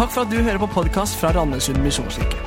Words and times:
Takk 0.00 0.14
for 0.14 0.24
at 0.24 0.30
du 0.32 0.38
hører 0.40 0.56
på 0.56 0.66
podkast 0.72 1.18
fra 1.20 1.28
Randesund 1.36 1.82
misjonskirke. 1.84 2.38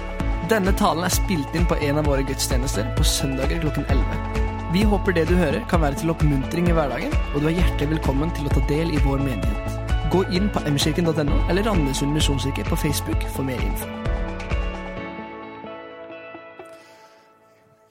Denne 0.49 0.71
talen 0.73 1.05
er 1.05 1.11
spilt 1.13 1.53
inn 1.53 1.67
på 1.69 1.75
en 1.85 1.99
av 2.01 2.07
våre 2.09 2.23
gudstjenester 2.25 2.87
på 2.97 3.05
søndager 3.05 3.59
klokken 3.61 3.85
11. 3.93 4.39
Vi 4.73 4.81
håper 4.89 5.13
det 5.13 5.27
du 5.29 5.35
hører, 5.37 5.59
kan 5.69 5.83
være 5.85 5.99
til 6.01 6.09
oppmuntring 6.15 6.71
i 6.71 6.73
hverdagen, 6.73 7.13
og 7.35 7.45
du 7.45 7.51
er 7.51 7.59
hjertelig 7.59 7.91
velkommen 7.91 8.33
til 8.33 8.49
å 8.49 8.55
ta 8.55 8.65
del 8.73 8.89
i 8.89 9.03
vår 9.05 9.21
menighet. 9.21 9.77
Gå 10.09 10.23
inn 10.33 10.49
på 10.49 10.65
mkirken.no 10.65 11.37
eller 11.45 11.69
Randesund 11.69 12.17
misjonskirke 12.17 12.65
på 12.71 12.81
Facebook 12.87 13.29
for 13.37 13.45
mer 13.45 13.61
info. 13.61 13.93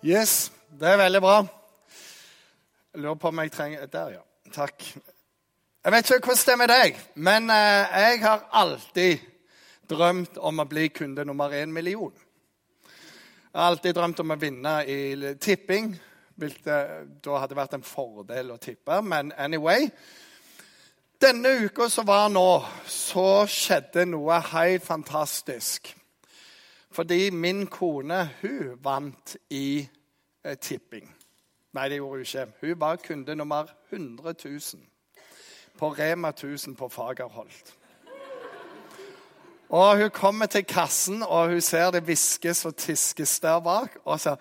Yes, 0.02 0.51
det 0.74 0.91
er 0.91 1.02
veldig 1.06 1.23
bra. 1.23 1.41
Lurer 2.98 3.15
på 3.15 3.30
om 3.30 3.47
jeg 3.47 3.55
trenger 3.55 3.87
Der, 3.87 4.16
ja. 4.19 4.24
Takk. 4.51 4.91
Jeg 5.84 5.92
vet 5.95 6.16
ikke 6.16 6.33
hvordan 6.33 6.47
det 6.48 6.52
er 6.52 6.65
med 6.66 6.79
deg, 6.80 7.05
men 7.15 7.52
eh, 7.62 8.01
jeg 8.10 8.27
har 8.27 8.48
alltid 8.51 9.30
drømt 9.92 10.38
om 10.41 10.62
å 10.62 10.69
bli 10.69 10.88
kunde 10.95 11.24
nummer 11.28 11.52
én 11.55 11.73
million. 11.73 12.12
Jeg 13.52 13.60
har 13.60 13.69
alltid 13.69 13.95
drømt 13.95 14.20
om 14.24 14.33
å 14.33 14.41
vinne 14.41 14.74
i 14.88 15.33
tipping. 15.37 15.92
Hvilket 16.41 17.23
da 17.23 17.41
hadde 17.42 17.56
vært 17.56 17.74
en 17.77 17.84
fordel 17.84 18.55
å 18.55 18.60
tippe, 18.60 18.97
men 19.05 19.34
anyway. 19.36 19.91
Denne 21.20 21.52
uka 21.66 21.91
som 21.92 22.06
var 22.09 22.30
nå, 22.33 22.62
så 22.88 23.45
skjedde 23.47 24.06
noe 24.09 24.41
helt 24.55 24.86
fantastisk. 24.86 25.92
Fordi 26.92 27.30
min 27.30 27.66
kone, 27.70 28.24
hun 28.41 28.78
vant 28.83 29.36
i 29.52 29.84
eh, 30.45 30.56
tipping. 30.56 31.06
Nei, 31.72 31.88
det 31.88 32.00
gjorde 32.00 32.19
hun 32.19 32.27
ikke. 32.27 32.47
Hun 32.61 32.80
var 32.80 33.05
kunde 33.05 33.36
nummer 33.36 33.70
100 33.92 34.34
000 34.45 34.83
på 35.78 35.92
Rema 35.92 36.28
1000 36.28 36.77
på 36.77 36.88
Fagerholt. 36.88 37.77
Og 39.73 39.97
Hun 39.97 40.11
kommer 40.11 40.47
til 40.47 40.65
kassen, 40.69 41.23
og 41.23 41.48
hun 41.48 41.61
ser 41.61 41.91
det 41.91 42.03
hviskes 42.05 42.65
og 42.69 42.77
tiskes 42.77 43.41
der 43.41 43.61
bak. 43.61 43.97
Og 44.05 44.20
sier 44.20 44.37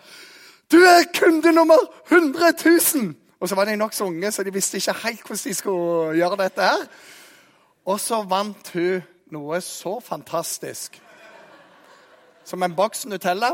'Du 0.72 0.78
er 0.78 1.04
kunde 1.20 1.52
nummer 1.52 1.78
100 2.12 2.54
000!' 2.60 3.16
Og 3.40 3.50
så 3.50 3.56
var 3.56 3.66
de 3.66 3.76
nokså 3.76 4.04
unge, 4.04 4.32
så 4.32 4.44
de 4.44 4.54
visste 4.54 4.78
ikke 4.78 4.94
helt 4.94 5.28
hvordan 5.28 5.44
de 5.44 5.54
skulle 5.54 6.16
gjøre 6.18 6.44
dette. 6.44 6.62
her. 6.62 6.88
Og 7.86 8.00
så 8.00 8.22
vant 8.24 8.70
hun 8.74 9.02
noe 9.32 9.62
så 9.62 10.00
fantastisk 10.00 11.02
som 12.46 12.64
en 12.64 12.76
boks 12.76 13.06
Nutella 13.06 13.52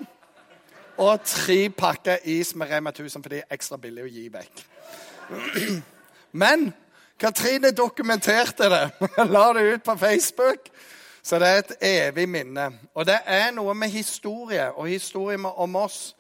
og 0.97 1.19
tre 1.23 1.69
pakker 1.69 2.17
is 2.23 2.55
med 2.55 2.71
Rema 2.71 2.89
1000, 2.89 3.23
for 3.23 3.29
det 3.29 3.37
er 3.37 3.53
ekstra 3.53 3.77
billig 3.77 4.03
å 4.03 4.09
gi 4.09 4.29
vekk. 4.33 4.63
Men 6.43 6.73
Katrine 7.19 7.71
dokumenterte 7.71 8.69
det. 8.69 8.91
La 9.33 9.53
det 9.53 9.73
ut 9.73 9.83
på 9.83 9.95
Facebook. 9.97 10.71
Så 11.27 11.39
det 11.39 11.47
er 11.47 11.57
et 11.59 11.71
evig 11.83 12.23
minne. 12.29 12.69
Og 12.95 13.03
det 13.05 13.17
er 13.27 13.49
noe 13.51 13.73
med 13.75 13.91
historie 13.91 14.69
og 14.71 14.87
historie 14.87 15.35
om 15.35 15.75
oss 15.75 16.15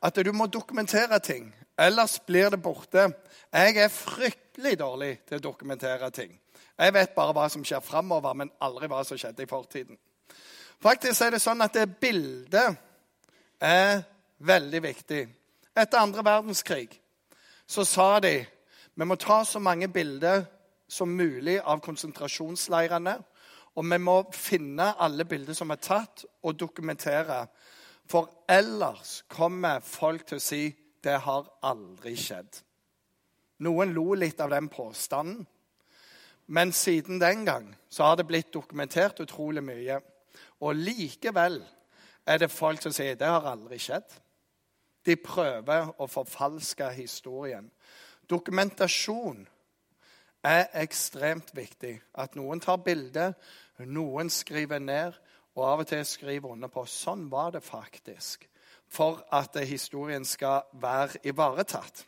at 0.00 0.16
du 0.24 0.32
må 0.32 0.46
dokumentere 0.46 1.18
ting. 1.20 1.50
Ellers 1.78 2.16
blir 2.24 2.48
det 2.50 2.62
borte. 2.62 3.10
Jeg 3.52 3.76
er 3.76 3.92
fryktelig 3.92 4.78
dårlig 4.80 5.10
til 5.28 5.36
å 5.36 5.44
dokumentere 5.50 6.08
ting. 6.10 6.32
Jeg 6.78 6.94
vet 6.94 7.12
bare 7.12 7.36
hva 7.36 7.44
som 7.52 7.64
skjer 7.64 7.84
framover, 7.84 8.32
men 8.32 8.54
aldri 8.64 8.88
hva 8.88 9.02
som 9.04 9.20
skjedde 9.20 9.44
i 9.44 9.50
fortiden. 9.50 10.00
Faktisk 10.80 11.26
er 11.26 11.36
det 11.36 11.44
sånn 11.44 11.60
at 11.60 11.76
det 11.76 11.98
bildet 12.00 12.78
er 13.60 14.00
veldig 14.48 14.82
viktig. 14.82 15.22
Etter 15.76 16.00
andre 16.00 16.24
verdenskrig 16.24 16.94
så 17.68 17.84
sa 17.84 18.14
de 18.24 18.38
vi 18.94 19.04
må 19.04 19.20
ta 19.20 19.42
så 19.44 19.60
mange 19.60 19.92
bilder 19.92 20.46
som 20.88 21.12
mulig 21.12 21.60
av 21.60 21.82
konsentrasjonsleirene. 21.84 23.18
Og 23.78 23.86
vi 23.86 23.98
må 24.02 24.16
finne 24.34 24.90
alle 24.98 25.26
bilder 25.28 25.54
som 25.54 25.70
er 25.70 25.82
tatt, 25.82 26.24
og 26.42 26.58
dokumentere. 26.58 27.44
For 28.10 28.30
ellers 28.50 29.22
kommer 29.30 29.84
folk 29.84 30.26
til 30.26 30.40
å 30.40 30.42
si 30.42 30.62
det 31.04 31.20
har 31.22 31.46
aldri 31.62 32.16
skjedd. 32.18 32.62
Noen 33.62 33.94
lo 33.94 34.12
litt 34.18 34.40
av 34.42 34.50
den 34.50 34.68
påstanden. 34.70 35.44
Men 36.48 36.72
siden 36.72 37.20
den 37.20 37.44
gang 37.44 37.66
så 37.92 38.08
har 38.08 38.16
det 38.16 38.26
blitt 38.26 38.52
dokumentert 38.54 39.20
utrolig 39.20 39.62
mye. 39.62 39.98
Og 40.64 40.78
likevel 40.78 41.60
er 42.26 42.40
det 42.40 42.50
folk 42.50 42.82
som 42.82 42.94
sier 42.94 43.18
det 43.20 43.28
har 43.28 43.46
aldri 43.50 43.78
skjedd. 43.82 44.08
De 45.04 45.16
prøver 45.20 45.92
å 46.00 46.08
forfalske 46.10 46.88
historien. 46.96 47.68
Dokumentasjon 48.28 49.44
er 50.44 50.68
ekstremt 50.82 51.52
viktig. 51.56 51.98
At 52.14 52.36
noen 52.38 52.60
tar 52.64 52.80
bilde, 52.84 53.32
noen 53.86 54.30
skriver 54.30 54.80
ned, 54.82 55.14
og 55.54 55.64
av 55.66 55.82
og 55.82 55.90
til 55.90 56.04
skriver 56.06 56.54
under 56.54 56.70
på. 56.70 56.84
Sånn 56.86 57.26
var 57.30 57.52
det 57.54 57.62
faktisk. 57.62 58.46
For 58.88 59.20
at 59.34 59.56
historien 59.68 60.24
skal 60.24 60.66
være 60.80 61.20
ivaretatt. 61.28 62.06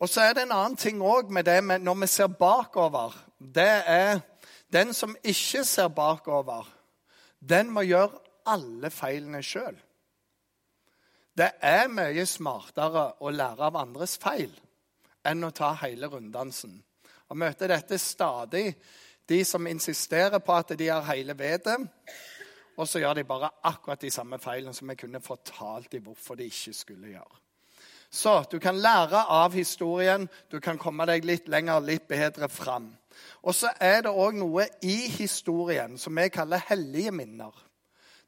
Og 0.00 0.08
så 0.08 0.24
er 0.24 0.34
det 0.34 0.46
en 0.46 0.56
annen 0.56 0.78
ting 0.80 1.02
òg 1.04 1.30
med 1.30 1.44
det 1.44 1.60
med 1.64 1.84
når 1.84 2.00
vi 2.02 2.08
ser 2.08 2.32
bakover. 2.32 3.14
Det 3.38 3.72
er 3.86 4.20
den 4.72 4.94
som 4.96 5.16
ikke 5.22 5.64
ser 5.64 5.88
bakover, 5.88 6.66
den 7.40 7.70
må 7.72 7.84
gjøre 7.84 8.18
alle 8.48 8.90
feilene 8.90 9.42
sjøl. 9.44 9.76
Det 11.36 11.50
er 11.64 11.88
mye 11.92 12.26
smartere 12.26 13.06
å 13.20 13.32
lære 13.32 13.68
av 13.68 13.78
andres 13.80 14.16
feil 14.20 14.52
enn 15.26 15.44
å 15.44 15.52
ta 15.54 15.72
hele 15.82 16.08
runddansen. 16.10 16.74
Og 17.30 17.38
møter 17.38 17.70
dette 17.70 17.98
stadig. 18.00 18.74
De 19.30 19.44
som 19.44 19.66
insisterer 19.66 20.38
på 20.42 20.54
at 20.58 20.72
de 20.78 20.88
har 20.90 21.06
hele 21.12 21.36
vedet, 21.38 21.78
og 22.76 22.88
så 22.88 22.98
gjør 22.98 23.14
de 23.14 23.24
bare 23.28 23.50
akkurat 23.64 24.00
de 24.02 24.10
samme 24.10 24.38
feilene 24.38 24.74
som 24.74 24.90
jeg 24.90 24.98
kunne 24.98 25.20
fortalt 25.22 25.92
dem 25.92 26.02
hvorfor 26.02 26.34
de 26.34 26.48
ikke 26.50 26.74
skulle 26.74 27.12
gjøre. 27.12 27.40
Så 28.10 28.42
du 28.52 28.58
kan 28.58 28.76
lære 28.76 29.22
av 29.28 29.52
historien, 29.54 30.28
du 30.50 30.58
kan 30.60 30.78
komme 30.78 31.06
deg 31.06 31.24
litt 31.24 31.48
lenger, 31.48 31.80
litt 31.80 32.08
bedre 32.08 32.48
fram. 32.48 32.88
Og 33.42 33.54
så 33.54 33.70
er 33.80 34.02
det 34.02 34.10
òg 34.10 34.34
noe 34.34 34.66
i 34.82 34.96
historien 35.14 35.98
som 35.98 36.16
vi 36.16 36.28
kaller 36.28 36.64
hellige 36.68 37.12
minner. 37.14 37.52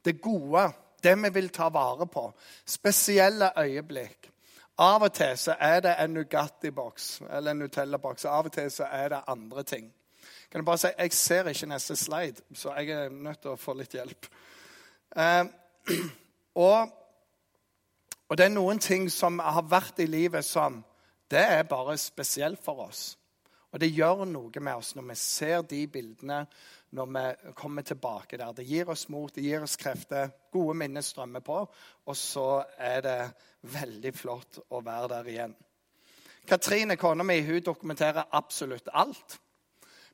Det 0.05 0.21
gode, 0.23 0.69
det 1.03 1.17
vi 1.23 1.31
vil 1.35 1.49
ta 1.49 1.69
vare 1.69 2.07
på. 2.07 2.29
Spesielle 2.67 3.51
øyeblikk. 3.59 4.31
Av 4.79 5.03
og 5.03 5.13
til 5.15 5.35
så 5.39 5.57
er 5.61 5.81
det 5.81 5.97
en 5.99 6.15
Nugatti-boks 6.17 7.09
eller 7.31 7.51
en 7.51 7.59
Nutella-boks. 7.63 8.25
Av 8.25 8.47
og 8.47 8.53
til 8.53 8.71
så 8.71 8.87
er 8.91 9.09
det 9.09 9.25
andre 9.29 9.63
ting. 9.63 9.91
Kan 10.53 10.59
Jeg 10.59 10.65
bare 10.65 10.79
si, 10.79 10.89
jeg 10.99 11.13
ser 11.13 11.47
ikke 11.49 11.67
neste 11.67 11.95
slide, 11.97 12.43
så 12.55 12.75
jeg 12.77 12.91
er 12.93 13.09
nødt 13.09 13.39
til 13.41 13.55
å 13.55 13.57
få 13.57 13.73
litt 13.73 13.95
hjelp. 13.97 14.27
Eh, 15.17 15.47
og, 16.67 16.91
og 18.29 18.37
det 18.37 18.45
er 18.45 18.53
noen 18.53 18.83
ting 18.85 19.07
som 19.09 19.41
har 19.41 19.65
vært 19.65 20.03
i 20.05 20.07
livet 20.07 20.45
som 20.45 20.83
Det 21.25 21.41
er 21.41 21.63
bare 21.65 21.97
spesielt 21.97 22.61
for 22.61 22.85
oss. 22.85 23.17
Og 23.73 23.81
det 23.81 23.89
gjør 23.97 24.27
noe 24.29 24.61
med 24.61 24.75
oss 24.77 24.91
når 24.93 25.07
vi 25.09 25.17
ser 25.17 25.63
de 25.65 25.87
bildene 25.89 26.43
når 26.93 27.07
vi 27.15 27.53
kommer 27.57 27.83
tilbake 27.83 28.37
der. 28.37 28.53
Det 28.53 28.67
gir 28.69 28.91
oss 28.93 29.09
mot, 29.09 29.33
det 29.35 29.47
gir 29.47 29.65
oss 29.65 29.79
krefter. 29.81 30.29
Gode 30.53 30.75
minner 30.77 31.01
strømmer 31.01 31.41
på. 31.41 31.63
Og 32.05 32.17
så 32.17 32.65
er 32.77 33.01
det 33.01 33.21
veldig 33.73 34.13
flott 34.13 34.61
å 34.69 34.83
være 34.85 35.09
der 35.15 35.33
igjen. 35.33 35.57
Katrine, 36.45 36.99
kona 37.01 37.25
mi, 37.25 37.41
hun 37.41 37.65
dokumenterer 37.65 38.29
absolutt 38.37 38.93
alt. 38.93 39.39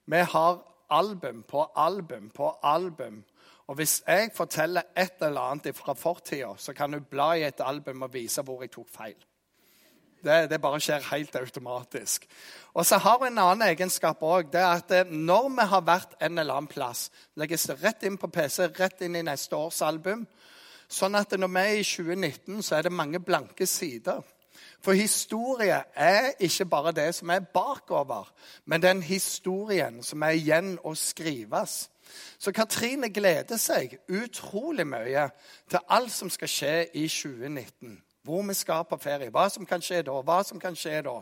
Vi 0.08 0.20
har 0.24 0.62
album 0.91 1.42
på 1.42 1.66
album 1.76 2.30
på 2.30 2.52
album. 2.62 3.24
Og 3.69 3.74
hvis 3.76 4.02
jeg 4.06 4.30
forteller 4.34 4.82
et 4.96 5.20
eller 5.20 5.41
annet 5.41 5.76
fra 5.76 5.92
fortida, 5.92 6.54
så 6.56 6.72
kan 6.72 6.92
du 6.92 7.00
bla 7.00 7.34
i 7.36 7.44
et 7.44 7.60
album 7.60 8.02
og 8.02 8.14
vise 8.14 8.42
hvor 8.42 8.62
jeg 8.64 8.72
tok 8.72 8.88
feil. 8.88 9.19
Det, 10.24 10.48
det, 10.50 10.58
bare 10.60 10.80
skjer 10.80 11.04
helt 11.12 11.36
automatisk. 11.36 12.24
Og 12.74 12.86
så 12.86 12.96
har 12.98 13.20
vi 13.20 13.28
en 13.28 13.38
annen 13.38 13.69
egenskap 13.69 14.22
òg. 14.22 14.49
Det 14.50 14.60
er 14.60 14.81
at 14.81 14.94
eh, 14.96 15.12
når 15.12 15.52
vi 15.60 15.66
har 15.70 15.84
vært 15.87 16.16
en 16.19 16.38
eller 16.38 16.56
annen 16.56 16.70
plass, 16.72 17.04
legges 17.38 17.69
det 17.69 17.78
rett 17.84 18.02
inn 18.08 18.16
på 18.19 18.31
PC, 18.32 18.66
rett 18.81 19.04
inn 19.06 19.14
i 19.14 19.22
neste 19.22 19.54
års 19.56 19.78
album. 19.87 20.25
Sånn 20.88 21.14
at 21.14 21.37
når 21.38 21.52
vi 21.52 21.62
er 21.62 21.76
i 21.76 21.87
2019, 21.87 22.62
så 22.64 22.78
er 22.78 22.88
det 22.88 22.96
mange 22.96 23.20
blanke 23.20 23.69
sider. 23.69 24.25
For 24.80 24.92
historie 24.92 25.82
er 25.94 26.32
ikke 26.40 26.64
bare 26.70 26.92
det 26.92 27.14
som 27.14 27.30
er 27.30 27.40
bakover, 27.40 28.32
men 28.64 28.82
den 28.82 29.02
historien 29.02 30.02
som 30.02 30.22
er 30.22 30.38
igjen 30.38 30.76
å 30.84 30.94
skrives. 30.94 31.88
Så 32.38 32.52
Katrine 32.52 33.10
gleder 33.12 33.58
seg 33.60 33.98
utrolig 34.08 34.86
mye 34.86 35.28
til 35.69 35.82
alt 35.88 36.12
som 36.14 36.30
skal 36.30 36.48
skje 36.48 36.76
i 36.94 37.08
2019 37.08 37.98
hvor 38.28 38.42
vi 38.42 38.54
skal 38.54 38.84
på 38.84 38.98
ferie, 39.00 39.30
hva 39.32 39.46
som 39.48 39.64
kan 39.66 39.80
skje 39.80 40.02
da, 40.04 40.19
hva 40.20 40.42
som 40.44 40.60
kan 40.60 40.76
skje 40.76 41.00
da. 41.06 41.14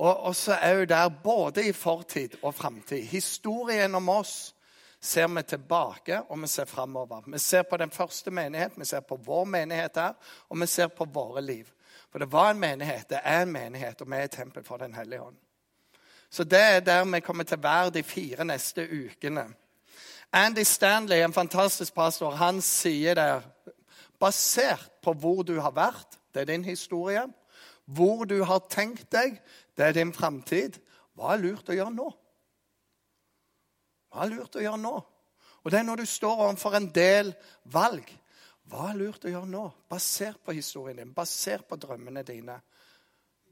Og, 0.00 0.12
og 0.30 0.36
så 0.38 0.54
er 0.62 0.78
hun 0.78 0.88
der 0.88 1.08
både 1.24 1.66
i 1.66 1.72
fortid 1.74 2.38
og 2.42 2.54
framtid. 2.54 3.02
Historien 3.10 3.94
om 3.98 4.08
oss 4.14 4.54
ser 5.00 5.26
vi 5.28 5.42
tilbake, 5.42 6.22
og 6.28 6.42
vi 6.42 6.48
ser 6.48 6.70
framover. 6.70 7.26
Vi 7.26 7.38
ser 7.38 7.62
på 7.62 7.76
den 7.76 7.90
første 7.90 8.30
menighet, 8.30 8.78
vi 8.78 8.84
ser 8.84 9.00
på 9.00 9.18
vår 9.26 9.44
menighet 9.44 9.96
her, 9.96 10.14
og 10.48 10.60
vi 10.60 10.66
ser 10.70 10.88
på 10.94 11.04
våre 11.04 11.42
liv. 11.42 11.66
For 12.10 12.18
det 12.18 12.32
var 12.32 12.50
en 12.50 12.60
menighet, 12.60 13.08
det 13.10 13.20
er 13.24 13.42
en 13.42 13.52
menighet, 13.52 14.00
og 14.00 14.10
vi 14.10 14.16
er 14.16 14.26
et 14.26 14.30
tempel 14.30 14.64
for 14.64 14.76
Den 14.76 14.94
hellige 14.94 15.22
ånd. 15.22 15.36
Så 16.30 16.44
det 16.44 16.60
er 16.60 16.80
der 16.80 17.04
vi 17.04 17.20
kommer 17.20 17.44
til 17.44 17.58
å 17.58 17.62
være 17.62 17.90
de 17.90 18.02
fire 18.02 18.44
neste 18.44 18.86
ukene. 18.86 19.48
Andy 20.32 20.62
Stanley, 20.62 21.22
en 21.22 21.32
fantastisk 21.32 21.94
pastor, 21.94 22.30
han 22.30 22.60
sier 22.62 23.14
der 23.14 23.42
Basert 24.20 24.90
på 25.02 25.14
hvor 25.16 25.42
du 25.42 25.56
har 25.60 25.72
vært, 25.72 26.18
det 26.34 26.42
er 26.42 26.50
din 26.52 26.64
historie. 26.64 27.22
Hvor 27.88 28.26
du 28.28 28.42
har 28.44 28.66
tenkt 28.68 29.08
deg, 29.12 29.38
det 29.76 29.86
er 29.86 29.96
din 29.96 30.12
framtid. 30.12 30.76
Hva 31.16 31.32
er 31.34 31.40
lurt 31.40 31.70
å 31.72 31.74
gjøre 31.74 31.94
nå? 31.94 32.10
Hva 34.12 34.26
er 34.26 34.34
lurt 34.34 34.58
å 34.58 34.62
gjøre 34.62 34.82
nå? 34.82 34.92
Og 35.64 35.72
det 35.72 35.80
er 35.80 35.88
når 35.88 36.02
du 36.02 36.06
står 36.08 36.44
overfor 36.44 36.76
en 36.76 36.90
del 36.92 37.32
valg. 37.64 38.04
Hva 38.70 38.90
er 38.90 39.00
lurt 39.00 39.24
å 39.26 39.32
gjøre 39.32 39.50
nå? 39.50 39.64
Basert 39.90 40.38
på 40.46 40.54
historien 40.54 41.00
din, 41.00 41.14
basert 41.14 41.66
på 41.66 41.78
drømmene 41.80 42.22
dine. 42.26 42.60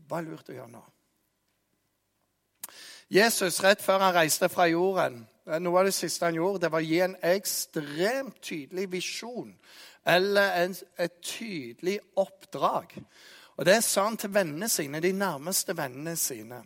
Hva 0.07 0.21
er 0.21 0.29
lurt 0.29 0.53
å 0.53 0.55
gjøre 0.55 0.73
nå? 0.77 0.85
Jesus, 3.11 3.63
rett 3.65 3.83
før 3.83 4.05
han 4.05 4.15
reiste 4.15 4.51
fra 4.53 4.67
jorden, 4.69 5.23
noe 5.65 5.81
av 5.81 5.89
det 5.89 5.95
siste 5.97 6.27
han 6.29 6.37
gjorde, 6.37 6.67
det 6.67 6.71
var 6.75 6.85
å 6.85 6.89
gi 6.89 6.99
en 7.01 7.17
ekstremt 7.25 8.37
tydelig 8.45 8.85
visjon 8.93 9.55
eller 10.09 10.53
en, 10.63 10.75
et 11.01 11.15
tydelig 11.25 11.99
oppdrag. 12.21 12.95
Og 13.57 13.65
Det 13.67 13.79
sa 13.85 14.05
han 14.07 14.17
til 14.17 14.33
vennene 14.33 14.69
sine, 14.71 15.01
de 15.01 15.13
nærmeste 15.13 15.77
vennene 15.77 16.15
sine. 16.17 16.63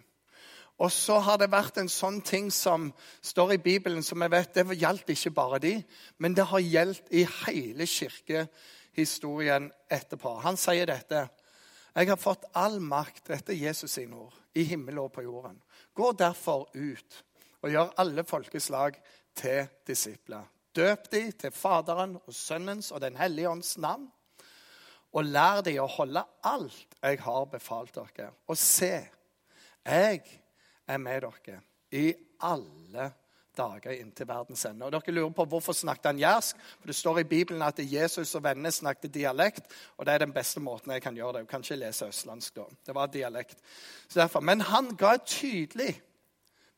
Og 0.82 0.90
så 0.90 1.20
har 1.23 1.38
det 1.38 1.52
vært 1.52 1.79
en 1.79 1.90
sånn 1.90 2.19
ting 2.26 2.49
som 2.50 2.88
står 3.23 3.55
i 3.55 3.61
Bibelen, 3.62 4.02
som 4.02 4.23
jeg 4.25 4.32
vet, 4.32 4.55
det 4.56 4.79
gjaldt 4.81 5.12
ikke 5.14 5.34
bare 5.37 5.61
de, 5.62 5.76
men 6.19 6.34
det 6.34 6.49
har 6.50 6.64
gjeldt 6.64 7.12
i 7.14 7.23
hele 7.44 7.87
kirkehistorien 7.87 9.70
etterpå. 9.87 10.34
Han 10.43 10.58
sier 10.58 10.90
dette. 10.90 11.29
Jeg 11.94 12.08
har 12.08 12.19
fått 12.19 12.49
all 12.58 12.81
makt, 12.82 13.29
dette 13.29 13.55
er 13.55 13.69
Jesus 13.69 13.94
sine 13.94 14.25
ord, 14.25 14.34
i 14.58 14.64
himmelen 14.67 15.05
og 15.05 15.12
på 15.14 15.23
jorden. 15.23 15.61
Gå 15.94 16.11
derfor 16.19 16.67
ut 16.75 17.23
og 17.62 17.70
gjør 17.70 17.94
alle 18.02 18.26
folkeslag 18.26 18.99
til 19.38 19.69
disipler. 19.87 20.49
Døp 20.75 21.11
de 21.12 21.26
til 21.37 21.52
Faderen 21.55 22.17
og 22.17 22.34
Sønnens 22.34 22.90
og 22.90 23.00
Den 23.05 23.17
hellige 23.20 23.50
ånds 23.50 23.76
navn. 23.79 24.08
Og 25.12 25.29
lær 25.29 25.61
de 25.62 25.76
å 25.79 25.87
holde 25.87 26.25
alt 26.49 26.96
jeg 27.02 27.20
har 27.20 27.44
befalt 27.52 27.94
dere. 27.94 28.32
Og 28.49 28.56
se, 28.58 28.94
jeg 29.84 30.23
er 30.87 30.99
med 30.99 31.23
dere 31.23 31.61
i 31.93 32.12
alle 32.43 33.11
dager 33.56 33.93
inntil 33.93 34.29
verdens 34.29 34.64
ende. 34.64 34.87
Og 34.87 34.93
Dere 34.94 35.14
lurer 35.14 35.34
på 35.37 35.44
hvorfor 35.44 35.76
snakket 35.76 36.06
han 36.11 36.19
jærsk. 36.19 36.56
For 36.81 36.87
Det 36.87 36.96
står 36.96 37.19
i 37.20 37.25
Bibelen 37.29 37.62
at 37.62 37.79
Jesus 37.79 38.34
og 38.34 38.44
vennene 38.44 38.73
snakket 38.73 39.14
dialekt. 39.14 39.67
Og 39.96 40.06
det 40.06 40.14
er 40.14 40.25
den 40.25 40.32
beste 40.32 40.61
måten 40.61 40.93
jeg 40.93 41.02
kan 41.02 41.17
gjøre 41.17 41.32
det. 41.32 41.44
Jeg 41.44 41.49
kan 41.49 41.67
ikke 41.67 41.76
lese 41.76 42.08
østlandsk 42.08 42.56
da. 42.56 42.64
Det 42.87 42.94
var 42.94 43.06
dialekt. 43.06 43.58
Men 44.40 44.61
han 44.61 44.96
ga 44.96 45.17
tydelig 45.17 46.00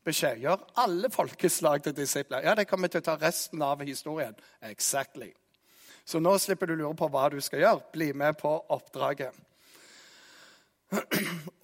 beskjed. 0.03 0.43
Gjør 0.43 0.67
alle 0.83 1.09
folkeslag 1.09 1.83
til 1.83 1.95
disipler. 1.95 2.43
Ja, 2.43 2.55
det 2.55 2.67
kommer 2.67 2.91
til 2.91 3.01
å 3.01 3.07
ta 3.07 3.17
resten 3.21 3.61
av 3.61 3.81
historien. 3.85 4.35
Exactly. 4.61 5.31
Så 6.05 6.19
nå 6.19 6.35
slipper 6.37 6.69
du 6.69 6.75
lure 6.75 6.93
på 6.95 7.09
hva 7.09 7.29
du 7.33 7.39
skal 7.41 7.63
gjøre. 7.63 7.87
Bli 7.93 8.11
med 8.13 8.37
på 8.37 8.51
oppdraget. 8.69 9.33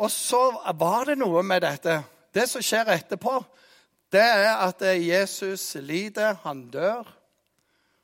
Og 0.01 0.09
så 0.11 0.39
var 0.79 1.11
det 1.11 1.19
noe 1.21 1.43
med 1.45 1.61
dette. 1.61 1.99
Det 2.31 2.47
som 2.47 2.63
skjer 2.63 2.93
etterpå, 2.95 3.39
det 4.11 4.23
er 4.23 4.53
at 4.55 4.83
Jesus 4.99 5.75
lider, 5.75 6.37
han 6.43 6.65
dør. 6.71 7.07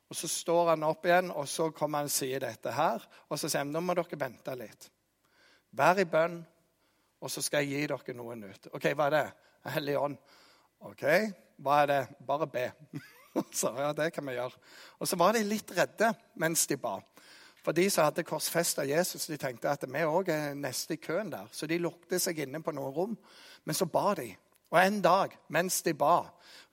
Og 0.08 0.16
Så 0.16 0.28
står 0.32 0.70
han 0.70 0.84
opp 0.88 1.06
igjen, 1.06 1.32
og 1.32 1.48
så 1.52 1.70
kommer 1.76 2.00
han 2.00 2.08
og 2.08 2.16
sier 2.16 2.40
dette 2.40 2.72
her. 2.72 3.04
Og 3.28 3.40
så 3.40 3.50
sier 3.50 3.66
han 3.66 3.74
nå 3.74 3.82
må 3.84 3.96
dere 3.98 4.20
vente 4.20 4.56
litt. 4.56 4.88
Vær 5.76 6.00
i 6.00 6.08
bønn, 6.08 6.40
og 7.20 7.32
så 7.32 7.44
skal 7.44 7.66
jeg 7.66 7.74
gi 7.74 7.90
dere 7.92 8.16
noe 8.16 8.38
nytt. 8.40 8.70
Ok, 8.72 8.88
Hva 8.96 9.10
er 9.10 9.18
det? 9.18 9.26
Hellig 9.68 9.98
ånd. 10.00 10.16
Ok, 10.88 11.04
hva 11.60 11.82
er 11.82 11.90
det? 11.92 12.02
Bare 12.24 12.48
be. 12.48 12.70
så 13.60 13.74
ja, 13.76 13.92
det 13.94 14.12
kan 14.16 14.28
vi 14.28 14.38
gjøre. 14.38 14.60
Og 15.00 15.10
så 15.10 15.18
var 15.20 15.36
de 15.36 15.44
litt 15.44 15.74
redde 15.76 16.14
mens 16.40 16.68
de 16.70 16.78
ba. 16.80 17.00
For 17.66 17.76
de 17.76 17.90
som 17.92 18.06
hadde 18.08 18.24
korsfesta 18.24 18.86
Jesus, 18.88 19.26
de 19.28 19.36
tenkte 19.42 19.68
at 19.68 19.84
vi 19.84 20.04
òg 20.08 20.30
er 20.32 20.54
neste 20.56 20.96
i 20.96 21.02
køen 21.04 21.34
der. 21.34 21.50
Så 21.52 21.68
de 21.68 21.82
lukket 21.82 22.24
seg 22.24 22.40
inne 22.46 22.62
på 22.64 22.72
noen 22.72 22.94
rom. 22.96 23.18
Men 23.68 23.76
så 23.76 23.86
ba 23.92 24.14
de. 24.16 24.30
Og 24.72 24.80
en 24.80 25.02
dag 25.04 25.34
mens 25.52 25.82
de 25.84 25.94
ba 25.96 26.22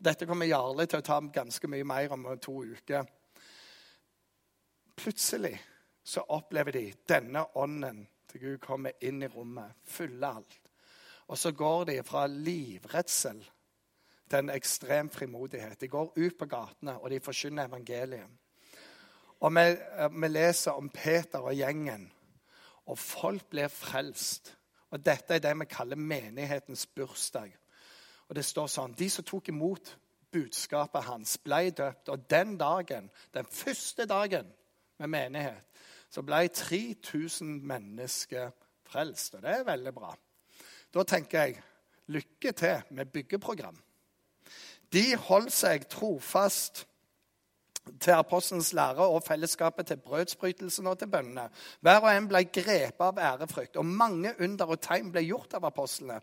Dette 0.05 0.27
kommer 0.27 0.47
Jarle 0.47 0.87
til 0.87 1.01
å 1.01 1.07
ta 1.07 1.19
ganske 1.35 1.71
mye 1.71 1.87
mer 1.87 2.13
om 2.15 2.27
to 2.43 2.61
uker. 2.63 3.07
Plutselig 4.95 5.57
så 6.05 6.23
opplever 6.37 6.77
de 6.77 6.85
denne 7.09 7.43
ånden 7.59 8.05
til 8.31 8.43
Gud 8.43 8.59
kommer 8.63 8.95
inn 9.01 9.23
i 9.23 9.31
rommet, 9.31 9.79
fyller 9.87 10.39
alt. 10.39 10.71
Og 11.31 11.39
så 11.39 11.55
går 11.57 11.85
de 11.89 11.99
fra 12.05 12.27
livredsel 12.29 13.41
til 14.29 14.39
en 14.39 14.53
ekstrem 14.55 15.11
frimodighet. 15.11 15.81
De 15.81 15.89
går 15.89 16.13
ut 16.17 16.39
på 16.39 16.49
gatene, 16.51 16.99
og 16.99 17.11
de 17.11 17.23
forkynner 17.25 17.71
evangeliet. 17.71 18.29
Og 19.41 19.55
vi, 19.55 19.65
vi 20.21 20.29
leser 20.29 20.77
om 20.77 20.91
Peter 20.93 21.43
og 21.43 21.55
gjengen, 21.57 22.11
og 22.87 22.99
folk 22.99 23.49
blir 23.51 23.73
frelst. 23.73 24.53
Og 24.95 25.03
Dette 25.03 25.35
er 25.35 25.43
det 25.43 25.53
vi 25.59 25.67
kaller 25.67 25.99
menighetens 25.99 26.87
bursdag. 26.87 27.51
Og 28.29 28.37
det 28.39 28.45
står 28.47 28.71
sånn 28.71 28.95
De 28.95 29.09
som 29.11 29.27
tok 29.27 29.51
imot 29.51 29.97
budskapet 30.35 31.07
hans, 31.09 31.37
ble 31.43 31.71
døpt. 31.75 32.11
Og 32.15 32.29
den 32.31 32.57
dagen, 32.59 33.11
den 33.35 33.49
første 33.51 34.07
dagen 34.07 34.51
med 34.99 35.11
menighet, 35.11 35.67
så 36.11 36.23
ble 36.23 36.47
3000 36.49 37.59
mennesker 37.67 38.53
frelst. 38.87 39.35
Og 39.35 39.43
det 39.43 39.51
er 39.51 39.67
veldig 39.67 39.95
bra. 39.95 40.15
Da 40.95 41.03
tenker 41.03 41.43
jeg 41.43 41.63
lykke 42.15 42.53
til 42.53 42.95
med 42.95 43.11
byggeprogram. 43.11 43.77
De 44.95 45.17
holdt 45.19 45.53
seg 45.53 45.89
trofast 45.91 46.85
til 48.01 48.17
apostelens 48.17 48.73
lære 48.77 49.07
og 49.07 49.23
fellesskapet 49.27 49.87
til 49.87 50.01
brødsbrytelsen 50.05 50.87
og 50.87 50.99
til 50.99 51.11
bønnene. 51.13 51.49
Hver 51.81 52.01
og 52.01 52.11
en 52.13 52.29
ble 52.31 52.45
grepet 52.49 53.05
av 53.05 53.19
ærefrykt, 53.21 53.77
og 53.77 53.87
mange 53.87 54.35
under 54.41 54.73
og 54.73 54.81
tegn 54.85 55.11
ble 55.13 55.25
gjort 55.27 55.57
av 55.59 55.69
apostlene. 55.69 56.21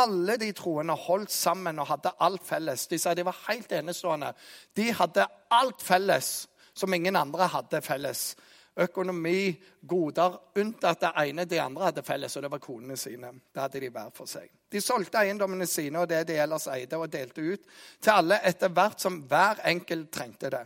Alle 0.00 0.38
de 0.40 0.52
troende 0.56 0.96
holdt 0.96 1.32
sammen 1.32 1.82
og 1.82 1.90
hadde 1.92 2.14
alt 2.20 2.46
felles. 2.46 2.86
De 2.88 2.98
sa 2.98 3.14
de 3.14 3.26
var 3.26 3.44
helt 3.48 3.72
enestående. 3.72 4.32
De 4.76 4.88
hadde 4.92 5.28
alt 5.52 5.84
felles 5.84 6.32
som 6.74 6.94
ingen 6.94 7.16
andre 7.16 7.50
hadde 7.52 7.82
felles 7.84 8.32
økonomi, 8.80 9.52
goder, 9.80 10.38
unntatt 10.56 11.00
det 11.02 11.12
ene 11.26 11.44
de 11.48 11.60
andre 11.60 11.90
hadde 11.90 12.04
felles, 12.06 12.36
og 12.36 12.44
det 12.44 12.50
var 12.52 12.62
konene 12.62 12.96
sine. 12.96 13.32
Det 13.52 13.60
hadde 13.60 13.82
de 13.82 13.90
hver 13.92 14.12
for 14.16 14.30
seg. 14.30 14.48
De 14.72 14.80
solgte 14.80 15.20
eiendommene 15.20 15.66
sine 15.68 16.00
og 16.00 16.08
det 16.08 16.22
de 16.30 16.38
ellers 16.40 16.64
eide, 16.72 16.96
og 16.96 17.10
delte 17.12 17.44
ut 17.44 17.66
til 18.00 18.12
alle 18.14 18.38
etter 18.48 18.72
hvert 18.72 19.02
som 19.02 19.20
hver 19.28 19.60
enkelt 19.68 20.08
trengte 20.14 20.52
det. 20.54 20.62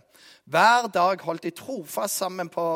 Hver 0.47 0.87
dag 0.95 1.25
holdt 1.27 1.49
de 1.49 1.55
trofast 1.57 2.23
sammen 2.23 2.51
på 2.53 2.67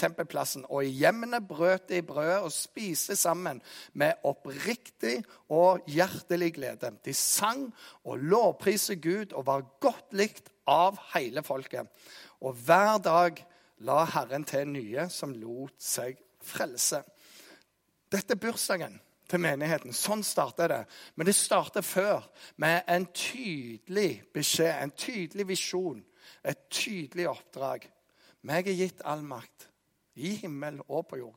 tempelplassen, 0.00 0.64
og 0.68 0.86
i 0.86 0.94
hjemmene 1.02 1.42
brøt 1.44 1.90
de 1.90 2.00
brødet 2.06 2.38
og 2.46 2.54
spiste 2.54 3.16
sammen 3.18 3.60
med 3.92 4.24
oppriktig 4.24 5.18
og 5.52 5.84
hjertelig 5.90 6.54
glede. 6.56 6.94
De 7.04 7.14
sang 7.16 7.66
og 8.04 8.24
lovpriste 8.24 8.96
Gud 8.96 9.34
og 9.34 9.46
var 9.50 9.66
godt 9.82 10.16
likt 10.16 10.48
av 10.68 10.96
hele 11.12 11.44
folket. 11.44 11.88
Og 12.40 12.56
hver 12.64 13.00
dag 13.02 13.44
la 13.86 14.04
Herren 14.04 14.44
til 14.44 14.68
nye 14.70 15.08
som 15.12 15.34
lot 15.34 15.76
seg 15.82 16.18
frelse. 16.44 17.02
Dette 18.08 18.34
er 18.34 18.40
bursdagen 18.40 18.98
til 19.28 19.42
menigheten. 19.42 19.92
Sånn 19.92 20.24
starter 20.24 20.72
det. 20.72 20.80
Men 21.16 21.28
det 21.28 21.36
starter 21.36 21.84
før 21.84 22.24
med 22.56 22.88
en 22.88 23.06
tydelig 23.12 24.24
beskjed, 24.34 24.72
en 24.72 24.94
tydelig 24.96 25.48
visjon, 25.48 26.00
et 26.42 26.68
tydelig 26.72 27.28
oppdrag. 27.28 27.84
Meg 28.48 28.70
er 28.70 28.78
gitt 28.78 29.04
all 29.04 29.24
makt 29.26 29.68
i 30.18 30.34
himmel 30.40 30.80
og 30.88 31.06
på 31.10 31.20
jord. 31.20 31.36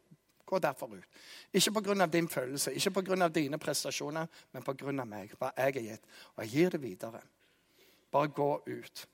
Gå 0.52 0.60
derfor 0.60 0.92
ut. 0.92 1.20
Ikke 1.54 1.72
pga. 1.72 2.06
din 2.06 2.28
følelse, 2.30 2.74
ikke 2.74 2.92
pga. 2.92 3.28
dine 3.28 3.58
prestasjoner, 3.58 4.28
men 4.52 4.64
pga. 4.64 5.06
meg, 5.06 5.32
hva 5.40 5.52
jeg 5.58 5.76
er 5.76 5.82
gitt. 5.82 6.04
Og 6.36 6.44
jeg 6.44 6.52
gir 6.52 6.70
det 6.70 6.82
videre. 6.82 7.22
Bare 8.12 8.28
gå 8.28 8.64
ut. 8.68 9.08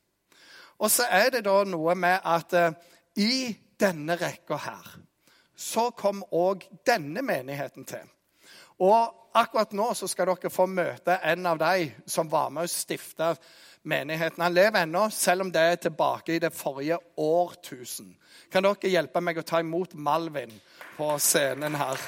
Og 0.77 0.91
så 0.91 1.03
er 1.09 1.29
det 1.29 1.45
da 1.45 1.63
noe 1.63 1.95
med 1.95 2.19
at 2.25 2.53
eh, 2.53 2.73
i 3.17 3.55
denne 3.79 4.15
rekka 4.19 4.57
her 4.61 4.95
så 5.57 5.89
kom 5.97 6.21
òg 6.37 6.67
denne 6.85 7.23
menigheten 7.25 7.85
til. 7.89 8.05
Og 8.85 9.33
akkurat 9.37 9.73
nå 9.73 9.89
så 9.97 10.05
skal 10.09 10.29
dere 10.29 10.51
få 10.53 10.67
møte 10.69 11.17
en 11.25 11.49
av 11.49 11.57
de 11.57 11.89
som 12.05 12.29
var 12.29 12.51
med 12.53 12.67
å 12.67 12.71
stifte 12.71 13.31
menigheten. 13.87 14.43
Han 14.43 14.53
lever 14.53 14.85
ennå, 14.85 15.07
selv 15.09 15.47
om 15.47 15.51
det 15.51 15.63
er 15.63 15.79
tilbake 15.87 16.35
i 16.35 16.41
det 16.43 16.53
forrige 16.53 16.99
årtusen. 17.17 18.13
Kan 18.53 18.67
dere 18.67 18.91
hjelpe 18.93 19.21
meg 19.23 19.41
å 19.41 19.45
ta 19.47 19.63
imot 19.63 19.97
Malvin 19.97 20.53
på 20.97 21.09
scenen 21.17 21.77
her? 21.79 22.05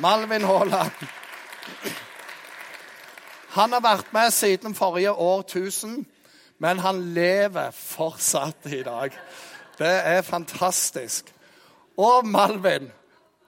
Malvin 0.00 0.48
Haaland. 0.48 1.04
Han 3.52 3.76
har 3.76 3.84
vært 3.84 4.12
med 4.16 4.32
siden 4.32 4.74
forrige 4.74 5.12
årtusen, 5.12 6.06
men 6.62 6.78
han 6.80 7.02
lever 7.12 7.74
fortsatt 7.76 8.70
i 8.72 8.80
dag. 8.86 9.12
Det 9.78 9.92
er 10.12 10.22
fantastisk. 10.22 11.32
Og 12.00 12.26
Malvin. 12.26 12.90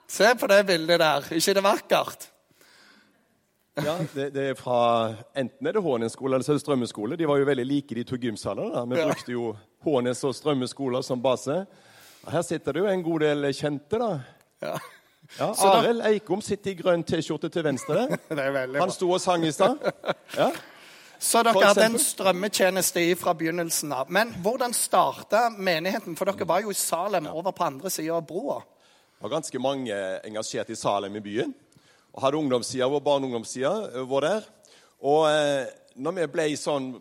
Se 0.07 0.31
på 0.39 0.47
det 0.47 0.65
bildet 0.67 0.99
der. 0.99 1.27
ikke 1.33 1.53
det 1.53 1.63
vakkert? 1.63 2.27
Ja, 3.75 3.97
det, 4.13 4.29
det, 4.33 4.43
er 4.49 4.53
fra 4.55 5.13
Enten 5.35 5.67
er 5.67 5.75
det 5.75 5.81
Hånes 5.83 6.13
skole 6.15 6.37
eller 6.37 6.45
så 6.47 6.53
er 6.53 6.59
det 6.59 6.63
Strømme 6.63 6.87
skole. 6.87 7.17
De 7.19 7.27
var 7.27 7.41
jo 7.41 7.47
veldig 7.49 7.65
like, 7.67 7.95
de 7.95 8.03
to 8.07 8.15
gymsalene. 8.15 8.85
Vi 8.93 8.99
Ja. 9.01 9.07
brukte 9.09 9.31
jo 9.31 9.55
Hånes 9.83 10.23
og 10.23 10.35
Strømme 10.35 10.67
skoler 10.67 11.01
som 11.01 11.21
base. 11.21 11.65
Her 12.27 12.41
sitter 12.41 12.71
det 12.73 12.79
jo 12.79 12.87
en 12.87 13.03
god 13.03 13.19
del 13.19 13.49
kjente, 13.53 13.99
da. 13.99 14.19
Ja. 14.61 14.77
Ja, 15.39 15.51
Arild 15.57 16.05
Eikom 16.05 16.41
sitter 16.41 16.71
i 16.71 16.77
grønn 16.77 17.03
T-skjorte 17.03 17.49
til 17.49 17.63
venstre. 17.65 18.05
Han 18.79 18.91
sto 18.93 19.09
og 19.11 19.21
sang 19.21 19.43
i 19.45 19.51
stad. 19.51 19.81
Ja. 20.37 20.51
Så 21.19 21.41
dere 21.45 21.63
hadde 21.63 21.85
en 21.87 21.99
strømmetjeneste 22.01 23.03
fra 23.19 23.33
begynnelsen 23.37 23.93
av. 23.95 24.11
Men 24.11 24.33
hvordan 24.43 24.73
starta 24.75 25.47
menigheten? 25.49 26.17
For 26.17 26.27
dere 26.29 26.47
var 26.47 26.63
jo 26.65 26.73
i 26.73 26.77
Salem, 26.77 27.29
over 27.31 27.55
på 27.55 27.65
andre 27.67 27.91
sida 27.93 28.17
av 28.17 28.25
broa. 28.27 28.59
Det 29.15 29.23
var 29.23 29.37
ganske 29.37 29.61
mange 29.63 29.95
engasjert 30.27 30.69
i 30.69 30.77
Salem 30.79 31.15
i 31.15 31.23
byen. 31.23 31.53
Og 32.15 32.23
hadde 32.23 32.39
ungdomssida 32.39 32.87
vår, 32.91 33.03
barne- 33.03 33.27
og 33.27 33.33
ungdomssida 33.33 33.73
eh, 33.91 34.07
vår 34.07 34.27
der. 34.27 34.47
Og 35.03 35.27
eh, 35.31 35.67
når 35.95 36.17
vi 36.19 36.27
ble 36.31 36.47
sånn 36.59 36.93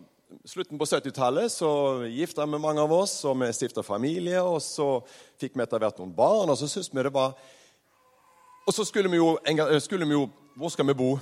slutten 0.47 0.79
på 0.79 0.87
70-tallet, 0.89 1.53
så 1.53 1.69
gifta 2.11 2.47
vi 2.47 2.59
mange 2.59 2.83
av 2.83 2.93
oss, 2.93 3.17
og 3.29 3.39
vi 3.43 3.51
stifta 3.55 3.85
familie. 3.87 4.43
Og 4.43 4.61
så 4.63 4.89
fikk 5.41 5.55
vi 5.55 5.63
etter 5.63 5.83
hvert 5.83 6.01
noen 6.01 6.15
barn, 6.15 6.51
og 6.51 6.59
så 6.59 6.69
syntes 6.71 6.91
vi 6.93 7.07
det 7.07 7.15
var 7.15 7.37
Og 8.65 8.73
så 8.73 8.85
skulle 8.89 9.11
vi 9.13 9.19
jo, 9.21 9.35
skulle 9.81 10.07
vi 10.09 10.17
jo 10.17 10.29
Hvor 10.57 10.71
skal 10.71 10.87
vi 10.87 10.95
bo? 10.95 11.19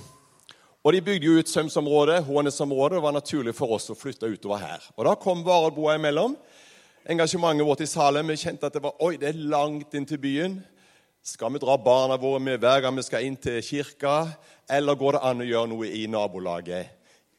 Og 0.83 0.91
de 0.91 0.99
bygde 1.01 1.25
jo 1.29 1.37
ut 1.39 1.47
Sømsområdet, 1.47 2.25
Hånesområdet. 2.27 2.97
Det 2.97 3.03
var 3.05 3.15
naturlig 3.15 3.53
for 3.55 3.71
oss 3.77 3.87
å 3.93 3.95
flytte 3.95 4.27
utover 4.27 4.59
her. 4.59 4.83
Og 4.97 5.05
da 5.07 5.13
kom 5.15 5.45
Vareboa 5.45 5.95
imellom. 5.95 6.35
Engasjementet 7.07 7.67
vårt 7.67 7.83
i 7.85 7.87
Salem. 7.87 8.27
Vi 8.27 8.41
kjente 8.41 8.67
at 8.67 8.75
det 8.75 8.81
var 8.83 8.99
Oi, 8.99 9.15
det 9.19 9.29
er 9.29 9.39
langt 9.47 9.95
inn 9.95 10.07
til 10.07 10.19
byen. 10.19 10.57
Skal 11.23 11.53
vi 11.55 11.61
dra 11.63 11.77
barna 11.79 12.17
våre 12.19 12.41
med 12.43 12.59
hver 12.59 12.83
gang 12.83 12.97
vi 12.99 13.05
skal 13.07 13.23
inn 13.23 13.39
til 13.39 13.61
kirka? 13.63 14.25
Eller 14.67 14.99
går 14.99 15.15
det 15.15 15.23
an 15.23 15.45
å 15.45 15.47
gjøre 15.47 15.71
noe 15.71 15.87
i 15.87 16.03
nabolaget 16.11 16.91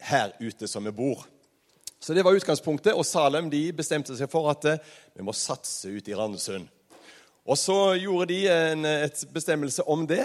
her 0.09 0.33
ute 0.41 0.65
som 0.69 0.89
vi 0.89 0.95
bor? 0.97 1.27
Så 2.01 2.17
det 2.17 2.25
var 2.25 2.37
utgangspunktet, 2.37 2.97
og 2.97 3.05
Salem 3.05 3.53
de 3.53 3.67
bestemte 3.77 4.17
seg 4.17 4.33
for 4.33 4.49
at 4.53 4.65
eh, 4.69 4.81
vi 5.17 5.25
må 5.25 5.37
satse 5.37 5.93
ut 5.93 6.09
i 6.09 6.17
Randesund. 6.17 6.65
Og 7.45 7.61
så 7.61 7.77
gjorde 8.01 8.31
de 8.33 8.41
en 8.49 8.89
et 8.89 9.25
bestemmelse 9.37 9.85
om 9.85 10.09
det. 10.09 10.25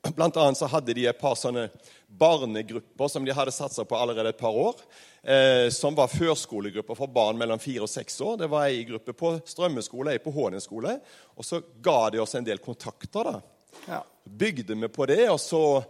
Blant 0.00 0.36
annet 0.40 0.56
så 0.56 0.68
hadde 0.72 0.94
de 0.96 1.04
et 1.10 1.18
par 1.20 1.34
sånne 1.36 1.66
barnegrupper 2.08 3.10
som 3.12 3.24
de 3.24 3.34
hadde 3.36 3.52
satsa 3.52 3.84
på 3.84 3.98
allerede 3.98 4.32
et 4.32 4.40
par 4.40 4.56
år. 4.56 4.78
Eh, 5.22 5.68
som 5.74 5.94
var 5.94 6.08
førskolegrupper 6.08 6.96
for 6.96 7.12
barn 7.12 7.36
mellom 7.38 7.60
fire 7.60 7.84
og 7.84 7.92
seks 7.92 8.16
år. 8.24 8.38
Det 8.40 8.48
var 8.48 8.70
ei 8.70 8.86
gruppe 8.88 9.12
på 9.12 9.34
Strømmeskole, 9.44 10.14
ei 10.14 10.22
på 10.24 10.32
Hånes 10.32 10.64
skole. 10.64 10.96
Og 11.36 11.44
så 11.44 11.60
ga 11.84 11.98
de 12.14 12.22
oss 12.22 12.34
en 12.38 12.46
del 12.46 12.62
kontakter. 12.64 13.28
da. 13.28 13.42
Ja. 13.86 14.00
Bygde 14.24 14.74
vi 14.74 14.88
på 14.88 15.06
det, 15.06 15.28
og 15.28 15.40
så 15.40 15.82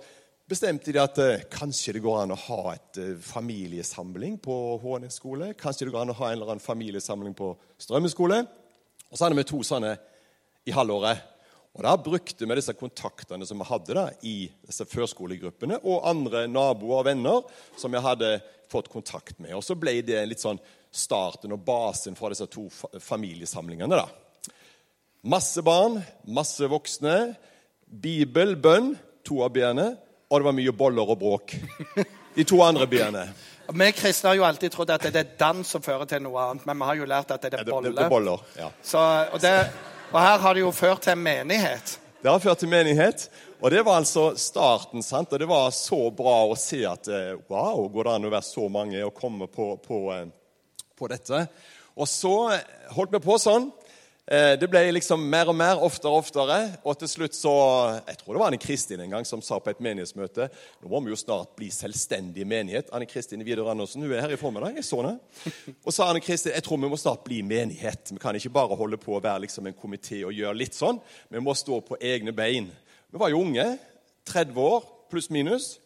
bestemte 0.50 0.90
de 0.90 0.98
at 0.98 1.18
eh, 1.22 1.46
kanskje 1.50 1.94
det 1.94 2.02
går 2.02 2.24
an 2.24 2.34
å 2.34 2.42
ha 2.48 2.74
et 2.74 2.98
eh, 2.98 3.16
familiesamling 3.22 4.40
på 4.42 4.56
Hånes 4.82 5.20
skole. 5.22 5.52
Kanskje 5.54 5.86
det 5.86 5.94
går 5.94 6.02
an 6.02 6.14
å 6.16 6.18
ha 6.18 6.32
en 6.32 6.40
eller 6.40 6.56
annen 6.56 6.64
familiesamling 6.64 7.36
på 7.38 7.54
Strømmeskole. 7.78 8.42
Og 9.10 9.14
så 9.14 9.24
hadde 9.24 9.38
vi 9.38 9.46
to 9.46 9.62
sånne 9.66 9.94
i 10.66 10.74
halvåret. 10.74 11.22
Og 11.78 11.84
Da 11.86 11.92
brukte 11.96 12.46
vi 12.46 12.56
disse 12.58 12.74
kontaktene 12.74 13.46
som 13.46 13.60
vi 13.62 13.68
hadde 13.68 13.94
da, 13.94 14.06
i 14.26 14.50
disse 14.66 14.86
førskolegruppene, 14.90 15.78
og 15.86 16.08
andre 16.10 16.46
naboer 16.50 17.02
og 17.02 17.06
venner 17.06 17.44
som 17.78 17.92
vi 17.94 18.02
hadde 18.02 18.40
fått 18.70 18.90
kontakt 18.90 19.38
med. 19.38 19.54
Og 19.54 19.62
Så 19.64 19.76
ble 19.78 20.00
det 20.02 20.24
litt 20.28 20.42
sånn 20.42 20.58
starten 20.90 21.52
og 21.54 21.62
basen 21.62 22.16
fra 22.18 22.32
disse 22.32 22.48
to 22.50 22.66
familiesamlingene. 22.98 24.00
da. 24.00 24.08
Masse 25.30 25.62
barn, 25.62 26.00
masse 26.26 26.66
voksne, 26.66 27.36
bibel, 27.86 28.56
bønn, 28.56 28.96
to 29.26 29.42
av 29.44 29.52
b-ene, 29.54 29.92
og 30.30 30.40
det 30.40 30.46
var 30.46 30.56
mye 30.56 30.72
boller 30.74 31.10
og 31.12 31.18
bråk. 31.20 31.54
De 32.34 32.44
to 32.46 32.60
andre 32.62 32.86
b-ene. 32.90 33.24
Vi 33.70 33.88
kristne 33.94 34.32
har 34.32 34.38
jo 34.38 34.44
alltid 34.46 34.72
trodd 34.74 34.90
at 34.90 35.04
det 35.06 35.20
er 35.20 35.32
dans 35.38 35.66
som 35.66 35.82
fører 35.82 36.08
til 36.10 36.22
noe 36.24 36.42
annet, 36.42 36.66
men 36.66 36.78
vi 36.80 36.88
har 36.88 36.98
jo 36.98 37.08
lært 37.10 37.30
at 37.30 37.42
det 37.42 37.52
er 37.52 37.64
det, 37.64 37.70
det, 37.70 37.92
det 37.94 38.04
er 38.06 38.10
boller. 38.10 38.42
ja. 38.58 38.70
Så, 38.82 38.98
og, 39.30 39.38
det, 39.42 39.52
og 40.10 40.18
her 40.18 40.38
har 40.42 40.54
det 40.54 40.64
jo 40.64 40.72
ført 40.74 41.04
til 41.06 41.18
menighet. 41.18 41.98
Det 42.20 42.28
har 42.28 42.42
ført 42.42 42.58
til 42.58 42.68
menighet. 42.68 43.28
Og 43.60 43.70
det 43.70 43.82
var 43.86 44.00
altså 44.00 44.32
starten. 44.40 45.02
sant? 45.02 45.32
Og 45.32 45.38
det 45.38 45.46
var 45.48 45.70
så 45.70 46.10
bra 46.10 46.36
å 46.48 46.56
se 46.58 46.80
at 46.88 47.08
eh, 47.08 47.36
wow, 47.48 47.84
går 47.92 48.08
det 48.08 48.14
an 48.16 48.26
å 48.26 48.32
være 48.32 48.48
så 48.48 48.68
mange 48.72 49.04
og 49.06 49.14
komme 49.14 49.46
på, 49.46 49.74
på, 49.84 50.00
eh, 50.14 50.26
på 50.98 51.10
dette? 51.12 51.44
Og 51.94 52.08
så 52.08 52.34
holdt 52.96 53.14
vi 53.14 53.22
på 53.22 53.36
sånn. 53.38 53.70
Eh, 54.30 54.54
Det 54.60 54.68
ble 54.70 54.84
liksom 54.94 55.22
mer 55.30 55.48
og 55.50 55.56
mer, 55.58 55.80
oftere 55.82 56.10
og 56.12 56.20
oftere. 56.22 56.58
Og 56.86 56.98
til 57.00 57.08
slutt 57.10 57.34
så 57.34 57.50
Jeg 58.06 58.18
tror 58.20 58.34
det 58.34 58.40
var 58.40 58.46
Anne 58.52 58.58
Kristin 58.62 59.00
en 59.00 59.10
gang 59.10 59.24
som 59.26 59.42
sa 59.42 59.58
på 59.58 59.70
et 59.72 59.80
menighetsmøte 59.82 60.46
Nå 60.82 60.88
må 60.88 61.00
vi 61.04 61.10
jo 61.10 61.16
snart 61.18 61.56
bli 61.58 61.66
selvstendig 61.74 62.46
menighet. 62.46 62.92
Anne 62.94 63.06
Kristin 63.10 63.42
Vidar 63.44 63.70
Andersen 63.72 64.02
hun 64.02 64.12
er 64.12 64.20
her 64.22 64.30
i 64.30 64.36
formiddag. 64.38 64.76
jeg 64.76 64.84
så 64.84 65.00
henne. 65.02 65.18
Og 65.84 65.92
sa 65.92 66.08
Anne 66.10 66.20
Kristin 66.22 66.52
jeg 66.54 66.62
tror 66.62 66.78
vi 66.78 66.88
må 66.92 66.96
snart 66.96 67.24
bli 67.24 67.42
menighet. 67.42 68.12
Vi 68.12 68.18
kan 68.22 68.36
ikke 68.38 68.52
bare 68.54 68.76
holde 68.78 68.96
på 68.96 69.16
å 69.18 69.22
være 69.22 69.40
liksom 69.48 69.66
en 69.66 69.74
komité 69.74 70.22
og 70.24 70.32
gjøre 70.32 70.54
litt 70.56 70.74
sånn. 70.78 71.00
Vi 71.28 71.40
må 71.40 71.54
stå 71.54 71.80
på 71.80 71.98
egne 72.00 72.32
bein. 72.32 72.70
Vi 73.10 73.18
var 73.18 73.30
jo 73.30 73.40
unge. 73.42 73.78
30 74.30 74.54
år 74.62 74.84
pluss 75.10 75.30
minus. 75.30 75.78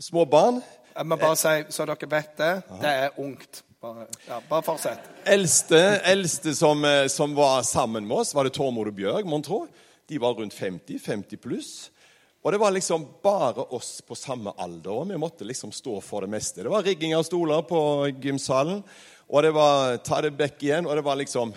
Små 0.00 0.24
barn. 0.26 0.62
Jeg 0.96 1.06
må 1.06 1.16
bare 1.16 1.36
si, 1.36 1.54
så 1.70 1.86
dere 1.86 2.08
vet 2.10 2.36
det, 2.38 2.62
det 2.82 2.90
er 2.90 3.10
ungt. 3.22 3.62
Bare, 3.84 4.06
ja, 4.28 4.40
bare 4.48 4.62
fortsett. 4.62 4.98
Eldste, 5.24 5.78
eldste 5.96 6.54
som, 6.54 6.84
eh, 6.84 7.06
som 7.06 7.34
var 7.34 7.62
sammen 7.62 8.06
med 8.06 8.16
oss, 8.16 8.34
var 8.34 8.44
det 8.44 8.54
Tormod 8.56 8.88
og 8.88 8.94
Bjørg, 8.96 9.26
mon 9.28 9.42
tro. 9.44 9.66
De 10.08 10.18
var 10.18 10.32
rundt 10.34 10.54
50, 10.56 10.96
50 10.98 11.36
pluss. 11.36 11.90
Og 12.40 12.52
det 12.52 12.60
var 12.62 12.72
liksom 12.72 13.04
bare 13.22 13.66
oss 13.76 14.00
på 14.00 14.16
samme 14.16 14.54
alder, 14.56 14.88
og 14.90 15.10
vi 15.10 15.18
måtte 15.20 15.44
liksom 15.44 15.72
stå 15.72 15.98
for 16.00 16.24
det 16.24 16.32
meste. 16.32 16.62
Det 16.62 16.72
var 16.72 16.82
rigging 16.82 17.12
av 17.12 17.26
stoler 17.28 17.60
på 17.68 18.08
gymsalen, 18.24 18.80
og 19.28 19.42
det 19.42 19.52
var 19.52 19.96
ta 19.96 20.22
det 20.24 20.32
back 20.32 20.64
igjen, 20.64 20.88
og 20.88 20.96
det 20.96 21.04
var 21.04 21.20
liksom 21.20 21.52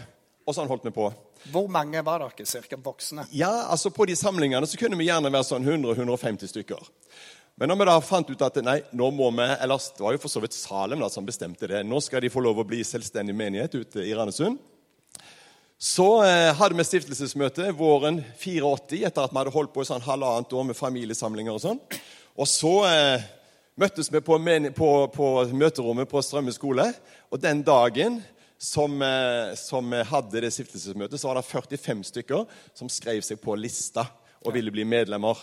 Og 0.48 0.56
sånn 0.56 0.68
holdt 0.68 0.86
vi 0.86 0.92
på. 0.96 1.10
Hvor 1.52 1.68
mange 1.68 2.00
var 2.04 2.20
dere 2.20 2.46
cirka 2.48 2.78
voksne? 2.80 3.26
Ja, 3.32 3.68
altså 3.72 3.90
På 3.90 4.06
de 4.06 4.16
samlingene 4.16 4.68
så 4.68 4.78
kunne 4.80 4.96
vi 5.00 5.08
gjerne 5.08 5.32
være 5.32 5.44
sånn 5.44 5.64
100-150 5.64 6.48
stykker. 6.48 6.80
Men 7.58 7.72
når 7.72 7.80
vi 7.80 7.86
da 7.90 7.98
fant 8.06 8.28
ut 8.30 8.42
at 8.46 8.60
nei, 8.62 8.80
nå 8.94 9.08
må 9.18 9.32
vi 9.34 9.46
Eller 9.50 9.82
det 9.82 10.04
var 10.04 10.14
jo 10.14 10.22
for 10.22 10.30
så 10.30 10.42
vidt 10.44 10.54
Salem 10.54 11.02
da 11.02 11.10
som 11.10 11.26
bestemte 11.26 11.70
det. 11.70 11.82
Nå 11.90 11.98
skal 12.06 12.22
de 12.22 12.30
få 12.30 12.44
lov 12.46 12.60
å 12.62 12.68
bli 12.68 12.84
selvstendig 12.86 13.34
menighet 13.34 13.74
ute 13.74 14.06
i 14.06 14.14
Randesund. 14.14 14.60
Så 15.78 16.06
eh, 16.26 16.52
hadde 16.58 16.78
vi 16.78 16.86
stiftelsesmøte 16.86 17.72
våren 17.78 18.20
84 18.38 19.02
etter 19.10 19.26
at 19.26 19.34
vi 19.34 19.42
hadde 19.42 19.54
holdt 19.54 19.74
på 19.74 19.84
i 19.86 19.90
sånn 19.90 20.06
halvannet 20.06 20.54
år 20.54 20.70
med 20.70 20.78
familiesamlinger 20.78 21.54
og 21.54 21.62
sånn. 21.62 21.82
Og 22.38 22.50
så 22.50 22.74
eh, 22.90 23.26
møttes 23.78 24.10
vi 24.14 24.22
på, 24.26 24.38
på, 24.78 24.92
på 25.14 25.28
møterommet 25.54 26.10
på 26.10 26.24
Strømme 26.26 26.54
skole. 26.54 26.88
Og 27.30 27.42
den 27.42 27.62
dagen 27.66 28.22
som, 28.58 29.02
eh, 29.02 29.54
som 29.58 29.94
hadde 30.14 30.46
det 30.46 30.54
stiftelsesmøtet, 30.54 31.22
så 31.22 31.30
var 31.30 31.42
det 31.42 31.50
45 31.50 32.06
stykker 32.14 32.46
som 32.78 32.90
skrev 32.90 33.22
seg 33.26 33.42
på 33.42 33.58
lista 33.58 34.06
og 34.46 34.54
ville 34.54 34.74
bli 34.74 34.86
medlemmer. 34.86 35.38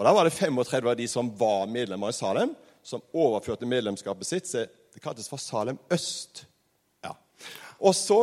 Og 0.00 0.06
da 0.08 0.12
var 0.16 0.24
det 0.24 0.32
35 0.32 0.86
av 0.88 0.94
de 0.96 1.06
som 1.12 1.28
var 1.36 1.66
medlemmer 1.68 2.08
i 2.08 2.16
Salem, 2.16 2.54
som 2.82 3.02
overførte 3.12 3.68
medlemskapet 3.68 4.24
sitt. 4.24 4.46
Så 4.48 4.62
det 4.64 5.02
kaltes 5.04 5.28
for 5.28 5.36
Salem 5.42 5.76
øst. 5.92 6.46
Ja. 7.04 7.12
Og 7.84 7.92
så 7.98 8.22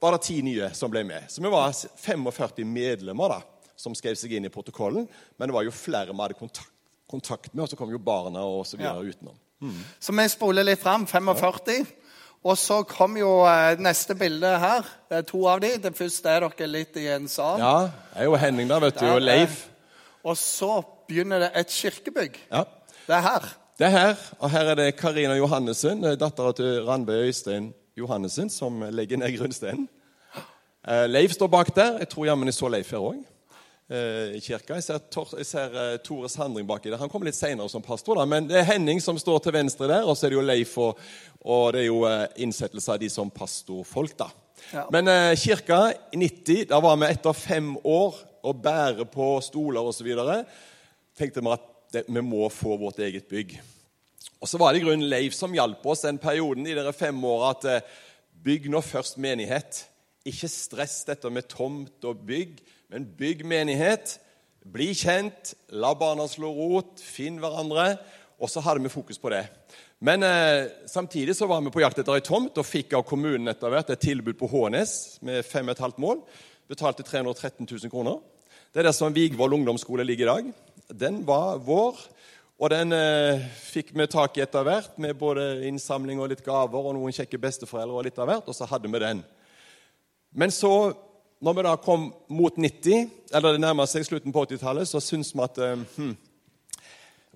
var 0.00 0.16
det 0.16 0.22
ti 0.24 0.38
nye 0.46 0.70
som 0.72 0.88
ble 0.90 1.02
med. 1.04 1.26
Så 1.28 1.44
vi 1.44 1.50
var 1.52 1.68
45 1.76 2.64
medlemmer 2.64 3.34
da, 3.34 3.38
som 3.76 3.92
skrev 3.98 4.16
seg 4.16 4.32
inn 4.38 4.48
i 4.48 4.52
protokollen. 4.54 5.04
Men 5.36 5.50
det 5.52 5.58
var 5.58 5.68
jo 5.68 5.74
flere 5.76 6.14
vi 6.14 6.22
hadde 6.22 6.38
kontakt, 6.40 6.72
kontakt 7.12 7.52
med, 7.52 7.66
og 7.66 7.70
så 7.74 7.76
kom 7.76 7.92
jo 7.92 8.00
barna 8.00 8.46
og 8.48 8.64
så 8.68 8.80
videre 8.80 9.04
Ja. 9.04 9.12
utenom. 9.12 9.36
Så 10.00 10.12
vi 10.16 10.28
spoler 10.32 10.64
litt 10.64 10.80
fram. 10.80 11.04
45. 11.06 11.86
Og 12.48 12.54
så 12.56 12.84
kom 12.88 13.16
jo 13.18 13.42
eh, 13.44 13.76
neste 13.82 14.14
bilde 14.16 14.56
her. 14.62 14.84
Det 15.10 15.16
er 15.18 15.24
to 15.28 15.40
av 15.50 15.60
de. 15.60 15.76
Det 15.82 15.92
første 15.98 16.30
er 16.30 16.46
dere 16.46 16.68
litt 16.70 16.96
i 16.96 17.08
en 17.10 17.28
sal. 17.28 17.58
Ja, 17.60 17.72
det 18.14 18.22
er 18.22 18.28
jo 18.30 18.36
Henning 18.38 18.68
der, 18.70 18.80
vet 18.80 19.00
du, 19.00 19.08
og 19.10 19.20
Leif. 19.20 19.66
Og 20.24 20.36
så 20.38 20.78
begynner 21.08 21.46
det 21.46 21.50
et 21.56 21.72
kirkebygg. 21.72 22.36
Ja. 22.52 22.64
Det 23.08 23.16
er 23.16 23.24
her. 23.24 23.48
Det 23.78 23.86
er 23.86 23.94
her, 23.94 24.16
og 24.38 24.50
her 24.50 24.72
er 24.72 24.74
det 24.74 24.96
Karina 24.98 25.36
Johannessen, 25.38 26.02
dattera 26.18 26.52
til 26.52 26.82
Randbø 26.84 27.14
Øystein 27.24 27.70
Johannessen, 27.96 28.50
som 28.50 28.82
legger 28.90 29.16
ned 29.16 29.36
grunnsteinen. 29.38 29.88
Eh, 30.88 31.06
Leif 31.06 31.32
står 31.32 31.46
bak 31.52 31.74
der. 31.76 31.98
Jeg 31.98 32.08
tror 32.08 32.26
jammen 32.26 32.48
jeg 32.48 32.54
så 32.54 32.68
Leif 32.68 32.90
her 32.90 32.98
òg. 32.98 33.20
I 33.88 34.40
kirka. 34.44 34.74
Jeg 34.74 34.84
ser, 34.84 34.98
Tor, 35.08 35.30
jeg 35.38 35.46
ser 35.48 35.72
eh, 35.72 35.98
Tore 36.04 36.28
Sandring 36.28 36.68
baki 36.68 36.90
der. 36.90 37.00
Han 37.00 37.08
kommer 37.08 37.30
litt 37.30 37.38
seinere 37.38 37.70
som 37.72 37.80
pastor, 37.82 38.18
da. 38.20 38.26
Men 38.28 38.48
det 38.50 38.58
er 38.60 38.66
Henning 38.68 39.00
som 39.00 39.16
står 39.16 39.38
til 39.46 39.54
venstre 39.56 39.88
der, 39.88 40.04
og 40.04 40.16
så 40.16 40.26
er 40.26 40.34
det 40.34 40.36
jo 40.36 40.44
Leif 40.44 40.74
og, 40.84 40.98
og 41.40 41.72
det 41.72 41.86
er 41.86 41.88
jo 41.88 42.02
eh, 42.04 42.26
innsettelse 42.44 42.92
av 42.92 43.00
de 43.00 43.08
som 43.08 43.30
pastorfolk, 43.32 44.12
da. 44.18 44.28
Ja. 44.74 44.84
Men 44.92 45.08
eh, 45.08 45.32
kirka 45.40 45.86
i 46.12 46.20
90, 46.20 46.66
da 46.68 46.82
var 46.84 46.98
vi 47.00 47.08
etter 47.08 47.32
fem 47.32 47.70
år 47.80 48.18
og 48.44 48.60
bære 48.62 49.08
på 49.08 49.30
stoler 49.44 49.88
osv. 49.88 50.10
Tenkte 51.18 51.42
vi 51.42 51.50
at 51.50 51.66
det, 51.92 52.04
vi 52.06 52.22
må 52.22 52.46
få 52.52 52.76
vårt 52.78 53.00
eget 53.02 53.26
bygg. 53.30 53.56
Og 54.38 54.46
så 54.46 54.58
var 54.60 54.72
det 54.72 54.82
i 54.82 54.84
grunnen 54.84 55.08
Leif 55.10 55.34
som 55.34 55.54
hjalp 55.54 55.82
oss 55.88 56.04
den 56.06 56.20
perioden 56.22 56.66
i 56.68 56.76
dere 56.76 56.92
fem 56.94 57.18
åra 57.26 57.54
at 57.56 57.66
eh, 57.66 57.96
bygg 58.44 58.68
nå 58.70 58.82
først 58.86 59.18
menighet. 59.18 59.82
Ikke 60.28 60.50
stress 60.52 61.00
dette 61.08 61.30
med 61.32 61.48
tomt 61.50 62.06
og 62.06 62.22
bygg, 62.28 62.60
men 62.92 63.08
bygg 63.18 63.42
menighet. 63.48 64.18
Bli 64.68 64.92
kjent, 64.94 65.54
la 65.74 65.90
barna 65.98 66.28
slå 66.30 66.52
rot, 66.54 67.02
finn 67.02 67.40
hverandre. 67.42 67.96
Og 68.38 68.52
så 68.52 68.62
hadde 68.62 68.84
vi 68.84 68.92
fokus 68.92 69.18
på 69.18 69.32
det. 69.34 69.42
Men 69.98 70.22
eh, 70.22 70.70
samtidig 70.86 71.34
så 71.34 71.48
var 71.50 71.64
vi 71.64 71.74
på 71.74 71.82
jakt 71.82 71.98
etter 71.98 72.14
ei 72.14 72.22
tomt 72.22 72.60
og 72.60 72.68
fikk 72.68 72.94
av 72.94 73.06
kommunen 73.08 73.50
etter 73.50 73.74
hvert 73.74 73.90
et 73.90 74.04
tilbud 74.06 74.38
på 74.38 74.50
Hånes 74.52 75.18
med 75.26 75.42
5,5 75.42 75.98
mål. 75.98 76.22
Betalte 76.70 77.02
313 77.02 77.66
000 77.66 77.90
kroner. 77.90 78.20
Det 78.70 78.84
er 78.84 78.92
der 78.92 78.94
som 78.94 79.14
Vigvoll 79.16 79.56
ungdomsskole 79.56 80.06
ligger 80.06 80.28
i 80.28 80.30
dag. 80.30 80.67
Den 80.88 81.26
var 81.26 81.58
vår. 81.58 81.98
Og 82.58 82.70
den 82.72 82.94
eh, 82.96 83.42
fikk 83.68 83.92
vi 83.94 84.06
tak 84.10 84.38
i 84.38 84.42
etter 84.42 84.64
hvert, 84.66 84.96
med 84.98 85.18
både 85.18 85.60
innsamling 85.68 86.18
og 86.18 86.32
litt 86.32 86.40
gaver 86.42 86.88
og 86.88 86.96
noen 86.96 87.14
kjekke 87.14 87.38
besteforeldre. 87.38 87.94
Og 87.94 88.06
litt 88.08 88.18
av 88.18 88.26
hvert, 88.30 88.48
og 88.48 88.56
så 88.56 88.66
hadde 88.66 88.90
vi 88.90 89.02
den. 89.02 89.20
Men 90.34 90.50
så, 90.50 90.72
når 91.44 91.54
vi 91.54 91.64
da 91.68 91.74
kom 91.78 92.08
mot 92.34 92.56
90, 92.56 93.12
eller 93.30 93.54
det 93.54 93.62
nærmer 93.62 93.86
seg 93.86 94.08
slutten 94.08 94.34
på 94.34 94.42
80-tallet, 94.48 94.90
så 94.90 95.02
syntes 95.04 95.30
vi 95.36 95.44
at 95.44 95.60
eh, 95.62 95.84
hm, 95.98 96.16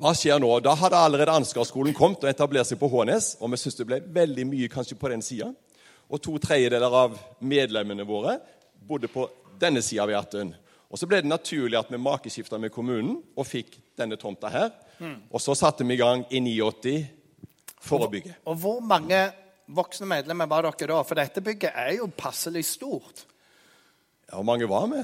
Hva 0.03 0.15
skjer 0.17 0.41
nå? 0.43 0.49
Da 0.65 0.73
hadde 0.81 0.99
allerede 0.99 1.37
Ansgarskolen 1.37 1.95
kommet 1.95 2.25
og 2.25 2.33
etablert 2.33 2.67
seg 2.67 2.81
på 2.81 2.89
Hånes. 2.91 3.37
Og 3.39 3.53
vi 3.53 3.61
syntes 3.61 3.79
det 3.79 3.87
ble 3.93 4.01
veldig 4.17 4.49
mye 4.49 4.73
kanskje 4.73 4.99
på 4.99 5.13
den 5.13 5.23
sida. 5.23 5.53
Og 6.09 6.25
to 6.25 6.35
tredjedeler 6.43 6.99
av 7.05 7.15
medlemmene 7.45 8.09
våre 8.09 8.39
bodde 8.89 9.13
på 9.13 9.29
denne 9.61 9.85
sida 9.85 10.09
av 10.09 10.17
Hjertøen. 10.17 10.57
Og 10.93 11.01
så 11.01 11.09
ble 11.09 11.23
det 11.23 11.31
naturlig 11.31 11.79
at 11.79 11.89
vi 11.89 12.01
makeskifta 12.01 12.59
med 12.61 12.73
kommunen 12.75 13.17
og 13.33 13.49
fikk 13.49 13.79
denne 13.99 14.19
tomta 14.21 14.51
her. 14.53 14.71
Og 15.33 15.41
så 15.41 15.57
satte 15.59 15.87
vi 15.89 15.97
i 15.97 16.01
gang 16.01 16.27
i 16.31 16.41
89 16.45 16.97
for 17.83 18.05
å 18.05 18.11
bygge. 18.13 18.37
Og 18.47 18.59
hvor 18.61 18.83
mange 18.85 19.19
voksne 19.73 20.07
medlemmer 20.11 20.51
var 20.51 20.69
dere 20.69 20.93
da? 20.93 21.03
For 21.07 21.19
dette 21.19 21.43
bygget 21.45 21.79
er 21.81 21.97
jo 21.97 22.11
passelig 22.13 22.67
stort. 22.69 23.25
Ja, 24.29 24.37
Hvor 24.37 24.47
mange 24.47 24.69
var 24.69 24.87
vi? 24.93 25.03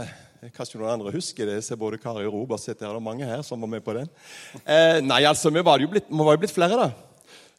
Kanskje 0.54 0.78
noen 0.78 0.92
andre 0.92 1.12
husker 1.16 1.48
det. 1.48 1.58
Jeg 1.58 1.66
ser 1.66 1.80
både 1.80 1.98
Kari 1.98 2.28
og 2.28 2.36
Robert 2.36 2.62
sitter 2.62 2.86
her. 2.86 2.94
Det 2.94 3.00
er 3.00 3.08
mange 3.08 3.26
her 3.26 3.42
som 3.42 3.60
var 3.60 3.72
med 3.72 3.84
på 3.84 3.96
den. 3.96 4.10
Eh, 4.68 5.00
nei, 5.02 5.24
altså, 5.26 5.50
vi 5.50 5.64
var 5.64 5.80
jo 5.82 5.88
blitt, 5.90 6.06
vi 6.08 6.24
var 6.24 6.36
jo 6.36 6.42
blitt 6.44 6.54
flere, 6.54 6.78
da. 6.78 6.90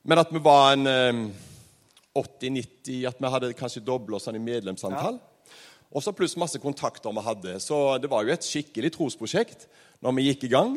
Men 0.07 0.21
at 0.21 0.31
vi 0.31 0.39
var 0.43 0.77
en 0.77 0.87
eh, 0.87 1.19
80-90 2.15 3.03
At 3.09 3.19
vi 3.19 3.31
hadde 3.33 3.49
kanskje 3.57 3.83
dobla 3.85 4.17
oss 4.17 4.25
sånn 4.29 4.39
i 4.39 4.43
medlemsantall. 4.43 5.19
Og 5.89 6.03
så 6.05 6.13
pluss 6.13 6.37
masse 6.37 6.59
kontakter 6.61 7.13
vi 7.13 7.25
hadde. 7.25 7.59
Så 7.59 7.97
det 7.97 8.09
var 8.11 8.25
jo 8.25 8.33
et 8.33 8.45
skikkelig 8.45 8.93
trosprosjekt 8.93 9.67
når 10.05 10.17
vi 10.17 10.27
gikk 10.29 10.45
i 10.45 10.51
gang. 10.53 10.75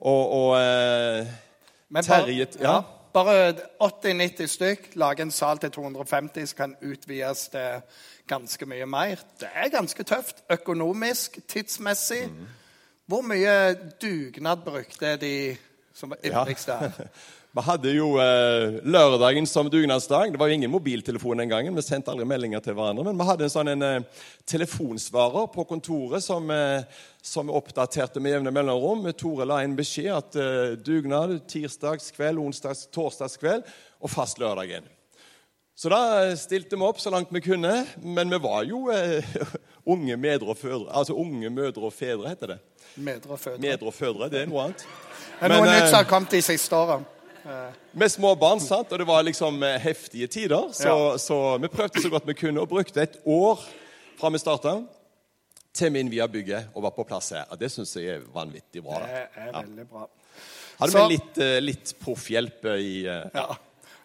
Og, 0.00 0.22
og 0.32 0.50
eh, 0.60 2.02
Terje 2.02 2.46
ja. 2.60 2.64
ja. 2.64 2.76
bare 3.14 3.54
80-90 3.80 4.50
stykk, 4.52 4.88
lage 5.00 5.24
en 5.24 5.32
sal 5.32 5.60
til 5.60 5.70
250 5.70 6.50
som 6.50 6.56
kan 6.56 6.76
utvides 6.84 7.48
til 7.52 7.84
ganske 8.28 8.68
mye 8.68 8.88
mer. 8.88 9.22
Det 9.40 9.48
er 9.54 9.72
ganske 9.72 10.02
tøft. 10.02 10.42
Økonomisk, 10.50 11.38
tidsmessig. 11.48 12.26
Mm. 12.26 12.46
Hvor 13.06 13.22
mye 13.22 13.74
dugnad 14.02 14.64
brukte 14.64 15.16
de 15.16 15.56
som 15.94 16.10
var 16.10 16.18
ivrigst 16.24 16.66
der? 16.66 16.90
Vi 17.56 17.62
hadde 17.64 17.92
jo 17.94 18.08
eh, 18.20 18.74
lørdagen 18.84 19.46
som 19.48 19.70
dugnadsdag. 19.72 20.34
Det 20.34 20.40
var 20.40 20.50
jo 20.50 20.56
ingen 20.58 20.70
mobiltelefon 20.70 21.40
den 21.40 21.48
gangen. 21.48 21.76
Vi 21.78 21.84
sendte 21.86 22.12
aldri 22.12 22.26
meldinger 22.28 22.60
til 22.60 22.74
hverandre. 22.76 23.06
Men 23.06 23.16
vi 23.16 23.26
hadde 23.30 23.46
en 23.46 23.52
sånn 23.54 23.70
en, 23.72 23.84
eh, 23.86 24.26
telefonsvarer 24.44 25.48
på 25.54 25.64
kontoret 25.64 26.20
som, 26.20 26.50
eh, 26.50 26.84
som 27.24 27.48
oppdaterte 27.48 28.20
med 28.20 28.34
jevne 28.34 28.52
mellomrom. 28.52 29.08
Tore 29.16 29.46
la 29.48 29.62
inn 29.64 29.78
beskjed 29.78 30.12
at 30.12 30.36
eh, 30.36 30.76
dugnad 30.76 31.48
tirsdagskveld, 31.48 32.44
onsdags, 32.44 32.90
torsdagskveld 32.92 33.64
og 34.02 34.12
fast 34.12 34.36
lørdagen. 34.36 34.84
Så 35.72 35.88
da 35.88 36.02
eh, 36.26 36.36
stilte 36.36 36.76
vi 36.76 36.84
opp 36.84 37.00
så 37.00 37.14
langt 37.16 37.32
vi 37.32 37.40
kunne. 37.40 37.86
Men 38.04 38.36
vi 38.36 38.44
var 38.50 38.68
jo 38.68 38.90
eh, 38.92 39.24
unge 39.96 40.20
medre 40.20 40.52
og 40.52 40.60
fødre. 40.60 40.92
Altså 40.92 41.16
unge 41.16 41.48
mødre 41.48 41.88
og 41.88 41.96
fedre, 41.96 42.28
heter 42.36 42.58
det. 42.58 42.62
Medre 43.00 43.32
og 43.32 43.40
fødre. 43.40 43.64
Medre 43.64 43.88
og 43.88 43.96
fødre, 43.96 44.28
det 44.28 44.44
er 44.44 44.48
noe 44.52 44.68
annet. 44.68 44.88
Det 45.40 45.44
er 45.48 45.56
noe 45.56 45.68
nytt 45.72 45.88
som 45.88 46.02
har 46.02 46.10
kommet 46.12 46.36
de 46.36 46.44
siste 46.44 46.76
åra. 46.76 47.00
Med 47.92 48.08
små 48.12 48.34
barn, 48.38 48.60
sant? 48.60 48.92
og 48.92 48.98
det 48.98 49.06
var 49.06 49.22
liksom 49.22 49.62
eh, 49.62 49.78
heftige 49.80 50.26
tider. 50.26 50.68
Så, 50.72 50.88
Ja. 50.88 51.16
så 51.18 51.58
vi 51.62 51.68
prøvde 51.68 52.02
så 52.02 52.10
godt 52.10 52.26
vi 52.26 52.34
kunne, 52.34 52.60
og 52.60 52.68
brukte 52.68 53.02
et 53.02 53.16
år 53.26 53.60
fra 54.20 54.30
vi 54.30 54.38
starta 54.38 54.76
til 55.76 55.92
vi 55.92 56.00
innvia 56.00 56.26
bygget 56.26 56.68
og 56.74 56.82
var 56.82 56.90
på 56.96 57.04
plass 57.04 57.30
her. 57.30 57.44
Og 57.50 57.58
det 57.60 57.70
syns 57.72 57.94
jeg 57.96 58.06
er 58.16 58.20
vanvittig 58.34 58.82
bra. 58.84 59.00
Det 59.04 59.22
er 59.36 59.52
veldig 59.52 59.86
bra. 59.90 60.06
Hadde 60.80 60.92
Så- 60.92 61.06
vi 61.08 61.14
litt, 61.16 61.38
eh, 61.38 61.60
litt 61.60 61.94
proffhjelp 62.04 62.64
i 62.76 63.06
eh, 63.06 63.30
Ja. 63.34 63.46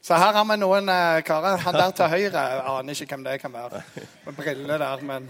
Så 0.02 0.16
her 0.18 0.34
har 0.34 0.46
vi 0.46 0.56
noen 0.58 0.88
karer. 1.24 1.58
Han 1.58 1.74
der 1.76 1.92
til 1.92 2.08
høyre 2.10 2.32
jeg 2.34 2.62
aner 2.66 2.94
ikke 2.94 3.06
hvem 3.16 3.24
det 3.24 3.42
kan 3.42 3.54
være. 3.54 3.84
Med 4.26 4.34
brillene 4.36 4.78
der, 4.80 4.98
men 5.02 5.30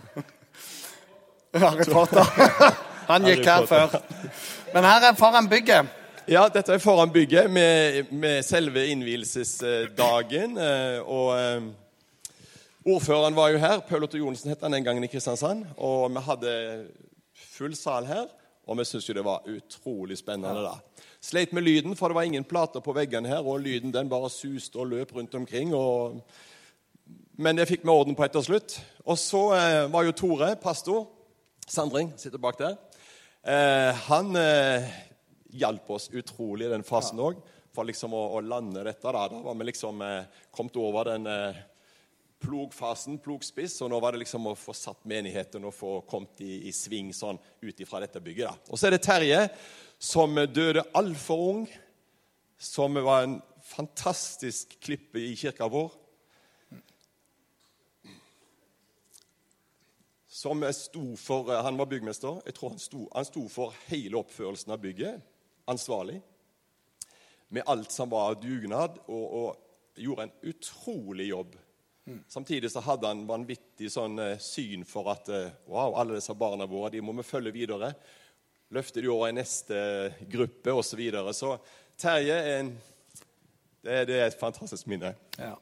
Harry 1.53 1.83
Potter. 1.91 2.23
Han 3.11 3.25
gikk 3.27 3.43
her 3.45 3.65
før. 3.67 3.97
Men 4.73 4.83
her 4.87 5.09
er 5.09 5.17
foran 5.19 5.49
bygget. 5.49 5.89
Ja, 6.31 6.45
dette 6.47 6.71
er 6.71 6.79
foran 6.79 7.11
bygget 7.11 7.49
med, 7.51 8.05
med 8.15 8.45
selve 8.47 8.85
innvielsesdagen. 8.87 10.53
eh, 10.55 10.99
Og 11.03 11.33
eh, 11.35 11.65
ordføreren 12.87 13.35
var 13.35 13.49
jo 13.51 13.59
her. 13.59 13.81
Paul 13.83 14.05
Otto 14.07 14.15
Johnsen 14.17 14.53
het 14.53 14.63
han 14.63 14.71
den 14.71 14.85
gangen 14.85 15.03
i 15.03 15.09
Kristiansand. 15.11 15.65
Og 15.75 16.07
vi 16.15 16.23
hadde 16.23 16.53
full 17.35 17.75
sal 17.75 18.07
her. 18.07 18.31
Og 18.63 18.79
vi 18.79 18.85
syntes 18.87 19.09
jo 19.09 19.17
det 19.17 19.25
var 19.27 19.43
utrolig 19.43 20.21
spennende 20.21 20.63
da. 20.69 21.03
Sleit 21.19 21.51
med 21.51 21.67
lyden, 21.67 21.99
for 21.99 22.07
det 22.07 22.15
var 22.21 22.31
ingen 22.31 22.47
plater 22.47 22.79
på 22.79 22.95
veggene 22.95 23.27
her. 23.27 23.43
Og 23.43 23.59
lyden 23.59 23.91
den 23.91 24.07
bare 24.07 24.31
suste 24.31 24.79
og 24.79 24.87
løp 24.87 25.11
rundt 25.15 25.35
omkring. 25.35 25.75
og... 25.75 26.23
Men 27.35 27.59
det 27.59 27.67
fikk 27.67 27.83
vi 27.83 27.91
orden 27.91 28.15
på 28.15 28.23
etter 28.23 28.47
slutt. 28.47 28.79
Og 29.03 29.19
så 29.19 29.49
eh, 29.59 29.91
var 29.91 30.07
jo 30.07 30.15
Tore, 30.15 30.53
pastor, 30.55 31.09
Sandring, 31.67 32.13
sitter 32.15 32.39
bak 32.39 32.55
der. 32.59 32.79
Eh, 33.43 34.05
han 34.07 34.35
eh, 34.39 34.93
hjalp 35.51 35.89
oss 35.91 36.09
utrolig 36.13 36.67
i 36.67 36.71
den 36.73 36.85
fasen 36.87 37.19
òg, 37.21 37.41
for 37.71 37.87
liksom 37.87 38.13
å, 38.15 38.23
å 38.37 38.41
lande 38.43 38.83
dette. 38.83 39.11
Da 39.11 39.27
Da 39.31 39.41
var 39.43 39.59
vi 39.59 39.69
liksom 39.69 40.01
eh, 40.05 40.23
kommet 40.51 40.79
over 40.79 41.11
den 41.13 41.27
eh, 41.27 41.61
plogfasen, 42.41 43.19
plogspiss, 43.21 43.79
og 43.81 43.91
nå 43.91 43.99
var 44.01 44.15
det 44.15 44.23
liksom 44.23 44.49
å 44.49 44.57
få 44.57 44.73
satt 44.75 45.05
menigheten 45.07 45.65
og 45.67 45.75
få 45.77 45.93
kommet 46.09 46.41
i, 46.43 46.67
i 46.67 46.73
sving 46.75 47.13
sånn 47.13 47.39
ut 47.61 47.79
ifra 47.79 48.01
dette 48.03 48.23
bygget. 48.23 48.49
da. 48.49 48.73
Og 48.73 48.79
så 48.79 48.89
er 48.89 48.97
det 48.97 49.03
Terje, 49.05 49.45
som 50.01 50.35
døde 50.49 50.87
altfor 50.97 51.47
ung, 51.51 51.63
som 52.61 52.97
var 53.05 53.25
en 53.25 53.39
fantastisk 53.65 54.77
klippe 54.81 55.21
i 55.21 55.35
kirka 55.37 55.69
vår. 55.69 56.01
som 60.41 60.63
sto 60.73 61.15
for, 61.15 61.61
Han 61.61 61.77
var 61.77 61.85
byggmester. 61.85 62.41
Jeg 62.45 62.55
tror 62.57 62.69
han 62.73 62.79
sto, 62.79 63.03
han 63.13 63.25
sto 63.27 63.43
for 63.51 63.75
hele 63.91 64.17
oppførelsen 64.17 64.73
av 64.73 64.79
bygget. 64.81 65.21
Ansvarlig. 65.69 66.21
Med 67.51 67.67
alt 67.67 67.91
som 67.91 68.09
var 68.09 68.39
dugnad, 68.39 69.01
og, 69.07 69.25
og 69.41 69.99
gjorde 69.99 70.29
en 70.29 70.37
utrolig 70.53 71.27
jobb. 71.31 71.57
Samtidig 72.27 72.71
så 72.71 72.81
hadde 72.83 73.07
han 73.07 73.27
vanvittig 73.29 73.91
sånn 73.93 74.19
eh, 74.19 74.39
syn 74.41 74.83
for 74.87 75.11
at 75.13 75.29
eh, 75.31 75.51
wow, 75.69 75.93
alle 75.99 76.17
disse 76.17 76.33
barna 76.35 76.65
våre 76.69 76.89
de 76.95 77.01
må 77.03 77.13
vi 77.19 77.25
følge 77.27 77.53
videre. 77.55 77.91
Løfte 78.73 79.03
de 79.03 79.11
over 79.11 79.29
i 79.29 79.35
neste 79.35 79.77
gruppe 80.31 80.73
osv. 80.73 80.89
Så, 80.91 80.99
videre. 80.99 81.33
så 81.35 81.55
Terje 81.99 82.37
er 82.39 82.57
en, 82.61 82.71
det, 83.83 83.99
det 84.09 84.17
er 84.17 84.25
et 84.29 84.39
fantastisk 84.39 84.89
minne. 84.91 85.13
Ja. 85.37 85.53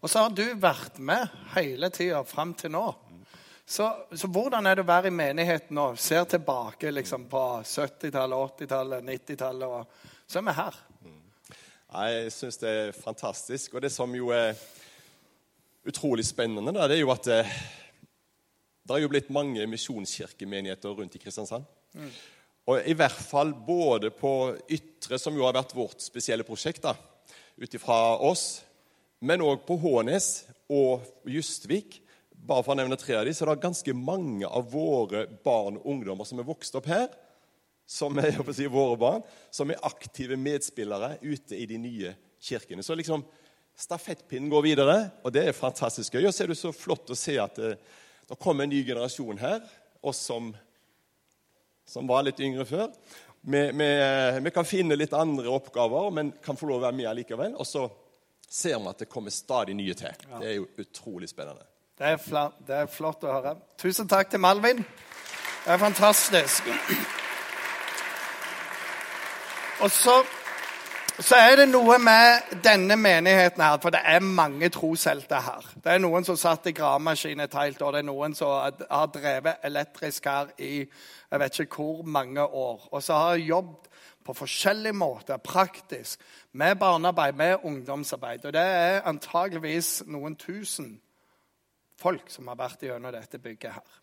Og 0.00 0.10
så 0.10 0.26
har 0.26 0.34
du 0.36 0.44
vært 0.60 0.98
med 0.98 1.26
hele 1.54 1.90
tida 1.94 2.22
fram 2.28 2.54
til 2.58 2.74
nå. 2.76 2.84
Så, 3.66 3.86
så 4.14 4.28
hvordan 4.30 4.66
er 4.70 4.78
det 4.78 4.84
å 4.84 4.86
være 4.86 5.10
i 5.10 5.14
menigheten 5.14 5.78
og 5.82 5.96
Ser 5.98 6.22
tilbake 6.30 6.92
liksom, 6.92 7.24
på 7.26 7.40
70-tallet, 7.66 8.60
80-tallet, 8.62 9.02
90-tallet, 9.08 9.66
og 9.66 10.30
så 10.30 10.38
er 10.38 10.44
vi 10.46 10.54
her. 10.54 10.78
Nei, 11.96 12.04
Jeg 12.12 12.30
syns 12.36 12.60
det 12.62 12.70
er 12.70 12.94
fantastisk. 12.94 13.74
Og 13.74 13.82
det 13.82 13.90
som 13.90 14.14
jo 14.14 14.30
er 14.34 14.54
utrolig 15.86 16.28
spennende, 16.28 16.76
da, 16.78 16.86
det 16.86 17.00
er 17.00 17.02
jo 17.02 17.10
at 17.14 17.26
det, 17.26 17.40
det 18.86 18.94
er 18.94 19.02
jo 19.02 19.10
blitt 19.10 19.34
mange 19.34 19.66
misjonskirkemenigheter 19.74 20.94
rundt 21.02 21.18
i 21.18 21.24
Kristiansand. 21.26 21.66
Og 22.70 22.86
i 22.86 22.94
hvert 22.98 23.18
fall 23.18 23.50
både 23.66 24.12
på 24.14 24.32
Ytre, 24.78 25.18
som 25.18 25.34
jo 25.34 25.46
har 25.46 25.58
vært 25.58 25.74
vårt 25.74 26.06
spesielle 26.06 26.46
prosjekt, 26.46 26.86
ut 27.58 27.78
ifra 27.78 28.14
oss, 28.30 28.62
men 29.26 29.42
òg 29.42 29.66
på 29.66 29.78
Hånes 29.82 30.44
og 30.70 31.02
Justvik. 31.26 32.04
Bare 32.46 32.62
for 32.62 32.76
å 32.76 32.78
nevne 32.78 32.98
tre 33.00 33.16
av 33.18 33.26
de, 33.26 33.34
så 33.34 33.44
er 33.44 33.52
det 33.54 33.64
ganske 33.64 33.94
mange 33.98 34.46
av 34.46 34.68
våre 34.70 35.24
barn 35.44 35.80
og 35.80 35.88
ungdommer 35.96 36.28
som 36.28 36.38
er 36.38 36.46
vokst 36.46 36.76
opp 36.78 36.86
her, 36.90 37.08
som 37.86 38.18
er 38.22 38.38
si, 38.56 38.68
våre 38.70 38.98
barn, 39.00 39.26
som 39.50 39.70
er 39.72 39.82
aktive 39.86 40.38
medspillere 40.38 41.16
ute 41.22 41.58
i 41.58 41.66
de 41.66 41.80
nye 41.82 42.14
kirkene. 42.42 42.84
Så 42.86 42.94
liksom, 42.98 43.24
stafettpinnen 43.76 44.52
går 44.52 44.66
videre, 44.68 44.96
og 45.26 45.34
det 45.34 45.48
er 45.48 45.58
fantastisk 45.58 46.14
gøy. 46.14 46.28
Og 46.28 46.34
så 46.34 46.44
er 46.44 46.52
det 46.52 46.60
så 46.60 46.74
flott 46.74 47.10
å 47.10 47.18
se 47.18 47.36
at 47.42 47.58
det, 47.58 47.76
det 48.26 48.40
kommer 48.42 48.66
en 48.66 48.74
ny 48.74 48.82
generasjon 48.86 49.42
her, 49.42 49.62
oss 50.06 50.22
som, 50.28 50.52
som 51.88 52.06
var 52.06 52.26
litt 52.26 52.42
yngre 52.42 52.66
før. 52.68 52.90
Vi, 53.46 53.62
vi, 53.74 53.88
vi 54.42 54.50
kan 54.54 54.66
finne 54.66 54.98
litt 54.98 55.14
andre 55.14 55.50
oppgaver, 55.54 56.10
men 56.14 56.34
kan 56.42 56.58
få 56.58 56.70
lov 56.70 56.80
å 56.80 56.86
være 56.88 56.98
med 56.98 57.10
allikevel. 57.10 57.54
Og 57.58 57.66
så 57.66 57.88
ser 58.46 58.78
vi 58.78 58.90
at 58.90 59.02
det 59.02 59.10
kommer 59.10 59.34
stadig 59.34 59.74
nye 59.78 59.94
til. 59.98 60.14
Det 60.36 60.46
er 60.46 60.60
jo 60.60 60.68
utrolig 60.82 61.30
spennende. 61.30 61.66
Det 61.98 62.06
er, 62.06 62.16
fla, 62.20 62.50
det 62.66 62.74
er 62.76 62.88
flott 62.92 63.22
å 63.24 63.30
høre. 63.32 63.54
Tusen 63.80 64.08
takk 64.08 64.28
til 64.28 64.40
Malvin. 64.44 64.82
Det 65.64 65.70
er 65.72 65.78
fantastisk. 65.80 66.66
Og 69.80 69.90
så 69.90 70.24
Så 71.16 71.36
er 71.36 71.56
det 71.56 71.64
noe 71.70 71.96
med 71.98 72.58
denne 72.64 72.96
menigheten 72.96 73.62
her, 73.62 73.78
for 73.80 73.90
det 73.90 74.02
er 74.04 74.20
mange 74.20 74.68
troshelter 74.68 75.40
her. 75.40 75.70
Det 75.84 75.94
er 75.94 76.02
noen 76.04 76.26
som 76.28 76.36
satt 76.36 76.66
i 76.68 76.74
gravemaskin 76.76 77.40
et 77.40 77.54
helt 77.56 77.80
år, 77.82 77.94
det 77.94 78.02
er 78.02 78.04
noen 78.04 78.34
som 78.36 78.50
har 78.90 79.06
drevet 79.14 79.64
elektrisk 79.64 80.28
her 80.28 80.50
i 80.58 80.84
jeg 81.30 81.40
vet 81.40 81.60
ikke 81.60 81.80
hvor 81.80 82.04
mange 82.04 82.44
år. 82.44 82.88
Og 82.92 83.02
så 83.02 83.16
har 83.16 83.40
jobbet 83.40 83.88
på 84.24 84.34
forskjellige 84.36 84.92
måter, 84.92 85.36
praktisk, 85.36 86.20
med 86.52 86.76
barnearbeid, 86.76 87.32
med 87.32 87.64
ungdomsarbeid. 87.64 88.44
Og 88.44 88.52
det 88.52 88.60
er 88.60 89.08
antageligvis 89.08 90.02
noen 90.06 90.36
tusen 90.36 90.98
folk 92.00 92.30
som 92.32 92.48
har 92.50 92.58
vært 92.58 92.84
gjennom 92.86 93.14
dette 93.14 93.40
bygget 93.42 93.78
her. 93.78 93.94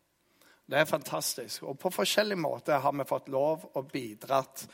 Det 0.66 0.80
er 0.80 0.88
fantastisk. 0.88 1.66
Og 1.68 1.78
på 1.80 1.92
forskjellige 1.92 2.40
måter 2.40 2.80
har 2.80 2.96
vi 2.96 3.06
fått 3.08 3.30
lov 3.30 3.68
og 3.74 3.92
bidratt. 3.92 4.66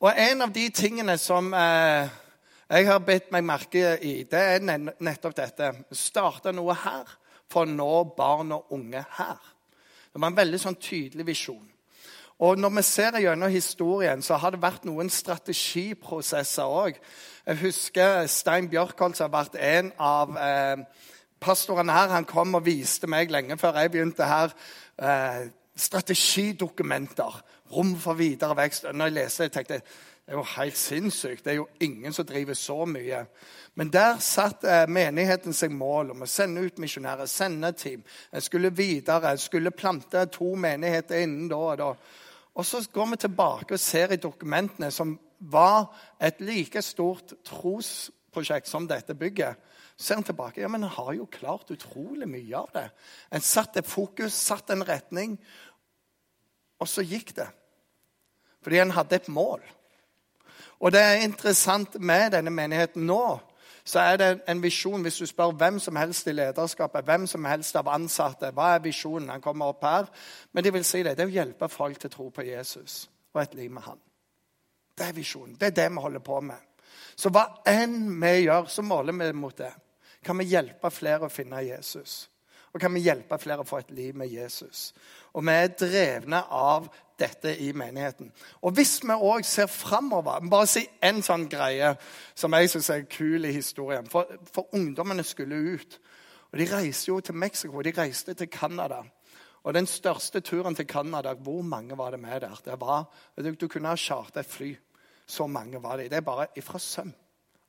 Og 0.00 0.12
en 0.16 0.46
av 0.46 0.52
de 0.52 0.64
tingene 0.72 1.18
som 1.20 1.52
eh, 1.54 2.08
jeg 2.70 2.86
har 2.88 3.02
bedt 3.04 3.32
meg 3.34 3.44
merke 3.44 3.96
i, 4.06 4.22
det 4.24 4.40
er 4.40 4.62
nettopp 4.64 5.36
dette. 5.36 5.72
Starte 5.92 6.54
noe 6.56 6.76
her 6.78 7.10
for 7.50 7.66
å 7.66 7.70
nå 7.70 7.92
barn 8.16 8.54
og 8.56 8.72
unge 8.76 9.02
her. 9.18 9.50
Det 10.10 10.22
var 10.22 10.32
en 10.32 10.40
veldig 10.40 10.60
sånn 10.62 10.80
tydelig 10.80 11.26
visjon. 11.28 11.66
Og 12.40 12.56
når 12.56 12.72
vi 12.78 12.82
ser 12.88 13.18
gjennom 13.20 13.52
historien, 13.52 14.22
så 14.24 14.38
har 14.40 14.54
det 14.54 14.62
vært 14.62 14.86
noen 14.88 15.10
strategiprosesser 15.12 16.64
òg. 16.64 16.96
Jeg 17.44 17.60
husker 17.60 18.24
Stein 18.32 18.70
Bjørkholt, 18.72 19.18
som 19.18 19.28
har 19.28 19.42
vært 19.42 19.58
en 19.60 19.90
av 20.00 20.38
eh, 20.40 20.86
pastorene 21.40 21.92
her. 21.92 22.12
Han 22.14 22.28
kom 22.28 22.54
og 22.54 22.66
viste 22.66 23.08
meg 23.10 23.32
lenge 23.32 23.58
før 23.58 23.80
jeg 23.80 23.92
begynte 23.94 24.28
her, 24.28 24.54
eh, 24.98 25.48
strategidokumenter. 25.76 27.42
Rom 27.72 27.96
for 27.96 28.18
videre 28.18 28.56
vekst. 28.56 28.86
Når 28.92 29.04
jeg 29.04 29.12
leste 29.12 29.44
det, 29.44 29.52
tenkte 29.52 29.74
jeg 29.78 29.82
det 30.30 30.36
er 30.36 30.38
jo 30.38 30.60
helt 30.62 30.76
sinnssykt. 30.78 31.44
Det 31.44 31.50
er 31.50 31.56
jo 31.56 31.68
ingen 31.80 32.12
som 32.12 32.26
driver 32.26 32.54
så 32.54 32.84
mye. 32.86 33.24
Men 33.74 33.88
der 33.90 34.18
satt 34.22 34.62
eh, 34.62 34.84
menigheten 34.86 35.52
seg 35.52 35.72
mål 35.74 36.12
om 36.12 36.22
å 36.22 36.28
sende 36.30 36.62
ut 36.62 36.78
misjonærer, 36.78 37.26
sende 37.26 37.72
team. 37.74 38.04
En 38.30 38.44
skulle 38.44 38.70
videre, 38.70 39.32
en 39.32 39.42
skulle 39.42 39.72
plante 39.74 40.22
to 40.30 40.52
menigheter 40.54 41.24
innen 41.24 41.48
da 41.50 41.58
og 41.58 41.80
da. 41.80 41.88
Og 42.54 42.66
så 42.66 42.84
går 42.92 43.10
vi 43.10 43.18
tilbake 43.24 43.74
og 43.74 43.82
ser 43.82 44.14
i 44.14 44.20
dokumentene 44.22 44.92
som 44.94 45.16
var 45.50 45.88
et 46.22 46.38
like 46.40 46.82
stort 46.82 47.34
trosprosjekt 47.50 48.70
som 48.70 48.86
dette 48.86 49.18
bygget. 49.18 49.58
Ser 50.00 50.16
en 50.16 50.24
tilbake. 50.24 50.62
Ja, 50.62 50.68
men 50.72 50.84
en 50.84 50.94
har 50.94 51.12
jo 51.12 51.28
klart 51.28 51.70
utrolig 51.70 52.28
mye 52.28 52.56
av 52.56 52.70
det. 52.72 52.86
En 53.32 53.44
satte 53.44 53.82
fokus, 53.84 54.32
satte 54.32 54.72
en 54.72 54.86
retning, 54.88 55.36
og 56.80 56.88
så 56.88 57.04
gikk 57.04 57.34
det. 57.36 57.50
Fordi 58.64 58.80
en 58.80 58.96
hadde 58.96 59.18
et 59.20 59.28
mål. 59.28 59.60
Og 60.80 60.92
det 60.92 61.00
er 61.04 61.24
interessant 61.24 61.98
med 62.00 62.32
denne 62.32 62.52
menigheten 62.52 63.04
nå 63.08 63.40
så 63.84 63.98
er 64.00 64.16
det 64.16 64.28
en 64.48 64.62
visjon 64.62 65.02
hvis 65.02 65.18
du 65.18 65.26
spør 65.26 65.54
hvem 65.58 65.78
som 65.80 65.96
helst 65.96 66.28
i 66.28 66.34
lederskapet, 66.36 67.04
hvem 67.04 67.26
som 67.26 67.44
helst 67.48 67.76
av 67.76 67.88
ansatte. 67.88 68.52
Hva 68.54 68.74
er 68.74 68.84
visjonen? 68.84 69.32
Han 69.32 69.42
kommer 69.42 69.72
opp 69.72 69.84
her. 69.84 70.06
Men 70.52 70.64
de 70.64 70.72
vil 70.72 70.84
si 70.84 71.02
det. 71.02 71.16
Det 71.16 71.24
er 71.24 71.32
å 71.32 71.38
hjelpe 71.38 71.68
folk 71.72 71.98
til 71.98 72.10
å 72.10 72.14
tro 72.14 72.28
på 72.30 72.44
Jesus 72.46 73.08
og 73.32 73.42
et 73.42 73.54
liv 73.58 73.70
med 73.72 73.86
han. 73.86 73.98
Det 74.98 75.06
er 75.08 75.16
visjonen. 75.16 75.56
Det 75.58 75.70
er 75.70 75.76
det 75.78 75.88
vi 75.90 76.04
holder 76.04 76.22
på 76.24 76.40
med. 76.44 76.68
Så 77.16 77.32
hva 77.32 77.46
enn 77.66 78.20
vi 78.20 78.34
gjør, 78.44 78.68
så 78.68 78.84
måler 78.84 79.16
vi 79.16 79.32
mot 79.36 79.56
det. 79.56 79.72
Kan 80.24 80.38
vi 80.38 80.50
hjelpe 80.52 80.90
flere 80.92 81.26
å 81.26 81.32
finne 81.32 81.62
Jesus? 81.64 82.26
Og 82.70 82.80
kan 82.80 82.92
vi 82.94 83.02
hjelpe 83.02 83.38
flere 83.40 83.64
å 83.64 83.66
få 83.66 83.80
et 83.80 83.90
liv 83.94 84.16
med 84.16 84.30
Jesus? 84.30 84.90
Og 85.34 85.42
vi 85.46 85.54
er 85.56 85.72
drevne 85.74 86.42
av 86.54 86.86
dette 87.18 87.56
i 87.58 87.72
menigheten. 87.76 88.30
Og 88.62 88.74
hvis 88.76 89.00
vi 89.02 89.14
òg 89.16 89.44
ser 89.44 89.68
framover 89.70 90.44
Bare 90.50 90.68
si 90.70 90.84
en 91.02 91.20
sånn 91.22 91.48
greie 91.50 91.94
som 92.34 92.54
jeg 92.56 92.70
syns 92.70 92.90
er 92.94 93.08
kul 93.10 93.48
i 93.48 93.54
historien. 93.56 94.06
For, 94.10 94.28
for, 94.52 94.68
ungdommene 94.76 95.24
skulle 95.26 95.58
ut. 95.74 95.98
Og 96.52 96.58
De 96.58 96.68
reiste 96.70 97.10
jo 97.10 97.20
til 97.20 97.34
Mexico, 97.34 97.82
de 97.82 97.94
reiste 97.96 98.34
til 98.34 98.50
Canada. 98.50 99.02
Og 99.64 99.74
den 99.74 99.86
største 99.86 100.40
turen 100.40 100.74
til 100.74 100.86
Canada, 100.88 101.34
hvor 101.34 101.62
mange 101.62 101.98
var 101.98 102.14
det 102.14 102.20
med 102.20 102.40
der? 102.40 102.60
Det 102.64 102.78
var, 102.80 103.10
du, 103.36 103.50
du 103.54 103.68
kunne 103.68 103.88
ha 103.88 103.96
charta 103.96 104.40
et 104.40 104.46
fly. 104.46 104.70
Så 105.26 105.46
mange 105.46 105.82
var 105.82 105.96
det. 105.96 106.10
Det 106.10 106.16
er 106.16 106.26
bare 106.26 106.46
ifra 106.56 106.78
søm. 106.78 107.12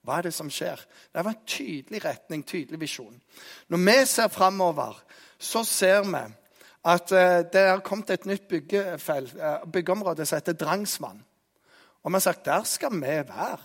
Hva 0.01 0.17
er 0.17 0.27
det 0.27 0.33
som 0.33 0.49
skjer? 0.49 0.81
Det 1.13 1.23
var 1.23 1.35
en 1.35 1.47
tydelig 1.47 2.03
retning, 2.05 2.45
tydelig 2.47 2.79
visjon. 2.81 3.17
Når 3.69 3.83
vi 3.85 3.97
ser 4.09 4.31
framover, 4.33 4.97
så 5.37 5.63
ser 5.67 6.05
vi 6.07 6.23
at 6.91 7.11
eh, 7.13 7.43
det 7.53 7.67
har 7.67 7.83
kommet 7.85 8.09
et 8.09 8.25
nytt 8.25 8.51
eh, 8.51 9.67
byggeområde 9.71 10.25
som 10.25 10.39
heter 10.39 10.57
Drangsvann. 10.57 11.21
Og 12.01 12.09
vi 12.09 12.17
har 12.17 12.25
sagt 12.25 12.45
der 12.45 12.63
skal 12.65 12.97
vi 12.97 13.19
være. 13.29 13.59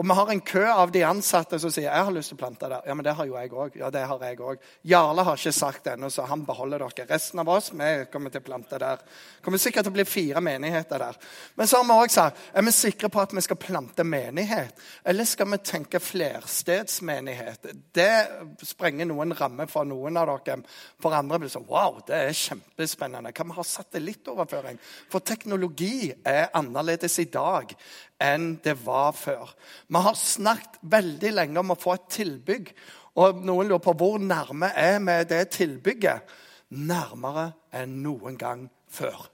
Og 0.00 0.06
vi 0.08 0.14
har 0.16 0.30
en 0.32 0.40
kø 0.40 0.62
av 0.64 0.88
de 0.94 1.02
ansatte 1.04 1.58
som 1.60 1.68
sier 1.68 1.90
jeg 1.90 2.04
har 2.06 2.14
lyst 2.14 2.32
til 2.32 2.38
å 2.38 2.40
plante 2.40 2.68
der. 2.72 2.86
Ja, 2.88 2.94
men 2.96 3.04
det 3.04 3.12
har 3.18 3.26
jo 3.28 3.34
jeg 3.36 3.50
òg. 3.52 3.74
Ja, 3.76 3.90
det 3.92 4.06
har 4.08 4.22
jeg 4.24 4.38
òg. 4.40 4.62
Jarle 4.88 5.24
har 5.26 5.36
ikke 5.36 5.52
sagt 5.52 5.84
det 5.84 5.92
ennå, 5.92 6.08
så 6.08 6.24
han 6.24 6.46
beholder 6.48 6.80
dere. 6.86 7.04
Resten 7.10 7.42
av 7.42 7.50
oss 7.52 7.68
vi 7.74 7.90
kommer 8.08 8.32
til 8.32 8.40
å 8.40 8.46
plante 8.46 8.80
der. 8.80 9.02
Kommer 9.44 9.60
sikkert 9.60 9.84
til 9.84 9.92
å 9.92 9.98
bli 9.98 10.06
fire 10.08 10.40
menigheter 10.40 11.04
der. 11.04 11.18
Men 11.60 11.68
så 11.68 11.82
har 11.82 11.84
vi 11.90 11.98
òg 12.00 12.14
sagt 12.14 12.40
er 12.56 12.64
vi 12.64 12.72
sikre 12.72 13.10
på 13.12 13.20
at 13.20 13.36
vi 13.36 13.44
skal 13.44 13.60
plante 13.60 14.06
menighet. 14.08 14.80
Eller 15.04 15.28
skal 15.28 15.50
vi 15.52 15.60
tenke 15.68 16.00
flerstedsmenighet? 16.00 17.68
Det 17.92 18.66
sprenger 18.72 19.10
noen 19.10 19.36
rammer 19.36 19.68
for 19.68 19.84
noen 19.84 20.16
av 20.16 20.32
dere. 20.32 20.62
For 20.96 21.12
andre 21.18 21.42
blir 21.42 21.52
det 21.52 21.58
sånn 21.58 21.68
Wow, 21.68 22.00
det 22.08 22.16
er 22.16 22.40
kjempespennende. 22.40 23.36
Kan 23.36 23.52
vi 23.52 23.60
ha 23.60 23.68
satellittoverføring? 23.68 24.80
For 25.12 25.20
teknologi 25.20 26.08
er 26.24 26.48
annerledes 26.56 27.20
i 27.20 27.28
dag 27.28 27.76
enn 28.20 28.54
det 28.64 28.76
var 28.84 29.12
før. 29.16 29.54
Vi 29.88 30.02
har 30.04 30.18
snakket 30.18 30.78
veldig 30.82 31.32
lenge 31.36 31.60
om 31.60 31.72
å 31.74 31.78
få 31.78 31.96
et 31.96 32.08
tilbygg. 32.12 32.72
Og 33.20 33.42
noen 33.44 33.68
lurer 33.68 33.82
på 33.82 33.96
hvor 33.98 34.20
nærme 34.22 34.70
er 34.76 35.00
vi 35.04 35.16
det 35.32 35.42
tilbygget. 35.56 36.36
Nærmere 36.70 37.50
enn 37.74 37.98
noen 38.04 38.38
gang 38.38 38.68
før. 38.90 39.26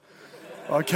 OK? 0.73 0.95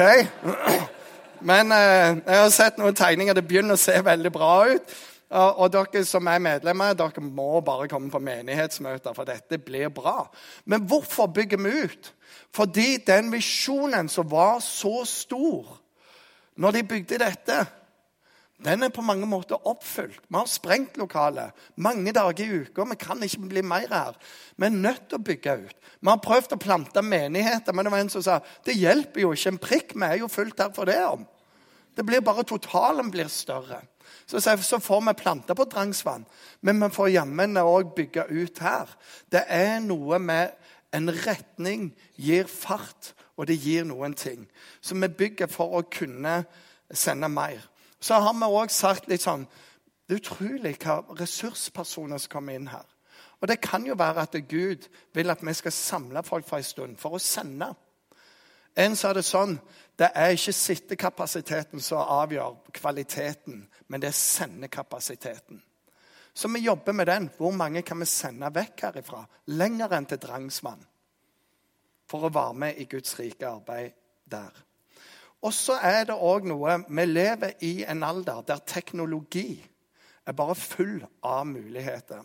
Men 1.51 1.73
eh, 1.73 2.19
jeg 2.27 2.41
har 2.43 2.51
sett 2.55 2.81
noen 2.81 2.97
tegninger. 2.97 3.37
Det 3.37 3.47
begynner 3.49 3.77
å 3.77 3.81
se 3.81 3.97
veldig 4.05 4.33
bra 4.33 4.55
ut. 4.71 4.97
Og 5.31 5.69
dere 5.71 6.01
som 6.03 6.27
er 6.27 6.41
medlemmer, 6.43 6.97
dere 6.99 7.23
må 7.23 7.61
bare 7.63 7.87
komme 7.89 8.11
på 8.11 8.19
menighetsmøter, 8.19 9.15
for 9.15 9.29
dette 9.29 9.61
blir 9.63 9.93
bra. 9.95 10.25
Men 10.67 10.89
hvorfor 10.91 11.31
bygger 11.31 11.61
vi 11.63 11.85
ut? 11.85 12.09
Fordi 12.55 12.97
den 13.07 13.31
visjonen 13.31 14.09
som 14.11 14.27
var 14.31 14.59
så 14.65 15.05
stor 15.07 15.77
når 16.61 16.75
de 16.75 16.83
bygde 16.83 17.21
dette, 17.23 17.61
den 18.65 18.83
er 18.85 18.93
på 18.93 19.03
mange 19.05 19.27
måter 19.27 19.67
oppfylt. 19.69 20.21
Vi 20.29 20.37
har 20.37 20.49
sprengt 20.51 20.99
lokalet 21.01 21.57
mange 21.81 22.13
dager 22.13 22.45
i 22.45 22.61
uka. 22.65 22.85
Vi 22.91 22.97
kan 23.01 23.23
ikke 23.25 23.49
bli 23.49 23.63
mer 23.65 23.89
her. 23.89 24.19
Vi 24.57 24.67
er 24.67 24.75
nødt 24.75 25.07
til 25.09 25.17
å 25.17 25.25
bygge 25.25 25.55
ut. 25.63 25.77
Vi 26.01 26.11
har 26.11 26.21
prøvd 26.25 26.57
å 26.57 26.61
plante 26.61 27.03
menigheter, 27.03 27.73
men 27.73 27.87
det 27.87 27.93
var 27.95 28.05
en 28.05 28.13
som 28.13 28.25
sa 28.25 28.41
det 28.67 28.77
hjelper 28.77 29.25
jo 29.25 29.33
ikke 29.33 29.55
en 29.55 29.63
prikk. 29.63 29.95
Vi 29.97 30.05
er 30.05 30.21
jo 30.21 30.29
fullt 30.29 30.61
her 30.61 30.75
for 30.77 30.91
det 30.91 30.99
om. 31.07 31.25
Det 31.97 32.05
blir 32.07 32.21
bare 32.25 32.45
totalen 32.45 33.11
blir 33.13 33.33
større. 33.33 33.81
Så, 34.27 34.41
så 34.41 34.79
får 34.79 35.01
vi 35.09 35.17
planter 35.19 35.57
på 35.59 35.65
Drangsvann, 35.65 36.27
men 36.61 36.85
vi 36.85 36.89
får 36.95 37.15
jammen 37.17 37.59
òg 37.61 37.95
bygge 37.97 38.29
ut 38.31 38.61
her. 38.63 38.93
Det 39.33 39.43
er 39.49 39.81
noe 39.83 40.21
med 40.23 40.53
en 40.95 41.11
retning 41.25 41.91
gir 42.19 42.51
fart, 42.51 43.15
og 43.37 43.49
det 43.49 43.57
gir 43.63 43.87
noen 43.89 44.15
ting. 44.15 44.45
Så 44.85 44.95
vi 45.01 45.09
bygger 45.09 45.49
for 45.51 45.81
å 45.81 45.87
kunne 45.89 46.43
sende 46.93 47.31
mer 47.33 47.70
så 48.01 48.21
har 48.21 48.35
vi 48.35 48.49
òg 48.49 48.73
sagt 48.73 49.09
litt 49.09 49.25
sånn 49.25 49.47
Det 50.09 50.17
er 50.17 50.23
utrolig 50.25 50.73
hva 50.83 51.03
ressurspersoner 51.21 52.19
som 52.19 52.33
kommer 52.33 52.57
inn 52.59 52.67
her. 52.73 52.87
Og 53.41 53.49
det 53.49 53.61
kan 53.63 53.85
jo 53.87 53.95
være 53.95 54.25
at 54.27 54.35
Gud 54.49 54.89
vil 55.15 55.31
at 55.31 55.45
vi 55.47 55.55
skal 55.55 55.73
samle 55.73 56.23
folk 56.27 56.49
for 56.49 56.59
en 56.59 56.67
stund 56.67 56.99
for 56.99 57.15
å 57.15 57.23
sende. 57.23 57.71
En 58.77 58.97
sa 58.97 59.13
det 59.13 59.25
sånn 59.27 59.59
Det 59.99 60.11
er 60.17 60.33
ikke 60.33 60.57
sittekapasiteten 60.57 61.81
som 61.85 62.09
avgjør 62.09 62.57
kvaliteten, 62.73 63.67
men 63.89 64.01
det 64.01 64.09
er 64.09 64.17
sendekapasiteten. 64.17 65.61
Så 66.35 66.49
vi 66.49 66.63
jobber 66.65 66.93
med 66.93 67.07
den. 67.07 67.31
Hvor 67.37 67.53
mange 67.53 67.83
kan 67.83 68.01
vi 68.01 68.07
sende 68.07 68.49
vekk 68.55 68.87
herifra? 68.87 69.27
Lenger 69.47 69.93
enn 69.93 70.07
til 70.09 70.21
Drangsvann. 70.23 70.81
For 72.09 72.25
å 72.25 72.33
være 72.33 72.55
med 72.55 72.81
i 72.81 72.87
Guds 72.89 73.19
rike 73.19 73.45
arbeid 73.47 73.93
der. 74.25 74.51
Og 75.43 75.55
så 75.57 75.79
er 75.83 76.05
det 76.05 76.17
òg 76.17 76.45
noe 76.49 76.83
Vi 76.89 77.05
lever 77.05 77.57
i 77.65 77.85
en 77.89 78.03
alder 78.03 78.43
der 78.47 78.61
teknologi 78.67 79.65
er 80.27 80.37
bare 80.37 80.55
full 80.55 81.01
av 81.25 81.47
muligheter. 81.47 82.21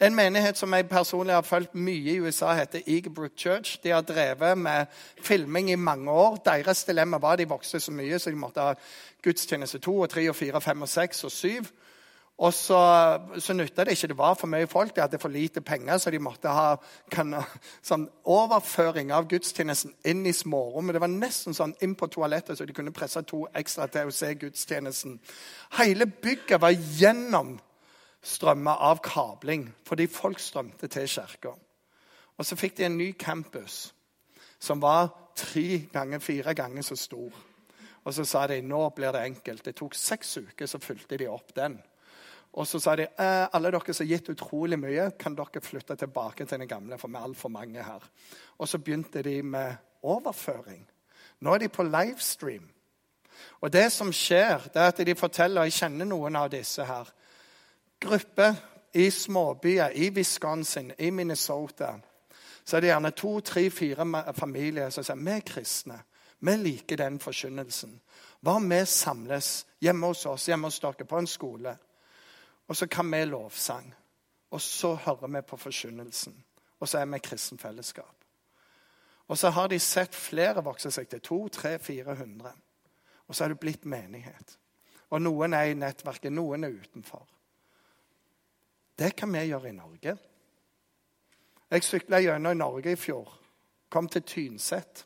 En 0.00 0.14
menighet 0.14 0.58
som 0.58 0.72
jeg 0.74 0.88
personlig 0.88 1.34
har 1.34 1.46
fulgt 1.46 1.74
mye 1.74 2.14
i 2.14 2.20
USA, 2.20 2.52
heter 2.54 2.82
Eagerbrook 2.86 3.36
Church. 3.36 3.78
De 3.82 3.90
har 3.90 4.02
drevet 4.02 4.58
med 4.58 4.86
filming 5.22 5.70
i 5.70 5.74
mange 5.74 6.10
år. 6.10 6.36
Deres 6.44 6.84
dilemma 6.84 7.18
var 7.18 7.32
at 7.32 7.38
de 7.38 7.48
vokste 7.48 7.80
så 7.80 7.92
mye, 7.92 8.18
så 8.18 8.30
de 8.30 8.36
måtte 8.36 8.60
ha 8.60 8.74
gudstjeneste 9.22 9.78
to 9.78 9.98
og 10.00 10.10
tre 10.10 10.28
og 10.28 10.36
fire, 10.36 10.60
fem 10.60 10.82
og 10.82 10.88
seks 10.88 11.24
og 11.24 11.30
syv. 11.30 11.70
Og 12.38 12.54
så, 12.54 12.78
så 13.38 13.52
nytta 13.52 13.84
det 13.84 13.96
ikke. 13.96 14.08
Det 14.08 14.18
var 14.18 14.34
for 14.34 14.46
mye 14.50 14.66
folk. 14.66 14.96
De 14.96 15.00
hadde 15.00 15.18
for 15.20 15.30
lite 15.30 15.60
penger, 15.60 15.98
så 15.98 16.10
de 16.10 16.18
måtte 16.18 16.48
ha 16.50 16.76
kan, 17.12 17.34
sånn 17.84 18.08
overføring 18.24 19.12
av 19.14 19.28
gudstjenesten 19.30 19.92
inn 20.08 20.26
i 20.26 20.32
smårommet. 20.34 20.94
Det 20.96 21.04
var 21.04 21.12
nesten 21.12 21.54
sånn 21.54 21.76
inn 21.84 21.94
på 21.98 22.08
toalettet, 22.10 22.58
så 22.58 22.64
de 22.66 22.76
kunne 22.76 22.94
presse 22.94 23.22
to 23.28 23.44
ekstra 23.58 23.86
til 23.92 24.06
å 24.08 24.16
se 24.16 24.32
gudstjenesten. 24.40 25.20
Hele 25.78 26.06
bygget 26.08 26.60
var 26.62 26.72
gjennomstrømma 26.72 28.74
av 28.90 28.96
kabling 29.04 29.68
fordi 29.86 30.06
folk 30.10 30.38
strømte 30.42 30.86
til 30.90 31.06
kirka. 31.06 31.52
Og 32.40 32.48
så 32.48 32.54
fikk 32.58 32.74
de 32.80 32.84
en 32.88 32.98
ny 32.98 33.12
campus 33.12 33.92
som 34.62 34.82
var 34.82 35.12
tre 35.36 35.86
ganger, 35.92 36.18
fire 36.18 36.54
ganger 36.54 36.82
så 36.86 36.96
stor. 36.98 37.30
Og 38.02 38.14
så 38.14 38.24
sa 38.26 38.46
de 38.50 38.62
nå 38.66 38.82
blir 38.96 39.12
det 39.14 39.22
enkelt. 39.28 39.64
Det 39.64 39.76
tok 39.78 39.94
seks 39.94 40.36
uker, 40.42 40.66
så 40.66 40.78
fulgte 40.82 41.18
de 41.20 41.28
opp 41.30 41.54
den. 41.54 41.78
Og 42.52 42.66
så 42.68 42.80
sa 42.82 42.96
de 42.96 43.06
eh, 43.08 43.46
alle 43.56 43.70
dere 43.72 43.94
som 43.94 44.04
har 44.04 44.10
gitt 44.12 44.28
utrolig 44.34 44.76
mye, 44.80 45.08
kan 45.18 45.36
dere 45.36 45.62
flytte 45.64 45.96
tilbake 45.96 46.44
til 46.44 46.60
den 46.60 46.68
gamle, 46.68 46.98
for 47.00 47.08
vi 47.08 47.16
er 47.16 47.28
altfor 47.28 47.52
mange 47.52 47.84
her. 47.84 48.04
Og 48.58 48.68
så 48.68 48.78
begynte 48.78 49.22
de 49.24 49.38
med 49.42 49.74
overføring. 50.02 50.84
Nå 51.40 51.54
er 51.54 51.64
de 51.64 51.68
på 51.72 51.86
livestream. 51.86 52.68
Og 53.60 53.72
det 53.72 53.88
som 53.92 54.12
skjer, 54.12 54.68
det 54.74 54.82
er 54.82 54.92
at 54.92 55.00
de 55.06 55.14
forteller, 55.14 55.62
og 55.62 55.70
jeg 55.70 55.80
kjenner 55.80 56.08
noen 56.08 56.36
av 56.36 56.50
disse 56.52 56.84
her 56.84 57.08
Grupper 58.02 58.56
i 58.98 59.10
småbyer 59.10 59.94
i 59.94 60.08
Wisconsin, 60.10 60.92
i 60.98 61.10
Minnesota. 61.10 61.94
Så 62.64 62.76
er 62.76 62.80
det 62.80 62.88
gjerne 62.90 63.10
to, 63.14 63.40
tre, 63.40 63.68
fire 63.70 64.06
familier 64.34 64.90
som 64.90 65.06
sier 65.06 65.22
vi 65.22 65.30
er 65.30 65.44
kristne. 65.46 66.00
Vi 66.42 66.56
liker 66.58 66.98
den 66.98 67.20
forkynnelsen. 67.22 67.94
Hva 68.42 68.56
om 68.58 68.66
vi 68.70 68.80
samles 68.86 69.52
hjemme 69.80 70.10
hos 70.10 70.26
oss, 70.26 70.48
hjemme 70.50 70.66
hos 70.66 70.80
dere, 70.82 71.06
på 71.06 71.18
en 71.18 71.30
skole? 71.30 71.76
Og 72.72 72.76
så 72.76 72.86
kan 72.86 73.10
vi 73.12 73.24
lovsang. 73.24 73.94
Og 74.50 74.60
så 74.60 74.94
hører 74.94 75.26
vi 75.26 75.40
på 75.42 75.56
forkynnelsen. 75.56 76.44
Og 76.80 76.88
så 76.88 76.98
er 76.98 77.04
vi 77.04 77.18
kristen 77.18 77.58
fellesskap. 77.58 78.24
Og 79.28 79.38
så 79.38 79.50
har 79.50 79.66
de 79.68 79.78
sett 79.78 80.14
flere 80.14 80.62
vokse 80.64 80.90
seg 80.90 81.08
til 81.08 81.20
to, 81.20 81.48
tre, 81.48 81.78
400. 81.78 82.52
Og 83.28 83.34
så 83.34 83.44
er 83.44 83.48
det 83.48 83.58
blitt 83.60 83.84
menighet. 83.84 84.58
Og 85.10 85.20
noen 85.22 85.52
er 85.52 85.68
i 85.68 85.74
nettverket, 85.76 86.32
noen 86.32 86.64
er 86.64 86.72
utenfor. 86.72 87.26
Det 88.98 89.10
kan 89.16 89.32
vi 89.32 89.42
gjøre 89.50 89.68
i 89.68 89.76
Norge. 89.76 90.14
Jeg 91.70 91.84
sykla 91.84 92.22
gjennom 92.24 92.56
Norge 92.56 92.92
i 92.92 92.96
fjor. 92.96 93.34
Kom 93.90 94.08
til 94.08 94.22
Tynset. 94.22 95.04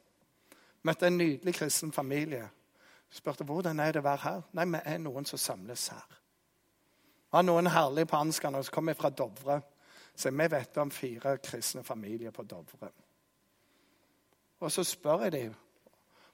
Møtte 0.83 1.11
en 1.11 1.18
nydelig 1.18 1.55
kristen 1.59 1.90
familie. 1.92 2.46
Spurte 3.11 3.44
hvordan 3.44 3.83
er 3.83 3.90
det 3.92 4.05
å 4.05 4.07
være 4.07 4.22
her. 4.22 4.46
Nei, 4.52 4.68
vi 4.70 4.85
er 4.85 5.02
noen 5.02 5.26
som 5.26 5.42
samles 5.48 5.88
her 5.90 6.22
har 7.37 7.46
noen 7.46 7.70
herlige 7.70 8.09
på 8.11 8.18
Anskan 8.18 8.57
som 8.59 8.75
kommer 8.75 8.96
fra 8.99 9.11
Dovre. 9.11 9.61
Så 10.16 10.33
vi 10.33 10.49
vet 10.49 10.79
om 10.81 10.90
fire 10.90 11.37
kristne 11.44 11.85
familier 11.85 12.33
på 12.33 12.42
Dovre. 12.49 12.90
Og 14.64 14.72
så 14.72 14.85
spør 14.85 15.27
jeg 15.27 15.33
dem 15.37 15.55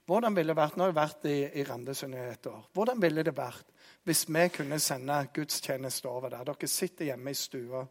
hvordan 0.07 0.35
ville 0.35 0.51
det 0.51 0.59
vært 0.59 0.77
Nå 0.77 0.83
har 0.83 0.91
jeg 0.91 0.99
vært 0.99 1.27
i, 1.31 1.37
i 1.61 1.65
Randesund 1.67 2.17
i 2.19 2.23
et 2.33 2.47
år. 2.51 2.65
Hvordan 2.75 3.03
ville 3.03 3.23
det 3.23 3.37
vært 3.37 3.69
hvis 4.03 4.25
vi 4.27 4.49
kunne 4.51 4.81
sende 4.83 5.21
gudstjeneste 5.35 6.09
over 6.11 6.33
der? 6.33 6.43
Dere 6.49 6.69
sitter 6.69 7.13
hjemme 7.13 7.31
i 7.31 7.39
stua. 7.39 7.85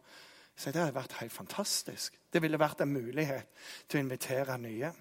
Så 0.52 0.70
det 0.70 0.82
hadde 0.82 0.94
vært 0.94 1.16
helt 1.22 1.32
fantastisk. 1.32 2.18
Det 2.32 2.42
ville 2.44 2.60
vært 2.60 2.84
en 2.84 2.92
mulighet 2.92 3.48
til 3.88 3.98
å 3.98 4.04
invitere 4.04 4.58
nye. 4.60 4.92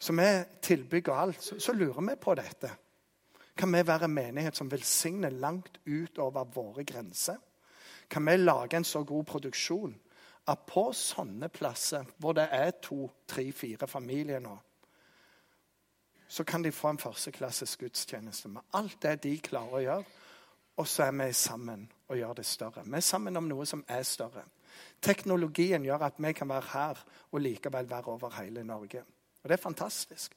Så 0.00 0.16
vi 0.16 0.30
tilbygger 0.64 1.12
alt, 1.12 1.42
så, 1.44 1.58
så 1.60 1.72
lurer 1.76 2.00
vi 2.08 2.16
på 2.20 2.34
dette. 2.40 2.72
Kan 3.56 3.72
vi 3.72 3.86
være 3.86 4.04
en 4.04 4.14
menighet 4.14 4.56
som 4.56 4.70
velsigner 4.70 5.30
langt 5.30 5.80
utover 5.86 6.44
våre 6.44 6.84
grenser? 6.84 7.36
Kan 8.10 8.26
vi 8.26 8.36
lage 8.36 8.76
en 8.76 8.84
så 8.84 9.04
god 9.04 9.24
produksjon 9.24 9.94
at 10.48 10.66
på 10.68 10.90
sånne 10.92 11.48
plasser 11.48 12.04
hvor 12.20 12.34
det 12.36 12.48
er 12.52 12.74
to, 12.82 13.08
tre, 13.28 13.46
fire 13.52 13.88
familier 13.88 14.42
nå, 14.44 14.58
så 16.28 16.44
kan 16.44 16.64
de 16.64 16.72
få 16.72 16.90
en 16.90 16.98
førsteklasses 16.98 17.76
gudstjeneste 17.76 18.48
med 18.48 18.74
alt 18.74 18.96
det 19.02 19.22
de 19.22 19.36
klarer 19.38 19.78
å 19.78 19.82
gjøre. 19.84 20.04
Og 20.76 20.88
så 20.90 21.04
er 21.04 21.12
vi 21.14 21.32
sammen 21.32 21.84
og 22.08 22.16
gjør 22.18 22.32
det 22.40 22.46
større. 22.46 22.82
Vi 22.84 22.96
er 22.98 23.04
sammen 23.06 23.36
om 23.36 23.46
noe 23.46 23.66
som 23.66 23.84
er 23.86 24.02
større. 24.02 24.42
Teknologien 25.02 25.84
gjør 25.86 26.08
at 26.08 26.18
vi 26.18 26.32
kan 26.34 26.50
være 26.50 26.70
her 26.72 27.02
og 27.30 27.44
likevel 27.44 27.90
være 27.90 28.16
over 28.16 28.34
hele 28.40 28.64
Norge. 28.64 29.04
Og 29.42 29.48
det 29.48 29.54
er 29.54 29.62
fantastisk. 29.62 30.34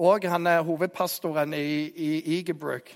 Og 0.00 0.24
han 0.32 0.48
er 0.48 0.62
hovedpastoren 0.64 1.52
i, 1.52 1.90
i 1.92 2.38
Eagerbrook. 2.38 2.88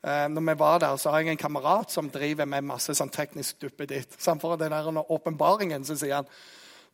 Eh, 0.00 0.28
når 0.32 0.46
vi 0.46 0.54
var 0.58 0.78
der, 0.80 0.96
så 0.96 1.10
har 1.12 1.20
jeg 1.20 1.34
en 1.34 1.40
kamerat 1.40 1.92
som 1.92 2.08
driver 2.08 2.48
med 2.48 2.64
masse 2.64 2.94
sånn 2.96 3.12
teknisk 3.12 3.58
duppeditt. 3.60 4.16
Så 4.16 4.32
for 4.40 4.56
den 4.56 4.72
der 4.72 5.02
åpenbaringen 5.12 5.84
så 5.84 5.98
sier 6.00 6.22
han 6.22 6.30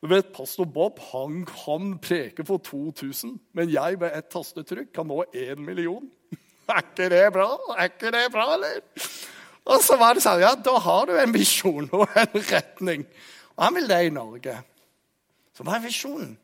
du 0.03 0.11
vet, 0.11 0.29
Pastor 0.35 0.67
Bob 0.69 0.99
han 1.13 1.47
kan 1.49 1.95
preke 2.03 2.45
for 2.45 2.61
2000, 2.61 3.39
men 3.57 3.71
jeg 3.73 3.97
med 4.03 4.13
et 4.13 4.27
tastetrykk 4.29 4.91
kan 4.99 5.09
nå 5.09 5.23
1 5.33 5.63
million. 5.63 6.05
Er 6.69 6.83
ikke 6.83 7.07
det 7.09 7.23
bra? 7.33 7.47
Er 7.79 7.89
ikke 7.89 8.11
det 8.13 8.25
bra, 8.35 8.49
eller? 8.57 8.83
Og 9.71 9.83
så 9.87 9.97
var 9.99 10.15
det 10.15 10.25
sånn 10.25 10.43
Ja, 10.43 10.53
da 10.59 10.75
har 10.83 11.07
du 11.07 11.15
en 11.15 11.33
visjon 11.35 11.87
og 11.95 12.11
en 12.11 12.35
retning. 12.51 13.07
Og 13.55 13.65
han 13.65 13.79
vil 13.79 13.89
det 13.89 14.01
i 14.03 14.13
Norge. 14.13 14.59
Så 15.55 15.65
hva 15.65 15.79
er 15.79 15.87
visjonen? 15.87 16.35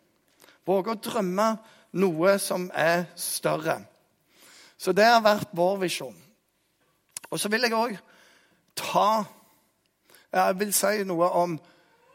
Våge 0.67 0.95
å 0.95 1.03
drømme 1.03 1.49
noe 1.93 2.37
som 2.39 2.71
er 2.75 3.05
større. 3.17 3.79
Så 4.79 4.93
det 4.93 5.07
har 5.07 5.23
vært 5.25 5.53
vår 5.57 5.79
visjon. 5.85 6.17
Og 7.31 7.41
så 7.41 7.49
vil 7.53 7.65
jeg 7.67 7.77
òg 7.77 7.97
ta 8.77 9.25
Jeg 10.33 10.57
vil 10.59 10.73
si 10.73 11.05
noe 11.05 11.29
om 11.37 11.59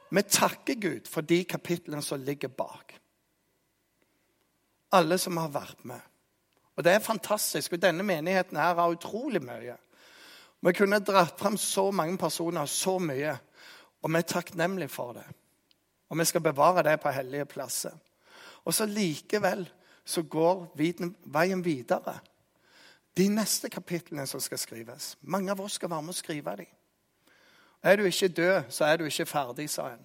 Vi 0.10 0.22
takker 0.24 0.80
Gud 0.82 1.08
for 1.08 1.22
de 1.22 1.44
kapitlene 1.44 2.02
som 2.02 2.22
ligger 2.24 2.50
bak. 2.50 2.96
Alle 4.92 5.18
som 5.18 5.38
har 5.38 5.52
vært 5.52 5.84
med. 5.84 6.00
Og 6.78 6.84
det 6.84 6.94
er 6.94 7.04
fantastisk. 7.04 7.74
og 7.74 7.82
Denne 7.82 8.04
menigheten 8.04 8.58
her 8.58 8.76
har 8.76 8.94
utrolig 8.94 9.42
mye. 9.44 9.76
Vi 10.62 10.74
kunne 10.74 11.00
dratt 11.00 11.40
fram 11.40 11.58
så 11.58 11.92
mange 11.92 12.18
personer, 12.18 12.66
så 12.66 12.98
mye. 13.00 13.36
Og 14.02 14.12
vi 14.12 14.18
er 14.18 14.22
takknemlige 14.32 14.90
for 14.90 15.14
det. 15.14 15.26
Og 16.10 16.18
vi 16.18 16.26
skal 16.26 16.42
bevare 16.42 16.84
det 16.84 17.00
på 17.02 17.12
hellige 17.12 17.46
plasser. 17.46 17.92
Og 18.68 18.74
så 18.76 18.86
likevel 18.86 19.64
så 20.08 20.24
går 20.28 20.66
veien 20.76 21.64
videre. 21.64 22.18
De 23.18 23.30
neste 23.32 23.70
kapitlene 23.72 24.28
som 24.28 24.42
skal 24.44 24.60
skrives. 24.60 25.16
Mange 25.22 25.52
av 25.52 25.62
oss 25.64 25.80
skal 25.80 25.90
være 25.90 26.06
med 26.06 26.16
å 26.16 26.18
skrive 26.18 26.56
dem. 26.60 26.74
Er 27.84 27.96
du 27.96 28.04
ikke 28.06 28.28
død, 28.28 28.70
så 28.70 28.86
er 28.86 28.98
du 28.98 29.06
ikke 29.06 29.26
ferdig, 29.30 29.70
sa 29.70 29.92
en. 29.94 30.04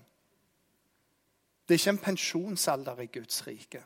Det 1.67 1.75
er 1.75 1.81
ikke 1.81 1.95
en 1.97 2.05
pensjonsalder 2.05 3.01
i 3.01 3.09
Guds 3.13 3.47
rike. 3.47 3.83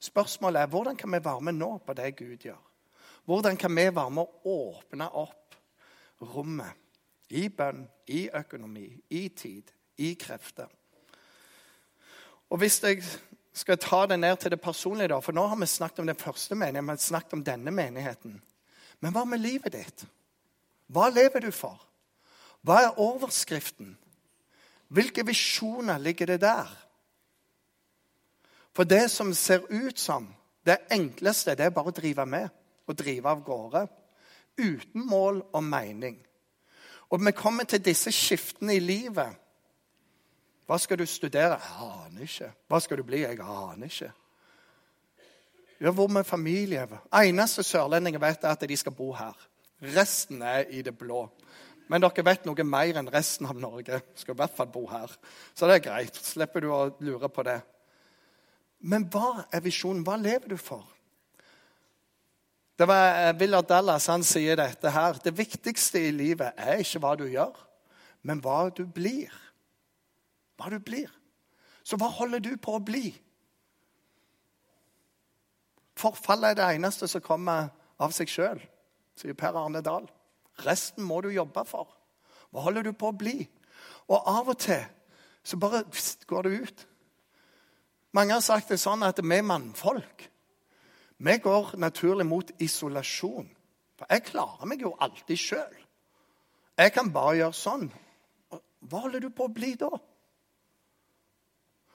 Spørsmålet 0.00 0.62
er 0.62 0.70
hvordan 0.72 0.96
kan 0.96 1.12
vi 1.12 1.24
være 1.24 1.40
med 1.40 1.58
nå 1.58 1.70
på 1.86 1.94
det 1.94 2.16
Gud 2.16 2.46
gjør? 2.46 2.60
Hvordan 3.24 3.56
kan 3.56 3.74
vi 3.76 3.86
være 3.94 4.10
med 4.10 4.22
å 4.22 4.54
åpne 4.54 5.08
opp 5.18 5.56
rommet 6.20 7.34
i 7.36 7.48
bønn, 7.48 7.84
i 8.06 8.28
økonomi, 8.34 8.88
i 9.10 9.28
tid, 9.28 9.70
i 9.98 10.14
krefter? 10.14 10.68
Og 12.50 12.58
hvis 12.58 12.80
jeg 12.82 13.04
skal 13.60 13.78
ta 13.80 14.04
det 14.08 14.18
ned 14.20 14.38
til 14.40 14.54
det 14.54 14.60
personlige, 14.60 15.10
da, 15.12 15.20
for 15.20 15.36
nå 15.36 15.44
har 15.50 15.58
vi 15.60 15.68
snakket 15.68 16.02
om 16.02 16.08
den 16.08 16.18
første 16.18 16.56
menigheten, 16.56 16.86
vi 16.86 16.96
har 16.96 17.04
snakket 17.04 17.36
om 17.38 17.44
denne 17.44 17.74
menigheten. 17.74 18.40
Men 19.00 19.14
hva 19.14 19.24
med 19.28 19.42
livet 19.42 19.74
ditt? 19.76 20.04
Hva 20.90 21.08
lever 21.12 21.44
du 21.46 21.50
for? 21.54 21.78
Hva 22.66 22.80
er 22.84 23.00
overskriften? 23.00 23.94
Hvilke 24.90 25.24
visjoner 25.26 26.00
ligger 26.02 26.32
det 26.32 26.40
der? 26.42 26.70
For 28.74 28.84
det 28.84 29.10
som 29.10 29.32
ser 29.34 29.62
ut 29.70 29.98
som 29.98 30.28
det 30.66 30.78
enkleste, 30.90 31.54
det 31.54 31.68
er 31.68 31.74
bare 31.74 31.92
å 31.92 31.96
drive 31.96 32.26
med 32.26 32.48
og 32.90 32.98
drive 32.98 33.28
av 33.30 33.44
gårde. 33.44 33.84
Uten 34.58 35.06
mål 35.06 35.40
og 35.52 35.64
mening. 35.64 36.18
Og 37.10 37.22
vi 37.26 37.32
kommer 37.34 37.64
til 37.64 37.82
disse 37.82 38.12
skiftene 38.12 38.76
i 38.76 38.82
livet 38.82 39.38
hva 40.70 40.76
skal 40.78 41.00
du 41.00 41.06
studere? 41.10 41.56
Jeg 41.58 41.82
aner 41.82 42.26
ikke. 42.28 42.48
Hva 42.70 42.78
skal 42.78 43.00
du 43.00 43.02
bli? 43.02 43.24
Jeg 43.24 43.40
aner 43.42 43.88
ikke. 43.90 44.12
Ja, 45.80 45.90
hvor 45.90 46.06
med 46.06 46.28
familie? 46.28 46.84
Eneste 47.10 47.64
sørlendinger 47.66 48.22
vet, 48.22 48.44
er 48.44 48.54
at 48.54 48.62
de 48.70 48.76
skal 48.78 48.94
bo 48.94 49.08
her. 49.18 49.34
Resten 49.96 50.44
er 50.46 50.68
i 50.70 50.84
det 50.86 50.94
blå. 50.94 51.24
Men 51.90 52.04
dere 52.04 52.22
vet 52.22 52.46
noe 52.46 52.68
mer 52.68 53.00
enn 53.00 53.10
resten 53.10 53.50
av 53.50 53.58
Norge. 53.58 53.98
Skal 54.14 54.36
i 54.36 54.40
hvert 54.44 54.54
fall 54.54 54.70
bo 54.70 54.84
her. 54.92 55.10
Så 55.58 55.66
det 55.66 55.80
er 55.80 55.84
greit. 55.88 56.22
Slipper 56.22 56.62
du 56.62 56.70
å 56.70 56.80
lure 57.02 57.32
på 57.34 57.48
det. 57.50 57.58
Men 58.86 59.10
hva 59.10 59.48
er 59.50 59.66
visjonen? 59.66 60.06
Hva 60.06 60.20
lever 60.22 60.54
du 60.54 60.58
for? 60.60 60.86
Det 62.78 62.86
var 62.86 63.34
Willard 63.42 63.66
eh, 63.66 63.74
Dallas 63.74 64.06
han 64.06 64.22
sier 64.22 64.62
dette 64.62 64.94
her. 64.94 65.18
Det 65.18 65.34
viktigste 65.34 66.06
i 66.06 66.14
livet 66.14 66.54
er 66.54 66.86
ikke 66.86 67.02
hva 67.02 67.18
du 67.18 67.26
gjør, 67.26 67.58
men 68.22 68.38
hva 68.38 68.68
du 68.70 68.86
blir 68.86 69.34
hva 70.60 70.70
du 70.72 70.78
blir. 70.84 71.10
Så 71.82 71.96
hva 71.96 72.10
holder 72.12 72.42
du 72.44 72.52
på 72.60 72.76
å 72.76 72.84
bli? 72.84 73.10
Forfallet 76.00 76.52
er 76.52 76.58
det 76.58 76.68
eneste 76.76 77.08
som 77.08 77.24
kommer 77.24 77.72
av 78.00 78.12
seg 78.16 78.30
sjøl. 78.30 78.60
sier 79.16 79.36
Per 79.36 79.56
Arne 79.56 79.82
Dahl. 79.84 80.06
Resten 80.64 81.04
må 81.04 81.20
du 81.20 81.28
jobbe 81.32 81.64
for. 81.68 81.88
Hva 82.50 82.64
holder 82.66 82.88
du 82.88 82.92
på 82.92 83.10
å 83.10 83.16
bli? 83.16 83.42
Og 84.08 84.16
av 84.28 84.48
og 84.48 84.58
til 84.58 84.84
så 85.42 85.56
bare 85.56 85.84
pst, 85.88 86.26
går 86.28 86.42
det 86.42 86.60
ut. 86.60 86.86
Mange 88.12 88.34
har 88.34 88.42
sagt 88.44 88.68
det 88.68 88.80
sånn 88.80 89.02
at 89.06 89.20
vi 89.22 89.36
er 89.36 89.46
mannfolk. 89.46 90.26
Vi 91.20 91.36
går 91.38 91.76
naturlig 91.80 92.26
mot 92.26 92.50
isolasjon. 92.60 93.48
For 93.96 94.10
jeg 94.10 94.26
klarer 94.30 94.68
meg 94.68 94.82
jo 94.84 94.94
alltid 94.98 95.40
sjøl. 95.40 95.76
Jeg 96.80 96.92
kan 96.92 97.12
bare 97.12 97.36
gjøre 97.38 97.56
sånn. 97.56 97.90
Hva 98.80 99.02
holder 99.04 99.26
du 99.26 99.30
på 99.30 99.46
å 99.46 99.52
bli 99.52 99.74
da? 99.80 99.90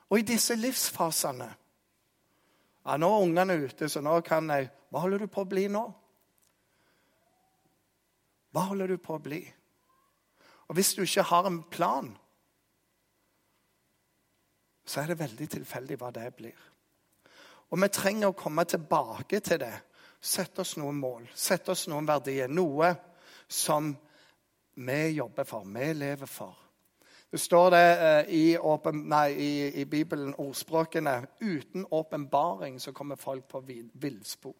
Og 0.09 0.19
i 0.19 0.27
disse 0.27 0.55
livsfasene 0.55 1.47
ja, 2.85 2.97
Nå 3.01 3.09
er 3.09 3.23
ungene 3.25 3.57
ute, 3.65 3.89
så 3.89 4.01
nå 4.05 4.19
kan 4.25 4.49
jeg 4.53 4.69
Hva 4.93 5.01
holder 5.05 5.25
du 5.25 5.31
på 5.31 5.41
å 5.41 5.49
bli 5.49 5.65
nå? 5.71 5.85
Hva 8.55 8.67
holder 8.69 8.93
du 8.93 9.01
på 9.01 9.17
å 9.17 9.23
bli? 9.23 9.41
Og 10.69 10.77
hvis 10.77 10.93
du 10.95 11.01
ikke 11.03 11.25
har 11.27 11.47
en 11.49 11.57
plan, 11.69 12.07
så 14.85 15.01
er 15.01 15.11
det 15.11 15.19
veldig 15.19 15.47
tilfeldig 15.57 15.97
hva 15.99 16.11
det 16.15 16.29
blir. 16.37 16.61
Og 17.73 17.81
vi 17.81 17.89
trenger 17.91 18.31
å 18.31 18.37
komme 18.37 18.63
tilbake 18.69 19.41
til 19.43 19.59
det. 19.65 19.73
Sette 20.21 20.63
oss 20.63 20.75
noen 20.79 20.97
mål, 21.01 21.27
sette 21.35 21.73
oss 21.73 21.85
noen 21.91 22.07
verdier. 22.07 22.47
Noe 22.47 22.93
som 23.51 23.91
vi 24.75 25.01
jobber 25.17 25.43
for, 25.49 25.67
vi 25.67 25.91
lever 25.93 26.29
for. 26.29 26.64
Det 27.35 27.41
står 27.41 27.69
det 27.69 27.87
eh, 27.99 28.29
i, 28.35 28.57
åpen, 28.57 29.01
nei, 29.11 29.33
i, 29.35 29.81
i 29.81 29.83
Bibelen, 29.85 30.29
ordspråkene 30.39 31.17
Uten 31.43 31.83
åpenbaring 31.91 32.77
så 32.79 32.93
kommer 32.95 33.19
folk 33.19 33.43
på 33.51 33.59
villspor. 33.91 34.55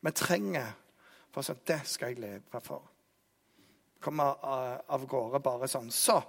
Vi 0.00 0.12
trenger 0.14 0.68
for 1.34 1.42
sånn, 1.42 1.58
Det 1.66 1.80
skal 1.90 2.12
jeg 2.12 2.20
leve 2.22 2.60
for. 2.62 2.86
Kommer 3.98 4.38
eh, 4.46 4.78
av 4.94 5.08
gårde 5.10 5.42
bare 5.42 5.66
sånn. 5.66 5.90
Så 5.90 6.20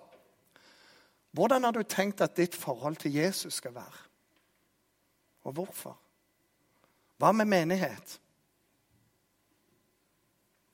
hvordan 1.37 1.69
har 1.69 1.77
du 1.77 1.83
tenkt 1.85 2.25
at 2.25 2.33
ditt 2.33 2.57
forhold 2.57 2.97
til 3.05 3.13
Jesus 3.19 3.61
skal 3.61 3.77
være? 3.77 4.01
Og 5.45 5.53
hvorfor? 5.53 6.01
Hva 7.21 7.29
med 7.29 7.53
menighet? 7.53 8.17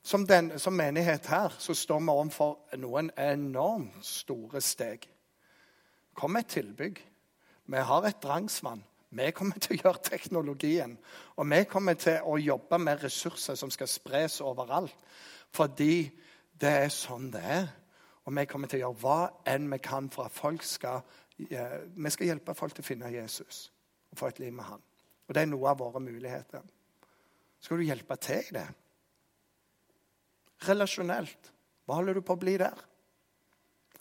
Som, 0.04 0.26
den, 0.26 0.58
som 0.58 0.76
menighet 0.76 1.26
her 1.32 1.54
så 1.58 1.74
står 1.74 2.02
vi 2.04 2.12
overfor 2.12 2.76
noen 2.76 3.08
enormt 3.16 4.04
store 4.04 4.60
steg. 4.60 5.06
Kom 6.14 6.36
med 6.36 6.44
et 6.44 6.58
tilbygg. 6.58 7.00
Vi 7.72 7.84
har 7.88 8.04
et 8.04 8.20
drangsvann. 8.22 8.82
Vi 9.14 9.30
kommer 9.32 9.56
til 9.62 9.78
å 9.78 9.80
gjøre 9.86 10.02
teknologien. 10.04 10.98
Og 11.40 11.48
vi 11.48 11.62
kommer 11.70 11.96
til 11.96 12.20
å 12.20 12.36
jobbe 12.36 12.78
med 12.82 13.00
ressurser 13.06 13.56
som 13.56 13.72
skal 13.72 13.88
spres 13.88 14.40
overalt. 14.44 14.92
Fordi 15.54 16.10
det 16.60 16.76
er 16.84 16.92
sånn 16.92 17.30
det 17.32 17.44
er. 17.56 17.66
Og 18.28 18.36
vi 18.36 18.46
kommer 18.50 18.68
til 18.68 18.82
å 18.82 18.86
gjøre 18.88 19.00
hva 19.06 19.18
enn 19.54 19.72
vi 19.72 19.80
kan 19.88 20.12
for 20.12 20.28
at 20.28 20.36
folk 20.36 20.62
skal 20.62 21.00
Vi 21.34 22.10
skal 22.14 22.28
hjelpe 22.28 22.54
folk 22.54 22.76
til 22.76 22.84
å 22.84 22.86
finne 22.86 23.08
Jesus 23.10 23.64
og 24.12 24.18
få 24.20 24.28
et 24.28 24.38
liv 24.38 24.52
med 24.54 24.68
han. 24.68 24.82
Og 25.26 25.34
det 25.34 25.42
er 25.42 25.48
noe 25.50 25.66
av 25.72 25.80
våre 25.80 25.98
muligheter. 25.98 26.62
Skal 27.58 27.80
du 27.80 27.88
hjelpe 27.88 28.14
til 28.22 28.52
i 28.52 28.54
det? 28.54 28.68
Relasjonelt. 30.68 31.52
Hva 31.84 31.98
holder 31.98 32.18
du 32.18 32.24
på 32.24 32.36
å 32.36 32.40
bli 32.40 32.56
der? 32.60 32.78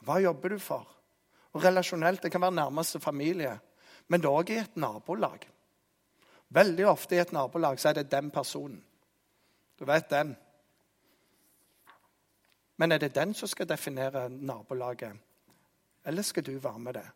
Hva 0.03 0.19
jobber 0.23 0.55
du 0.55 0.59
for? 0.59 0.87
Og 1.53 1.63
relasjonelt, 1.63 2.21
Det 2.23 2.31
kan 2.31 2.41
være 2.41 2.55
nærmeste 2.55 2.99
familie, 2.99 3.59
men 4.07 4.21
det 4.21 4.29
òg 4.29 4.49
i 4.49 4.57
et 4.57 4.75
nabolag. 4.75 5.47
Veldig 6.49 6.87
ofte 6.87 7.15
i 7.15 7.19
et 7.19 7.31
nabolag 7.31 7.79
så 7.79 7.89
er 7.89 7.93
det 7.93 8.11
den 8.11 8.31
personen. 8.31 8.83
Du 9.79 9.85
vet 9.85 10.09
den. 10.09 10.35
Men 12.77 12.91
er 12.91 12.97
det 12.97 13.15
den 13.15 13.33
som 13.33 13.47
skal 13.47 13.69
definere 13.69 14.29
nabolaget, 14.29 15.17
eller 16.05 16.21
skal 16.21 16.43
du 16.43 16.57
være 16.59 16.79
med 16.79 16.93
det? 16.93 17.07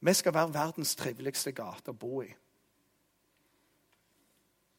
Vi 0.00 0.14
skal 0.14 0.34
være 0.34 0.54
verdens 0.54 0.94
triveligste 0.94 1.52
gate 1.52 1.90
å 1.90 1.98
bo 1.98 2.22
i. 2.22 2.34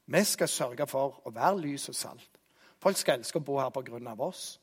Vi 0.05 0.23
skal 0.23 0.47
sørge 0.47 0.87
for 0.87 1.19
å 1.25 1.31
være 1.31 1.59
lys 1.59 1.89
og 1.89 1.95
salt. 1.95 2.38
Folk 2.79 2.97
skal 2.97 3.19
elske 3.19 3.39
å 3.39 3.43
bo 3.43 3.57
her 3.59 3.69
pga. 3.69 4.15
oss. 4.19 4.59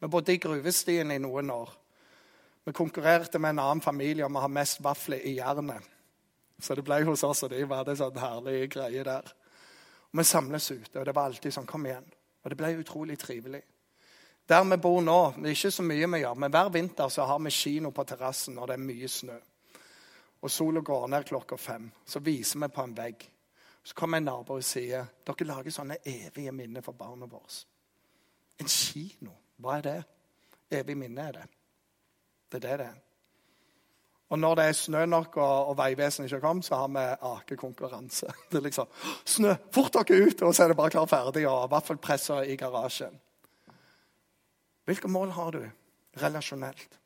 Vi 0.00 0.08
bodde 0.08 0.32
i 0.32 0.38
Gruvestien 0.38 1.10
i 1.10 1.18
noen 1.18 1.50
år. 1.50 1.70
Vi 2.64 2.72
konkurrerte 2.72 3.38
med 3.38 3.50
en 3.50 3.58
annen 3.58 3.80
familie 3.80 4.24
om 4.24 4.36
å 4.36 4.40
ha 4.40 4.48
mest 4.48 4.80
vafler 4.80 5.20
i 5.24 5.36
jernet. 5.36 5.82
Så 6.58 6.74
det 6.74 6.84
ble 6.84 7.02
hos 7.04 7.22
oss, 7.24 7.42
og 7.42 7.50
de 7.50 7.64
var 7.64 7.84
det 7.84 7.96
sånn 7.98 8.18
herlig 8.18 8.70
greie 8.72 9.04
der. 9.04 9.32
Og 10.12 10.18
Vi 10.18 10.24
samles 10.24 10.70
ute, 10.70 10.98
og 10.98 11.06
det 11.06 11.14
var 11.14 11.24
alltid 11.24 11.52
sånn 11.52 11.66
Kom 11.66 11.86
igjen. 11.86 12.06
Og 12.44 12.50
det 12.50 12.56
ble 12.56 12.76
utrolig 12.78 13.18
trivelig. 13.18 13.62
Der 14.48 14.64
vi 14.64 14.76
bor 14.76 15.00
nå, 15.00 15.34
det 15.38 15.48
er 15.48 15.56
ikke 15.56 15.70
så 15.70 15.82
mye 15.82 16.08
vi 16.12 16.20
gjør, 16.20 16.34
men 16.36 16.52
hver 16.52 16.68
vinter 16.68 17.08
så 17.08 17.24
har 17.24 17.38
vi 17.40 17.50
kino 17.50 17.90
på 17.90 18.04
terrassen 18.04 18.54
når 18.54 18.66
det 18.66 18.74
er 18.74 18.82
mye 18.84 19.08
snø. 19.08 19.38
Og 20.44 20.50
sola 20.50 20.80
går 20.84 21.06
ned 21.08 21.24
klokka 21.24 21.56
fem. 21.56 21.90
Så 22.04 22.20
viser 22.20 22.60
vi 22.60 22.68
på 22.68 22.82
en 22.84 22.96
vegg. 22.96 23.24
Så 23.84 23.94
kommer 23.94 24.18
en 24.18 24.24
nabo 24.24 24.56
og 24.56 24.64
sier 24.64 25.10
dere 25.26 25.46
lager 25.46 25.74
sånne 25.74 25.98
evige 26.08 26.52
minner 26.56 26.84
for 26.84 26.96
barna 26.96 27.28
våre. 27.28 27.64
En 28.60 28.70
kino, 28.70 29.34
hva 29.60 29.78
er 29.78 29.84
det? 29.84 29.98
Evig 30.78 30.96
minne 30.96 31.26
er 31.28 31.36
det. 31.36 31.48
Det 32.48 32.62
er 32.62 32.68
det 32.68 32.78
det 32.80 32.86
er. 32.86 33.02
Og 34.32 34.38
når 34.38 34.54
det 34.54 34.64
er 34.64 34.72
snø 34.78 35.04
nok 35.06 35.36
og, 35.36 35.68
og 35.68 35.76
Vegvesenet 35.78 36.32
ikke 36.32 36.40
kommet, 36.40 36.64
så 36.64 36.78
har 36.80 36.88
vi 36.88 37.02
akekonkurranse. 37.28 38.32
Det 38.50 38.58
er 38.58 38.64
liksom 38.64 38.86
Snø! 39.24 39.52
Fort 39.70 39.92
dere 39.94 40.24
ut! 40.26 40.42
Og 40.42 40.54
så 40.54 40.64
er 40.64 40.72
det 40.72 40.76
bare 40.76 40.90
klar 40.90 41.06
ferdig. 41.06 41.44
Og 41.48 41.70
vaffelpresser 41.70 42.48
i 42.48 42.56
garasjen. 42.56 43.20
Hvilke 44.84 45.08
mål 45.08 45.30
har 45.36 45.50
du 45.50 45.60
relasjonelt? 46.22 46.98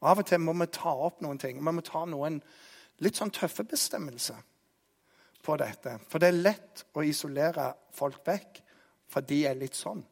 Og 0.00 0.10
Av 0.10 0.22
og 0.22 0.26
til 0.26 0.40
må 0.40 0.54
vi 0.62 0.70
ta 0.72 0.94
opp 0.94 1.20
noen 1.20 1.38
ting. 1.38 1.58
Vi 1.58 1.74
må 1.74 1.84
ta 1.84 2.06
noen 2.08 2.38
litt 3.02 3.18
sånn 3.18 3.34
tøffe 3.34 3.66
bestemmelser 3.66 4.38
på 5.42 5.56
dette. 5.60 5.96
For 6.08 6.22
det 6.22 6.30
er 6.30 6.42
lett 6.44 6.84
å 6.94 7.04
isolere 7.06 7.70
folk 7.96 8.20
vekk, 8.26 8.60
for 9.10 9.26
de 9.26 9.42
er 9.48 9.58
litt 9.58 9.78
sånn. 9.78 10.02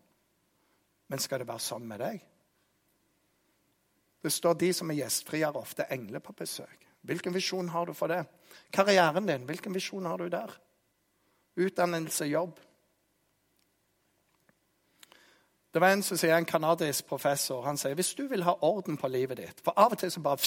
Men 1.08 1.22
skal 1.22 1.42
det 1.42 1.48
være 1.48 1.64
sånn 1.64 1.86
med 1.88 2.02
deg? 2.02 2.20
Det 4.22 4.32
står 4.34 4.58
de 4.58 4.72
som 4.74 4.90
er 4.90 5.02
gjestfrie, 5.02 5.48
ofte 5.56 5.86
engler 5.94 6.20
på 6.24 6.34
besøk. 6.36 6.88
Hvilken 7.06 7.32
visjon 7.32 7.68
har 7.72 7.86
du 7.86 7.94
for 7.94 8.10
det? 8.10 8.24
Karrieren 8.74 9.26
din, 9.26 9.46
hvilken 9.46 9.72
visjon 9.72 10.06
har 10.10 10.18
du 10.18 10.28
der? 10.28 10.50
Utdannelse, 11.58 12.26
jobb. 12.26 12.58
Det 15.72 15.80
var 15.80 15.88
En 15.88 16.02
som 16.02 16.18
sier, 16.18 16.34
en 16.34 16.44
kanadisk 16.48 17.06
professor 17.06 17.62
han 17.62 17.76
sier 17.78 17.94
hvis 17.94 18.14
du 18.16 18.24
vil 18.28 18.42
ha 18.42 18.56
orden 18.66 18.96
på 18.96 19.08
livet 19.12 19.36
ditt 19.36 19.60
For 19.60 19.76
av 19.76 19.92
og 19.92 20.00
til 20.00 20.10
så 20.10 20.22
bare 20.24 20.40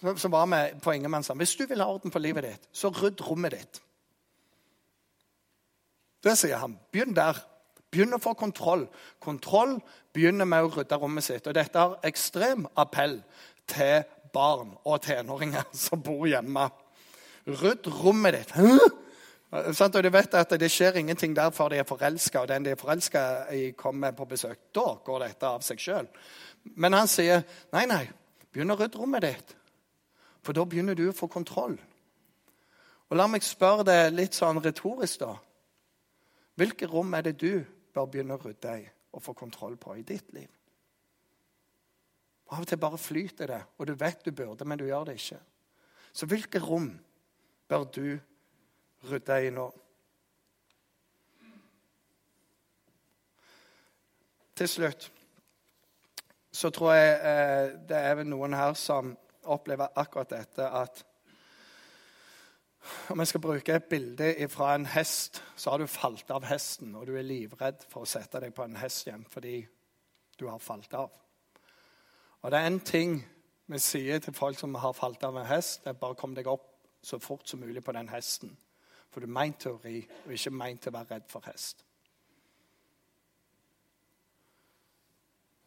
Så 0.00 0.28
var 0.32 0.46
med 0.46 0.80
på 0.80 0.94
sa. 1.22 1.34
Hvis 1.34 1.56
du 1.56 1.66
vil 1.66 1.80
ha 1.80 1.86
orden 1.86 2.10
på 2.10 2.18
livet 2.18 2.44
ditt, 2.44 2.68
så 2.72 2.88
rydd 2.88 3.20
rommet 3.20 3.52
ditt. 3.52 3.82
Det 6.24 6.36
sier 6.38 6.56
han. 6.56 6.78
Begynn 6.92 7.16
der. 7.16 7.36
Begynn 7.90 8.14
å 8.14 8.22
få 8.22 8.34
kontroll. 8.38 8.86
Kontroll 9.18 9.78
begynner 10.14 10.48
med 10.48 10.64
å 10.64 10.72
rydde 10.72 10.96
rommet 11.00 11.26
sitt. 11.26 11.46
Og 11.46 11.56
dette 11.56 11.78
har 11.78 11.98
ekstrem 12.06 12.66
appell 12.78 13.18
til 13.68 14.04
barn 14.32 14.76
og 14.84 15.02
tenåringer 15.04 15.68
som 15.84 16.02
bor 16.02 16.26
hjemme. 16.30 16.68
Rydd 17.60 17.88
rommet 18.00 18.38
ditt. 18.38 18.56
Sånn, 19.74 19.90
Og 19.90 20.02
du 20.04 20.10
vet 20.14 20.34
at 20.38 20.52
Det 20.60 20.70
skjer 20.70 21.00
ingenting 21.00 21.34
der 21.34 21.50
før 21.50 21.72
de 21.72 21.80
er 21.82 21.88
forelska, 21.88 22.44
og 22.44 22.48
den 22.48 22.68
de 22.68 22.76
er 22.76 22.78
forelska 22.78 23.22
i, 23.50 23.70
kommer 23.72 24.12
på 24.14 24.28
besøk. 24.30 24.70
Da 24.72 24.94
går 25.04 25.24
dette 25.26 25.46
av 25.46 25.64
seg 25.66 25.80
sjøl. 25.82 26.10
Men 26.76 26.94
han 26.94 27.08
sier 27.10 27.42
nei, 27.74 27.86
nei, 27.90 28.04
begynn 28.52 28.70
å 28.70 28.78
rydde 28.78 29.00
rommet 29.00 29.26
ditt. 29.26 29.56
For 30.42 30.56
da 30.56 30.64
begynner 30.64 30.96
du 30.96 31.08
å 31.10 31.16
få 31.16 31.28
kontroll. 31.30 31.76
Og 33.10 33.18
La 33.18 33.26
meg 33.26 33.44
spørre 33.44 33.84
deg 33.86 34.14
litt 34.14 34.38
sånn 34.38 34.62
retorisk, 34.62 35.24
da. 35.24 35.34
Hvilke 36.60 36.86
rom 36.90 37.12
er 37.16 37.26
det 37.26 37.36
du 37.40 37.64
bør 37.94 38.08
begynne 38.08 38.36
å 38.36 38.42
rydde 38.42 38.78
i 38.80 38.88
og 39.10 39.22
få 39.24 39.34
kontroll 39.34 39.74
på 39.80 39.96
i 39.98 40.06
ditt 40.06 40.32
liv? 40.36 40.48
Av 42.50 42.62
og 42.62 42.66
til 42.66 42.80
bare 42.82 42.98
flyter 42.98 43.50
det, 43.50 43.60
og 43.78 43.86
du 43.86 43.94
vet 43.98 44.24
du 44.24 44.32
burde, 44.34 44.66
men 44.66 44.78
du 44.78 44.84
gjør 44.86 45.08
det 45.08 45.18
ikke. 45.18 45.38
Så 46.12 46.26
hvilke 46.26 46.62
rom 46.62 46.90
bør 47.70 47.84
du 47.94 48.18
rydde 49.10 49.38
i 49.46 49.52
nå. 49.54 49.68
Til 54.58 54.68
slutt 54.68 55.10
så 56.52 56.68
tror 56.74 56.92
jeg 56.92 57.12
eh, 57.14 57.68
det 57.88 57.96
er 57.96 58.16
vel 58.18 58.26
noen 58.28 58.54
her 58.58 58.74
som 58.76 59.14
opplever 59.44 59.92
akkurat 59.96 60.30
dette 60.30 60.66
at 60.66 61.04
om 63.12 63.20
jeg 63.20 63.28
skal 63.28 63.42
bruke 63.44 63.74
et 63.74 63.84
bilde 63.84 64.48
fra 64.48 64.74
en 64.74 64.86
hest, 64.86 65.42
så 65.56 65.70
har 65.70 65.78
du 65.78 65.86
falt 65.86 66.30
av 66.32 66.46
hesten, 66.48 66.94
og 66.96 67.06
du 67.06 67.16
er 67.16 67.26
livredd 67.26 67.84
for 67.88 68.06
å 68.06 68.08
sette 68.08 68.40
deg 68.40 68.54
på 68.56 68.64
en 68.64 68.78
hest 68.80 69.06
hjem 69.06 69.26
fordi 69.28 69.58
du 70.40 70.46
har 70.48 70.62
falt 70.64 70.94
av. 70.96 71.12
Og 72.40 72.50
det 72.50 72.58
er 72.58 72.70
én 72.70 72.80
ting 72.80 73.18
vi 73.70 73.78
sier 73.78 74.18
til 74.18 74.34
folk 74.34 74.58
som 74.58 74.74
har 74.74 74.96
falt 74.96 75.24
av 75.24 75.36
en 75.36 75.46
hest, 75.46 75.84
det 75.84 75.92
er 75.92 76.00
bare 76.00 76.16
kom 76.18 76.34
deg 76.34 76.48
opp 76.48 76.66
så 77.02 77.20
fort 77.20 77.48
som 77.48 77.60
mulig 77.60 77.84
på 77.84 77.92
den 77.92 78.08
hesten. 78.08 78.56
For 79.10 79.20
du 79.20 79.26
er 79.28 79.36
meint 79.36 79.60
til 79.60 79.76
å 79.76 79.80
ri, 79.84 80.00
og 80.24 80.32
ikke 80.34 80.54
meint 80.54 80.82
til 80.82 80.92
å 80.92 80.98
være 80.98 81.16
redd 81.16 81.28
for 81.28 81.44
hest. 81.46 81.84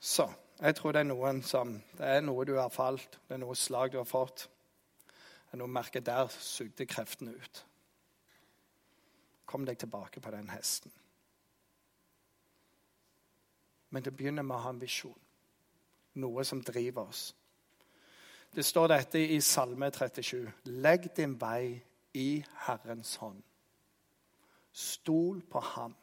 Så 0.04 0.28
jeg 0.60 0.76
tror 0.76 0.92
det 0.92 1.02
er 1.04 1.10
noen 1.10 1.42
som 1.44 1.74
Det 1.98 2.08
er 2.08 2.22
noe 2.22 2.46
du 2.46 2.56
har 2.58 2.70
falt, 2.70 3.20
det 3.28 3.36
er 3.36 3.44
noe 3.44 3.56
slag 3.56 3.92
du 3.92 3.98
har 3.98 4.08
fått. 4.10 4.50
Det 5.08 5.54
er 5.54 5.62
noe 5.62 5.70
merke 5.70 6.02
der 6.02 6.28
sugde 6.40 6.86
kreftene 6.86 7.34
ut. 7.34 7.66
Kom 9.46 9.66
deg 9.66 9.78
tilbake 9.78 10.22
på 10.22 10.32
den 10.32 10.50
hesten. 10.50 10.92
Men 13.90 14.04
det 14.04 14.16
begynner 14.18 14.42
med 14.42 14.58
å 14.58 14.64
ha 14.64 14.70
en 14.74 14.82
visjon. 14.82 15.20
Noe 16.18 16.46
som 16.46 16.62
driver 16.66 17.10
oss. 17.10 17.34
Det 18.54 18.66
står 18.66 18.88
dette 18.90 19.22
i 19.22 19.40
Salme 19.42 19.90
37. 19.92 20.50
Legg 20.82 21.10
din 21.18 21.36
vei 21.42 21.82
i 22.14 22.44
Herrens 22.66 23.16
hånd. 23.22 23.42
Stol 24.74 25.42
på 25.50 25.60
ham, 25.60 25.94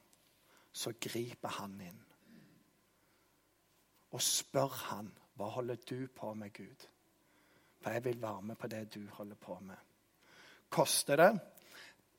så 0.73 0.93
griper 1.01 1.59
han 1.59 1.75
inn. 1.83 2.01
Og 4.11 4.23
spør 4.23 4.75
han, 4.91 5.11
hva 5.39 5.49
holder 5.55 5.79
du 5.87 6.09
på 6.15 6.35
med, 6.35 6.53
Gud? 6.53 6.87
For 7.81 7.95
jeg 7.95 8.05
vil 8.05 8.23
være 8.23 8.43
med 8.43 8.59
på 8.61 8.69
det 8.69 8.83
du 8.95 9.01
holder 9.17 9.39
på 9.41 9.57
med. 9.65 9.77
Koster 10.71 11.17
det? 11.17 11.31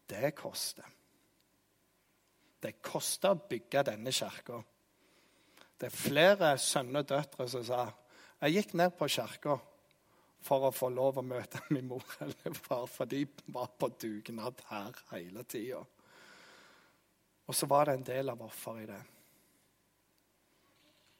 Det 0.09 0.35
koster. 0.35 0.87
Det 2.61 2.77
koster 2.81 3.33
å 3.33 3.41
bygge 3.49 3.83
denne 3.91 4.13
kirka. 4.13 4.59
Det 5.79 5.89
er 5.89 5.97
flere 5.97 6.55
sønner 6.61 7.01
og 7.01 7.09
døtre 7.09 7.47
som 7.49 7.65
sa 7.65 7.85
jeg 8.41 8.55
gikk 8.55 8.73
ned 8.77 8.95
på 8.97 9.05
kirka 9.09 9.55
for 10.41 10.65
å 10.65 10.73
få 10.73 10.89
lov 10.89 11.19
å 11.21 11.25
møte 11.25 11.61
min 11.75 11.87
mor 11.89 12.05
eller 12.25 12.55
far, 12.57 12.87
for 12.89 13.09
de 13.09 13.23
var 13.53 13.69
på 13.77 13.91
dugnad 14.01 14.63
her 14.71 14.97
hele 15.11 15.45
tida. 15.45 15.81
Og 17.45 17.57
så 17.57 17.67
var 17.69 17.85
det 17.85 17.99
en 17.99 18.07
del 18.07 18.33
av 18.33 18.41
offeret 18.45 18.83
i 18.83 18.89
det. 18.89 19.01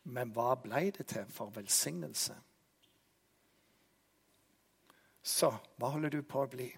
Men 0.04 0.32
hva 0.34 0.56
ble 0.58 0.88
det 0.98 1.06
til 1.12 1.28
for 1.30 1.54
velsignelse? 1.56 2.36
Så 5.22 5.52
hva 5.78 5.92
holder 5.94 6.16
du 6.16 6.24
på 6.26 6.42
å 6.42 6.50
bli? 6.50 6.70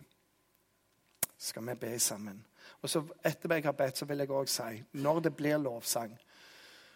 Skal 1.37 1.63
vi 1.67 1.75
be 1.79 1.93
sammen? 1.99 2.41
Og 2.81 2.89
så 2.91 3.03
Etter 3.23 3.55
jeg 3.55 3.65
har 3.65 3.75
bedt, 3.79 3.97
så 3.97 4.07
vil 4.07 4.23
jeg 4.23 4.31
òg 4.31 4.49
si 4.51 4.83
når 4.99 5.21
det 5.27 5.35
blir 5.35 5.57
lovsang, 5.59 6.17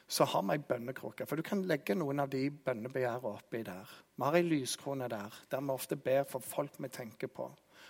så 0.07 0.23
har 0.23 0.43
vi 0.47 0.55
ei 0.55 0.63
bønnekrukke. 0.63 1.25
For 1.27 1.35
du 1.35 1.43
kan 1.43 1.65
legge 1.67 1.95
noen 1.95 2.23
av 2.23 2.29
de 2.31 2.45
bønnebegjærene 2.49 3.31
oppi 3.33 3.63
der. 3.67 3.89
Vi 4.15 4.23
har 4.23 4.37
ei 4.39 4.43
lyskrone 4.43 5.09
der, 5.11 5.33
der 5.51 5.63
vi 5.63 5.73
ofte 5.73 5.97
ber 5.99 6.23
for 6.29 6.43
folk 6.43 6.79
vi 6.79 6.87
tenker 6.87 7.27
på. 7.27 7.49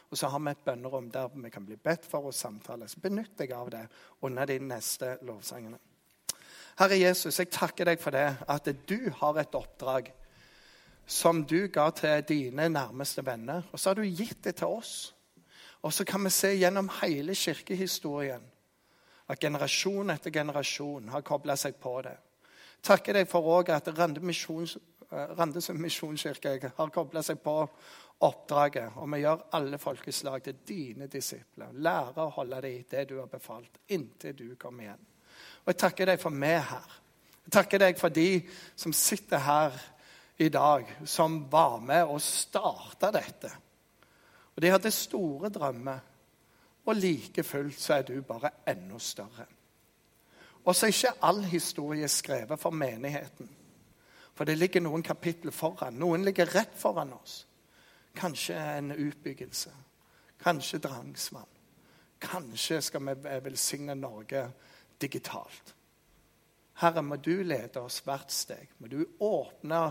Og 0.09 0.17
så 0.17 0.29
har 0.31 0.41
vi 0.41 0.53
et 0.53 0.63
bønnerom 0.65 1.11
der 1.13 1.29
vi 1.35 1.51
kan 1.53 1.65
bli 1.65 1.77
bedt 1.77 2.05
for 2.05 2.29
og 2.29 2.33
samtale. 2.33 2.87
Så 2.87 3.01
benytt 3.03 3.37
deg 3.37 3.53
av 3.53 3.69
det 3.69 3.85
under 4.21 4.49
de 4.49 4.57
neste 4.59 5.17
lovsangene. 5.21 5.77
Herre 6.77 6.99
Jesus, 6.99 7.39
jeg 7.39 7.49
takker 7.49 7.89
deg 7.89 8.01
for 8.01 8.13
det 8.13 8.27
at 8.45 8.67
du 8.89 9.09
har 9.19 9.39
et 9.41 9.55
oppdrag 9.57 10.11
som 11.07 11.39
du 11.47 11.71
ga 11.73 11.87
til 11.95 12.21
dine 12.27 12.67
nærmeste 12.69 13.23
venner. 13.25 13.63
Og 13.71 13.79
så 13.79 13.89
har 13.89 13.97
du 13.97 14.03
gitt 14.05 14.43
det 14.43 14.57
til 14.59 14.75
oss. 14.77 15.15
Og 15.81 15.93
så 15.93 16.05
kan 16.05 16.23
vi 16.23 16.29
se 16.29 16.51
gjennom 16.53 16.91
hele 17.01 17.33
kirkehistorien 17.35 18.45
at 19.27 19.39
generasjon 19.39 20.13
etter 20.13 20.31
generasjon 20.31 21.09
har 21.09 21.25
kobla 21.25 21.55
seg 21.57 21.79
på 21.81 21.95
det. 22.05 22.15
Takker 22.83 23.17
deg 23.17 23.27
for 23.27 23.49
òg 23.57 23.73
at 23.73 23.89
eh, 23.89 23.97
Rande 23.97 25.63
misjonskirke 25.81 26.71
har 26.77 26.93
kobla 26.93 27.23
seg 27.25 27.41
på 27.41 27.57
oppdraget. 28.27 29.01
Og 29.01 29.09
vi 29.15 29.23
gjør 29.23 29.47
alle 29.57 29.81
folkeslag 29.81 30.45
til 30.45 30.61
dine 30.67 31.09
disipler. 31.09 31.73
Lære 31.73 32.21
å 32.21 32.33
holde 32.37 32.61
dem 32.69 32.85
det 32.91 33.07
du 33.09 33.17
har 33.19 33.31
befalt, 33.31 33.81
inntil 33.89 34.37
du 34.37 34.49
kommer 34.59 34.87
igjen. 34.87 35.06
Og 35.67 35.73
jeg 35.73 35.81
takker 35.81 36.07
deg 36.07 36.19
for 36.21 36.31
meg 36.31 36.61
her. 36.63 36.91
Jeg 37.43 37.51
takker 37.51 37.81
deg 37.83 37.97
for 37.99 38.13
de 38.15 38.39
som 38.79 38.93
sitter 38.95 39.41
her 39.43 39.75
i 40.39 40.47
dag, 40.53 40.87
som 41.03 41.41
var 41.51 41.81
med 41.83 42.07
og 42.07 42.21
starta 42.23 43.09
dette. 43.11 43.51
Og 44.55 44.63
de 44.63 44.71
hadde 44.71 44.91
store 44.95 45.51
drømmer. 45.51 45.99
Og 46.87 46.95
like 46.95 47.43
fullt 47.43 47.81
så 47.83 47.97
er 47.97 48.07
du 48.07 48.21
bare 48.23 48.53
enda 48.71 48.99
større. 48.99 49.43
Og 50.63 50.75
så 50.75 50.87
er 50.87 50.95
ikke 50.95 51.27
all 51.27 51.43
historie 51.43 52.07
skrevet 52.07 52.59
for 52.59 52.71
menigheten. 52.71 53.49
For 54.35 54.47
det 54.47 54.55
ligger 54.55 54.85
noen 54.85 55.03
kapitler 55.03 55.51
foran. 55.51 55.99
Noen 55.99 56.23
ligger 56.23 56.47
rett 56.55 56.79
foran 56.79 57.11
oss. 57.17 57.41
Kanskje 58.15 58.55
en 58.55 58.91
utbyggelse. 58.95 59.73
Kanskje 60.39 60.79
Drangsvann. 60.79 61.51
Kanskje 62.23 62.79
skal 62.81 63.03
vi 63.03 63.39
velsigne 63.43 63.95
Norge 63.99 64.47
digitalt. 65.01 65.73
Herre, 66.77 67.01
må 67.01 67.17
du 67.17 67.41
lede 67.43 67.81
oss 67.81 67.99
hvert 68.05 68.31
steg. 68.31 68.69
Må 68.77 68.89
du 68.91 68.99
åpne 69.19 69.81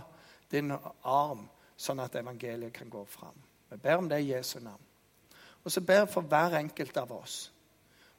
din 0.50 0.70
arm, 1.02 1.46
sånn 1.76 2.00
at 2.04 2.14
evangeliet 2.20 2.74
kan 2.76 2.90
gå 2.90 3.02
fram. 3.11 3.36
Vi 3.70 3.78
ber 3.82 3.98
om 3.98 4.09
det 4.09 4.20
i 4.22 4.30
Jesu 4.30 4.61
navn. 4.61 4.82
Og 5.64 5.72
så 5.72 5.82
ber 5.82 6.04
jeg 6.04 6.12
for 6.12 6.28
hver 6.30 6.61
enkelt 6.61 6.96
av 7.02 7.11
oss. 7.16 7.38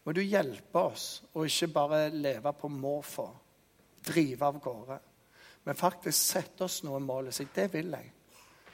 Må 0.03 0.13
du 0.15 0.21
hjelpe 0.23 0.83
oss 0.89 1.21
å 1.35 1.45
ikke 1.47 1.71
bare 1.71 2.01
leve 2.11 2.51
på 2.55 2.69
måfå, 2.71 3.27
drive 4.07 4.45
av 4.47 4.59
gårde, 4.63 4.99
men 5.67 5.75
faktisk 5.75 6.15
sette 6.15 6.63
oss 6.67 6.81
noe 6.83 6.99
mål 7.03 7.31
og 7.31 7.35
si 7.35 7.47
det 7.55 7.65
vil 7.73 7.91
jeg. 7.91 8.11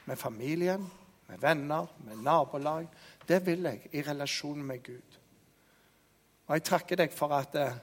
Med 0.06 0.20
familien, 0.20 0.84
med 1.30 1.42
venner, 1.42 1.88
med 2.06 2.22
nabolag. 2.22 2.90
Det 3.26 3.40
vil 3.46 3.66
jeg 3.66 3.88
i 3.94 4.04
relasjon 4.06 4.62
med 4.62 4.84
Gud. 4.84 5.18
Og 6.48 6.54
jeg 6.58 6.66
takker 6.68 7.00
deg 7.00 7.14
for 7.16 7.34
at 7.34 7.56
eh, 7.58 7.80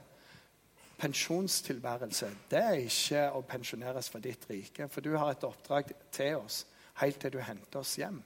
pensjonstilværelse 1.01 2.29
det 2.51 2.59
er 2.61 2.83
ikke 2.85 3.23
å 3.33 3.41
pensjoneres 3.47 4.09
for 4.11 4.23
ditt 4.23 4.45
rike. 4.49 4.87
For 4.87 5.01
du 5.01 5.15
har 5.17 5.33
et 5.33 5.43
oppdrag 5.47 5.89
til 6.13 6.37
oss 6.43 6.65
helt 7.01 7.19
til 7.21 7.33
du 7.33 7.39
henter 7.41 7.81
oss 7.81 7.95
hjem. 7.97 8.21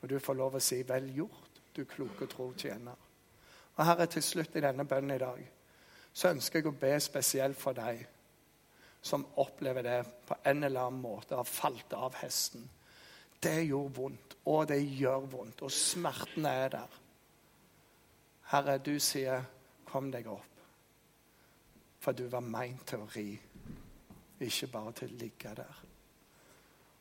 Og 0.00 0.08
du 0.08 0.18
får 0.20 0.36
lov 0.36 0.56
å 0.56 0.60
si 0.60 0.82
'vel 0.82 1.10
gjort' 1.16 1.60
du 1.74 1.84
kloke 1.84 2.26
tro 2.26 2.52
tjener. 2.52 2.96
Og 3.76 3.86
Herre, 3.86 4.06
til 4.06 4.22
slutt 4.22 4.56
i 4.56 4.60
denne 4.60 4.84
bønnen 4.84 5.16
i 5.16 5.18
dag 5.18 5.50
så 6.12 6.28
ønsker 6.28 6.58
jeg 6.58 6.66
å 6.66 6.78
be 6.80 7.00
spesielt 7.00 7.56
for 7.56 7.72
deg 7.72 8.06
som 9.02 9.26
opplever 9.36 9.82
det 9.82 10.04
på 10.26 10.36
en 10.44 10.64
eller 10.64 10.80
annen 10.80 11.00
måte, 11.00 11.36
har 11.36 11.44
falt 11.44 11.92
av 11.92 12.14
hesten. 12.14 12.70
Det 13.42 13.64
gjorde 13.64 13.94
vondt, 13.94 14.36
og 14.44 14.68
det 14.68 14.82
gjør 14.82 15.20
vondt, 15.32 15.62
og 15.62 15.72
smerten 15.72 16.46
er 16.46 16.68
der. 16.68 16.98
Herre, 18.50 18.78
du 18.78 18.98
sier 18.98 19.44
'kom 19.84 20.10
deg 20.10 20.26
opp', 20.26 20.49
for 22.00 22.12
du 22.16 22.26
var 22.32 22.40
meint 22.40 22.86
til 22.88 23.02
å 23.04 23.10
ri, 23.14 23.28
ikke 24.40 24.70
bare 24.72 24.92
til 24.92 25.12
å 25.12 25.18
ligge 25.20 25.54
der. 25.56 25.82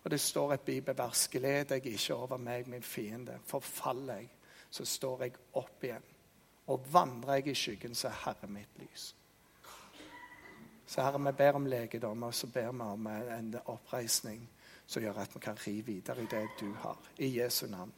Og 0.04 0.12
det 0.12 0.20
står 0.20 0.54
et 0.54 0.66
bibelvers 0.66 1.28
'Gled 1.28 1.66
deg 1.66 1.86
ikke 1.86 2.16
over 2.16 2.38
meg, 2.38 2.68
min 2.68 2.84
fiende', 2.84 3.39
forfaller 3.43 4.16
jeg 4.16 4.30
så 4.70 4.86
står 4.86 5.24
jeg 5.24 5.38
opp 5.54 5.84
igjen. 5.84 6.06
Og 6.70 6.86
vandrer 6.93 7.39
jeg 7.39 7.47
i 7.47 7.58
skyggen, 7.58 7.95
så 7.95 8.08
er 8.08 8.22
Herre 8.26 8.50
mitt 8.52 8.78
lys. 8.78 9.16
Så 10.86 11.02
Herre, 11.02 11.22
vi 11.26 11.32
ber 11.38 11.58
om 11.58 11.66
legedom, 11.66 12.24
og 12.24 12.34
så 12.34 12.47
ber 12.47 12.72
vi 12.72 12.82
om 12.82 13.08
en 13.08 13.56
oppreisning 13.66 14.47
som 14.88 15.04
gjør 15.04 15.22
at 15.22 15.36
vi 15.36 15.39
kan 15.45 15.58
ri 15.66 15.80
videre 15.86 16.24
i 16.24 16.30
det 16.32 16.47
du 16.60 16.72
har. 16.74 16.97
I 17.18 17.34
Jesu 17.41 17.68
navn. 17.68 17.93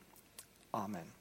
Amen. 0.73 1.20